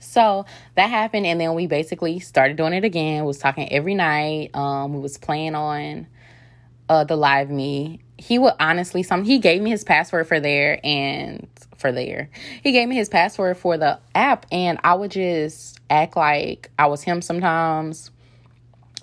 So 0.00 0.46
that 0.74 0.88
happened, 0.88 1.26
and 1.26 1.40
then 1.40 1.54
we 1.54 1.66
basically 1.66 2.18
started 2.18 2.56
doing 2.56 2.72
it 2.72 2.82
again. 2.82 3.24
Was 3.24 3.38
talking 3.38 3.70
every 3.70 3.94
night. 3.94 4.50
Um, 4.54 4.94
we 4.94 5.00
was 5.00 5.18
playing 5.18 5.54
on 5.54 6.06
uh 6.88 7.04
the 7.04 7.14
live 7.14 7.50
me. 7.50 8.00
He 8.16 8.38
would 8.38 8.54
honestly 8.58 9.02
some 9.02 9.22
he 9.22 9.38
gave 9.38 9.60
me 9.60 9.70
his 9.70 9.84
password 9.84 10.26
for 10.26 10.40
there 10.40 10.80
and 10.82 11.46
for 11.76 11.92
there. 11.92 12.30
He 12.62 12.72
gave 12.72 12.88
me 12.88 12.96
his 12.96 13.08
password 13.08 13.58
for 13.58 13.76
the 13.76 14.00
app, 14.14 14.46
and 14.50 14.80
I 14.82 14.94
would 14.94 15.10
just 15.10 15.78
act 15.90 16.16
like 16.16 16.70
I 16.78 16.86
was 16.86 17.02
him 17.02 17.20
sometimes. 17.20 18.10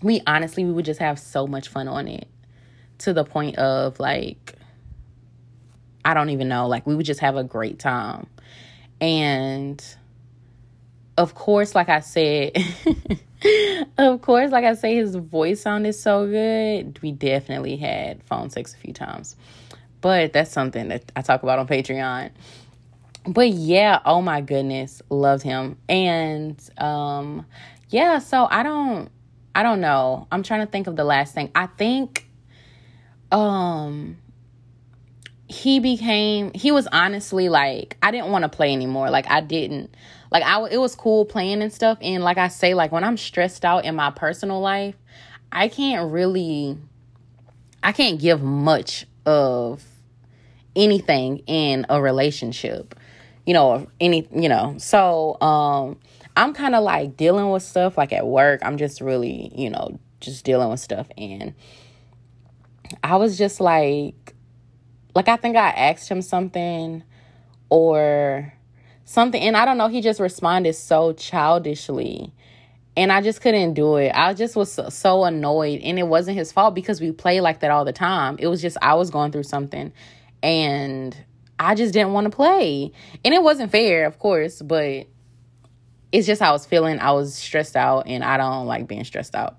We 0.02 0.22
honestly 0.26 0.66
we 0.66 0.72
would 0.72 0.86
just 0.86 1.00
have 1.00 1.20
so 1.20 1.46
much 1.48 1.70
fun 1.70 1.88
on 1.88 2.08
it 2.08 2.28
to 3.00 3.14
the 3.14 3.24
point 3.24 3.58
of 3.58 4.00
like 4.00 4.56
I 6.04 6.14
don't 6.14 6.30
even 6.30 6.48
know, 6.48 6.68
like 6.68 6.86
we 6.86 6.96
would 6.96 7.06
just 7.06 7.20
have 7.22 7.36
a 7.36 7.44
great 7.44 7.80
time. 7.80 8.28
And 9.02 9.84
of 11.18 11.34
course, 11.34 11.74
like 11.74 11.90
I 11.90 12.02
said, 12.02 12.56
of 13.98 14.22
course, 14.22 14.52
like 14.52 14.66
I 14.66 14.76
say, 14.76 14.96
his 14.96 15.16
voice 15.16 15.62
sounded 15.62 15.94
so 15.94 16.28
good. 16.28 17.00
We 17.02 17.12
definitely 17.12 17.78
had 17.78 18.24
phone 18.24 18.50
sex 18.50 18.74
a 18.74 18.78
few 18.78 18.94
times. 18.94 19.36
But 20.02 20.34
that's 20.34 20.52
something 20.52 20.90
that 20.90 21.12
I 21.16 21.22
talk 21.22 21.42
about 21.42 21.58
on 21.58 21.68
Patreon. 21.68 22.30
But 23.28 23.50
yeah, 23.50 24.00
oh 24.06 24.22
my 24.22 24.42
goodness, 24.42 25.02
loved 25.10 25.42
him. 25.42 25.78
And 25.90 26.62
um 26.78 27.46
yeah, 27.90 28.20
so 28.20 28.48
I 28.50 28.62
don't 28.62 29.10
I 29.56 29.64
don't 29.64 29.82
know. 29.82 30.28
I'm 30.32 30.44
trying 30.44 30.66
to 30.66 30.72
think 30.72 30.86
of 30.86 30.96
the 30.96 31.04
last 31.04 31.34
thing. 31.34 31.50
I 31.56 31.66
think 31.66 32.28
um 33.32 34.18
he 35.48 35.80
became 35.80 36.52
he 36.54 36.72
was 36.72 36.88
honestly 36.92 37.50
like 37.50 37.98
I 38.02 38.12
didn't 38.12 38.32
want 38.32 38.44
to 38.44 38.50
play 38.50 38.74
anymore. 38.74 39.10
Like 39.10 39.30
I 39.30 39.42
didn't 39.42 39.96
like 40.32 40.44
I 40.44 40.68
it 40.70 40.78
was 40.78 40.96
cool 40.96 41.26
playing 41.26 41.62
and 41.62 41.72
stuff 41.72 41.98
and 42.02 42.24
like 42.24 42.38
I 42.38 42.48
say 42.48 42.74
like 42.74 42.92
when 42.92 43.04
I'm 43.04 43.18
stressed 43.18 43.64
out 43.64 43.86
in 43.86 43.96
my 43.96 44.10
personal 44.12 44.60
life, 44.60 44.96
I 45.52 45.68
can't 45.68 46.12
really 46.12 46.78
I 47.84 47.92
can't 47.92 48.20
give 48.20 48.42
much 48.42 49.06
of 49.26 49.84
anything 50.76 51.40
in 51.46 51.86
a 51.90 52.02
relationship. 52.02 52.96
You 53.46 53.54
know, 53.54 53.88
any 54.00 54.28
you 54.36 54.50
know. 54.50 54.76
So, 54.80 55.40
um 55.42 56.00
I'm 56.36 56.54
kind 56.54 56.76
of 56.76 56.84
like 56.84 57.16
dealing 57.16 57.50
with 57.52 57.64
stuff 57.64 57.98
like 57.98 58.12
at 58.12 58.28
work. 58.28 58.60
I'm 58.64 58.78
just 58.78 59.00
really, 59.00 59.52
you 59.56 59.70
know, 59.70 60.00
just 60.20 60.44
dealing 60.44 60.70
with 60.70 60.80
stuff 60.80 61.08
and 61.18 61.54
I 63.04 63.18
was 63.18 63.38
just 63.38 63.60
like, 63.60 64.36
like 65.14 65.28
I 65.28 65.38
think 65.38 65.56
I 65.56 65.70
asked 65.70 66.10
him 66.10 66.22
something 66.22 67.04
or 67.70 68.54
something, 69.06 69.42
and 69.42 69.56
I 69.56 69.66
don't 69.66 69.78
know, 69.78 69.88
he 69.88 70.02
just 70.02 70.20
responded 70.20 70.74
so 70.74 71.14
childishly. 71.14 72.34
And 72.98 73.12
I 73.12 73.22
just 73.22 73.42
couldn't 73.42 73.74
do 73.74 73.98
it. 73.98 74.14
I 74.16 74.34
just 74.34 74.56
was 74.56 74.72
so, 74.72 75.26
annoyed. 75.26 75.82
And 75.82 76.00
it 76.00 76.08
wasn't 76.08 76.38
his 76.38 76.54
fault 76.54 76.74
because 76.74 77.02
we 77.02 77.12
play 77.12 77.42
like 77.42 77.60
that 77.60 77.70
all 77.70 77.84
the 77.84 77.92
time. 77.92 78.38
It 78.40 78.48
was 78.48 78.62
just 78.62 78.78
I 78.82 78.94
was 78.94 79.10
going 79.10 79.34
through 79.34 79.44
something 79.44 79.92
and 80.42 81.16
I 81.60 81.76
just 81.76 81.94
didn't 81.94 82.14
want 82.14 82.26
to 82.26 82.36
play. 82.36 82.94
And 83.26 83.34
it 83.34 83.44
wasn't 83.44 83.72
fair, 83.72 84.06
of 84.06 84.18
course, 84.18 84.62
but 84.62 85.08
it's 86.12 86.26
just 86.26 86.42
how 86.42 86.50
I 86.50 86.54
was 86.54 86.66
feeling. 86.66 87.00
I 87.00 87.12
was 87.12 87.36
stressed 87.36 87.76
out 87.76 88.08
and 88.08 88.24
I 88.24 88.38
don't 88.38 88.66
like 88.66 88.88
being 88.88 89.04
stressed 89.04 89.36
out. 89.36 89.58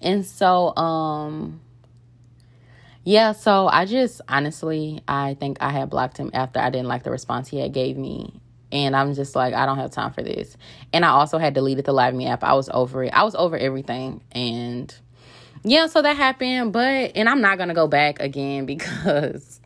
And 0.00 0.24
so 0.24 0.74
um 0.76 1.60
yeah, 3.04 3.32
so 3.32 3.68
I 3.68 3.84
just 3.84 4.20
honestly, 4.28 5.02
I 5.06 5.34
think 5.34 5.58
I 5.60 5.70
had 5.70 5.90
blocked 5.90 6.16
him 6.16 6.30
after 6.32 6.58
I 6.58 6.70
didn't 6.70 6.88
like 6.88 7.02
the 7.02 7.10
response 7.10 7.48
he 7.48 7.58
had 7.58 7.72
gave 7.72 7.96
me. 7.96 8.40
And 8.72 8.96
I'm 8.96 9.14
just 9.14 9.36
like, 9.36 9.54
I 9.54 9.66
don't 9.66 9.78
have 9.78 9.92
time 9.92 10.12
for 10.12 10.22
this. 10.22 10.56
And 10.92 11.04
I 11.04 11.08
also 11.08 11.38
had 11.38 11.54
deleted 11.54 11.84
the 11.84 11.92
Live 11.92 12.14
Me 12.14 12.26
app. 12.26 12.42
I 12.42 12.54
was 12.54 12.68
over 12.72 13.04
it. 13.04 13.10
I 13.12 13.22
was 13.22 13.34
over 13.34 13.56
everything. 13.56 14.20
And 14.32 14.92
yeah, 15.62 15.86
so 15.86 16.02
that 16.02 16.16
happened. 16.16 16.72
But, 16.72 17.12
and 17.14 17.28
I'm 17.28 17.40
not 17.40 17.56
going 17.56 17.68
to 17.68 17.74
go 17.74 17.86
back 17.86 18.20
again 18.20 18.66
because 18.66 19.60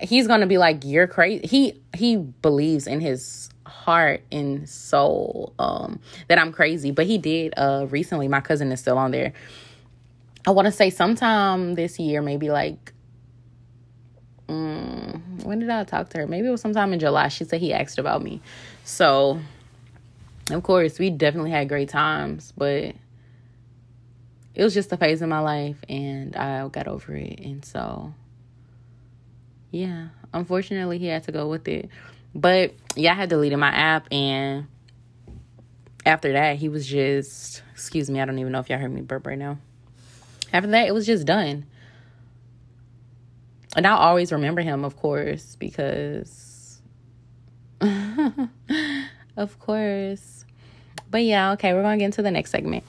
he's 0.00 0.26
going 0.26 0.40
to 0.40 0.46
be 0.46 0.58
like, 0.58 0.82
you're 0.84 1.06
crazy. 1.06 1.46
He, 1.46 1.80
he 1.96 2.16
believes 2.16 2.86
in 2.86 3.00
his 3.00 3.48
heart 3.88 4.22
and 4.32 4.68
soul 4.68 5.54
um 5.58 6.00
that 6.28 6.38
I'm 6.38 6.52
crazy. 6.52 6.90
But 6.90 7.06
he 7.06 7.18
did 7.18 7.54
uh 7.56 7.86
recently. 7.88 8.28
My 8.28 8.40
cousin 8.40 8.72
is 8.72 8.80
still 8.80 8.98
on 8.98 9.12
there. 9.12 9.32
I 10.48 10.50
want 10.50 10.64
to 10.64 10.72
say 10.72 10.88
sometime 10.88 11.74
this 11.74 11.98
year, 11.98 12.22
maybe 12.22 12.48
like 12.48 12.94
um, 14.48 15.22
when 15.42 15.58
did 15.58 15.68
I 15.68 15.84
talk 15.84 16.08
to 16.08 16.18
her? 16.20 16.26
Maybe 16.26 16.48
it 16.48 16.50
was 16.50 16.62
sometime 16.62 16.94
in 16.94 16.98
July. 16.98 17.28
She 17.28 17.44
said 17.44 17.60
he 17.60 17.74
asked 17.74 17.98
about 17.98 18.22
me. 18.22 18.40
So, 18.82 19.40
of 20.50 20.62
course, 20.62 20.98
we 20.98 21.10
definitely 21.10 21.50
had 21.50 21.68
great 21.68 21.90
times, 21.90 22.54
but 22.56 22.94
it 24.54 24.64
was 24.64 24.72
just 24.72 24.90
a 24.90 24.96
phase 24.96 25.20
in 25.20 25.28
my 25.28 25.40
life 25.40 25.76
and 25.86 26.34
I 26.34 26.66
got 26.68 26.88
over 26.88 27.14
it. 27.14 27.40
And 27.40 27.62
so, 27.62 28.14
yeah, 29.70 30.08
unfortunately, 30.32 30.96
he 30.96 31.08
had 31.08 31.24
to 31.24 31.32
go 31.32 31.46
with 31.46 31.68
it. 31.68 31.90
But 32.34 32.72
yeah, 32.96 33.12
I 33.12 33.16
had 33.16 33.28
deleted 33.28 33.58
my 33.58 33.68
app 33.68 34.08
and 34.10 34.66
after 36.06 36.32
that, 36.32 36.56
he 36.56 36.70
was 36.70 36.86
just, 36.86 37.62
excuse 37.74 38.08
me, 38.08 38.18
I 38.18 38.24
don't 38.24 38.38
even 38.38 38.52
know 38.52 38.60
if 38.60 38.70
y'all 38.70 38.78
heard 38.78 38.90
me 38.90 39.02
burp 39.02 39.26
right 39.26 39.36
now. 39.36 39.58
After 40.52 40.70
that, 40.70 40.88
it 40.88 40.92
was 40.92 41.06
just 41.06 41.26
done 41.26 41.66
and 43.76 43.86
I'll 43.86 43.98
always 43.98 44.32
remember 44.32 44.60
him, 44.60 44.84
of 44.84 44.96
course, 44.96 45.56
because, 45.56 46.80
of 49.36 49.58
course. 49.60 50.44
But 51.10 51.22
yeah, 51.22 51.52
okay, 51.52 51.74
we're 51.74 51.82
gonna 51.82 51.98
get 51.98 52.06
into 52.06 52.22
the 52.22 52.30
next 52.30 52.50
segment. 52.50 52.84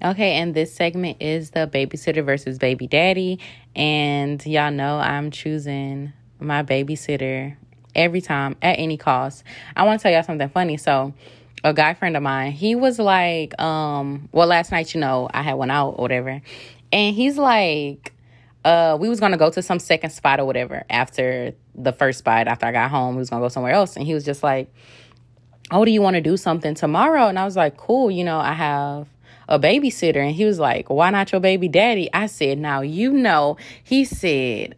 Okay, 0.00 0.34
and 0.34 0.54
this 0.54 0.72
segment 0.72 1.16
is 1.20 1.50
the 1.50 1.66
babysitter 1.66 2.24
versus 2.24 2.56
baby 2.56 2.86
daddy. 2.86 3.40
And 3.74 4.44
y'all 4.46 4.70
know 4.70 4.98
I'm 4.98 5.32
choosing 5.32 6.12
my 6.38 6.62
babysitter 6.62 7.56
every 7.96 8.20
time 8.20 8.54
at 8.62 8.78
any 8.78 8.96
cost. 8.96 9.42
I 9.74 9.82
want 9.82 9.98
to 9.98 10.02
tell 10.04 10.12
y'all 10.12 10.22
something 10.22 10.48
funny. 10.50 10.76
So, 10.76 11.14
a 11.64 11.74
guy 11.74 11.94
friend 11.94 12.16
of 12.16 12.22
mine, 12.22 12.52
he 12.52 12.74
was 12.74 12.98
like, 12.98 13.60
um, 13.60 14.28
well, 14.32 14.46
last 14.46 14.70
night, 14.70 14.94
you 14.94 15.00
know, 15.00 15.28
I 15.32 15.42
had 15.42 15.54
went 15.54 15.72
out 15.72 15.90
or 15.90 16.02
whatever, 16.02 16.40
and 16.92 17.14
he's 17.14 17.36
like, 17.36 18.12
uh, 18.64 18.96
we 19.00 19.08
was 19.08 19.20
gonna 19.20 19.36
go 19.36 19.50
to 19.50 19.62
some 19.62 19.78
second 19.78 20.10
spot 20.10 20.40
or 20.40 20.44
whatever 20.44 20.84
after 20.90 21.52
the 21.74 21.92
first 21.92 22.18
spot. 22.18 22.48
After 22.48 22.66
I 22.66 22.72
got 22.72 22.90
home, 22.90 23.14
we 23.14 23.20
was 23.20 23.30
gonna 23.30 23.44
go 23.44 23.48
somewhere 23.48 23.72
else, 23.72 23.96
and 23.96 24.04
he 24.04 24.14
was 24.14 24.24
just 24.24 24.42
like, 24.42 24.72
"Oh, 25.70 25.84
do 25.84 25.90
you 25.90 26.02
want 26.02 26.14
to 26.14 26.20
do 26.20 26.36
something 26.36 26.74
tomorrow?" 26.74 27.28
And 27.28 27.38
I 27.38 27.44
was 27.44 27.56
like, 27.56 27.76
"Cool, 27.76 28.10
you 28.10 28.24
know, 28.24 28.38
I 28.38 28.52
have." 28.52 29.08
a 29.50 29.58
babysitter 29.58 30.16
and 30.16 30.34
he 30.34 30.44
was 30.44 30.58
like 30.58 30.90
why 30.90 31.08
not 31.08 31.32
your 31.32 31.40
baby 31.40 31.68
daddy 31.68 32.08
i 32.12 32.26
said 32.26 32.58
now 32.58 32.82
you 32.82 33.10
know 33.10 33.56
he 33.82 34.04
said 34.04 34.74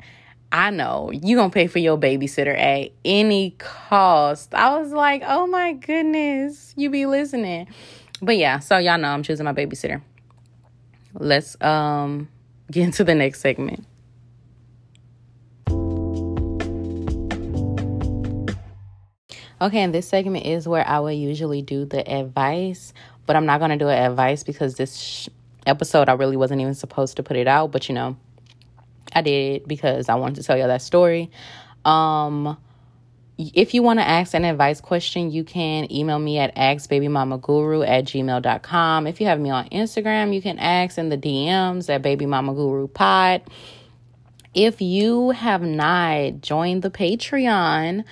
I 0.53 0.71
know 0.71 1.11
you 1.13 1.37
gonna 1.37 1.51
pay 1.51 1.69
for 1.69 1.79
your 1.79 1.97
babysitter 1.97 2.59
at 2.59 2.91
any 3.05 3.55
cost. 3.59 4.53
I 4.53 4.79
was 4.79 4.91
like, 4.93 5.23
oh 5.25 5.47
my 5.47 5.75
goodness, 5.75 6.75
you 6.77 6.91
be 6.91 7.07
listening. 7.07 7.69
But 8.21 8.37
yeah, 8.37 8.59
so 8.59 8.79
y'all 8.79 8.99
know 8.99 9.09
I'm 9.09 9.23
choosing 9.23 9.45
my 9.45 9.53
babysitter. 9.53 10.03
Let's 11.15 11.61
um 11.63 12.29
get 12.71 12.85
into 12.85 13.05
the 13.05 13.15
next 13.15 13.41
segment. 13.41 13.87
Okay, 19.63 19.81
and 19.81 19.95
this 19.95 20.09
segment 20.09 20.47
is 20.47 20.67
where 20.67 20.87
I 20.89 20.99
would 20.99 21.17
usually 21.17 21.61
do 21.63 21.85
the 21.85 22.11
advice, 22.11 22.93
but 23.27 23.37
I'm 23.37 23.47
not 23.47 23.61
gonna 23.61 23.77
do 23.77 23.89
an 23.89 24.11
advice 24.11 24.43
because 24.43 24.75
this 24.75 24.97
sh- 24.97 25.29
episode 25.67 26.09
I 26.09 26.15
really 26.15 26.37
wasn't 26.37 26.61
even 26.61 26.75
supposed 26.75 27.19
to 27.19 27.23
put 27.23 27.37
it 27.37 27.47
out, 27.47 27.71
but 27.71 27.89
you 27.89 27.95
know 27.95 28.17
I 29.13 29.23
did 29.23 29.67
because 29.67 30.09
I 30.09 30.15
wanted 30.15 30.37
to 30.37 30.43
tell 30.43 30.57
y'all 30.57 30.69
that 30.69 30.83
story. 30.83 31.31
Um, 31.85 32.57
if 33.55 33.73
you 33.73 33.83
want 33.83 34.01
to 34.01 34.07
ask 34.07 34.35
an 34.35 34.45
advice 34.45 34.81
question, 34.81 35.31
you 35.31 35.45
can 35.45 35.91
email 35.91 36.19
me 36.19 36.39
at 36.39 36.55
askbabymamaguru 36.57 37.89
at 37.89 38.05
gmail.com. 38.05 39.07
If 39.07 39.21
you 39.21 39.27
have 39.27 39.41
me 39.41 39.51
on 39.51 39.69
Instagram, 39.71 40.35
you 40.35 40.43
can 40.43 40.59
ask 40.59 40.99
in 40.99 41.09
the 41.09 41.17
DMs 41.17 41.89
at 41.89 42.03
babymamagurupod. 42.03 43.43
If 44.53 44.83
you 44.83 45.31
have 45.31 45.63
not 45.63 46.43
joined 46.43 46.83
the 46.83 46.91
Patreon, 46.91 48.05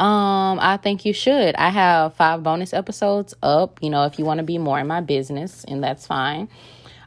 um, 0.00 0.58
I 0.58 0.78
think 0.82 1.04
you 1.04 1.12
should. 1.12 1.54
I 1.56 1.68
have 1.68 2.14
five 2.14 2.42
bonus 2.42 2.72
episodes 2.72 3.34
up. 3.42 3.80
You 3.82 3.90
know, 3.90 4.04
if 4.04 4.18
you 4.18 4.24
want 4.24 4.38
to 4.38 4.44
be 4.44 4.56
more 4.56 4.80
in 4.80 4.86
my 4.86 5.02
business, 5.02 5.62
and 5.64 5.84
that's 5.84 6.06
fine. 6.06 6.48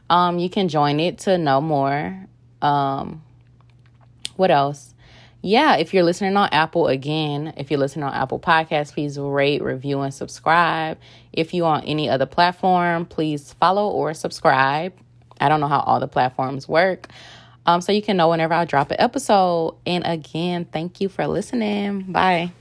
Um, 0.08 0.38
you 0.38 0.48
can 0.48 0.68
join 0.68 1.00
it 1.00 1.18
to 1.20 1.38
know 1.38 1.60
more. 1.60 2.26
Um, 2.62 3.23
what 4.36 4.50
else? 4.50 4.94
Yeah, 5.42 5.76
if 5.76 5.92
you're 5.92 6.04
listening 6.04 6.36
on 6.38 6.48
Apple, 6.52 6.88
again, 6.88 7.52
if 7.58 7.70
you're 7.70 7.78
listening 7.78 8.04
on 8.04 8.14
Apple 8.14 8.40
Podcasts, 8.40 8.94
please 8.94 9.18
rate, 9.18 9.62
review, 9.62 10.00
and 10.00 10.14
subscribe. 10.14 10.98
If 11.34 11.52
you 11.52 11.66
on 11.66 11.82
any 11.84 12.08
other 12.08 12.24
platform, 12.24 13.04
please 13.04 13.52
follow 13.52 13.90
or 13.90 14.14
subscribe. 14.14 14.94
I 15.38 15.50
don't 15.50 15.60
know 15.60 15.68
how 15.68 15.80
all 15.80 16.00
the 16.00 16.08
platforms 16.08 16.66
work. 16.66 17.08
Um, 17.66 17.82
so 17.82 17.92
you 17.92 18.00
can 18.00 18.16
know 18.16 18.30
whenever 18.30 18.54
I 18.54 18.64
drop 18.64 18.90
an 18.90 19.00
episode. 19.00 19.76
And 19.84 20.06
again, 20.06 20.64
thank 20.64 21.02
you 21.02 21.10
for 21.10 21.26
listening. 21.26 22.10
Bye. 22.10 22.52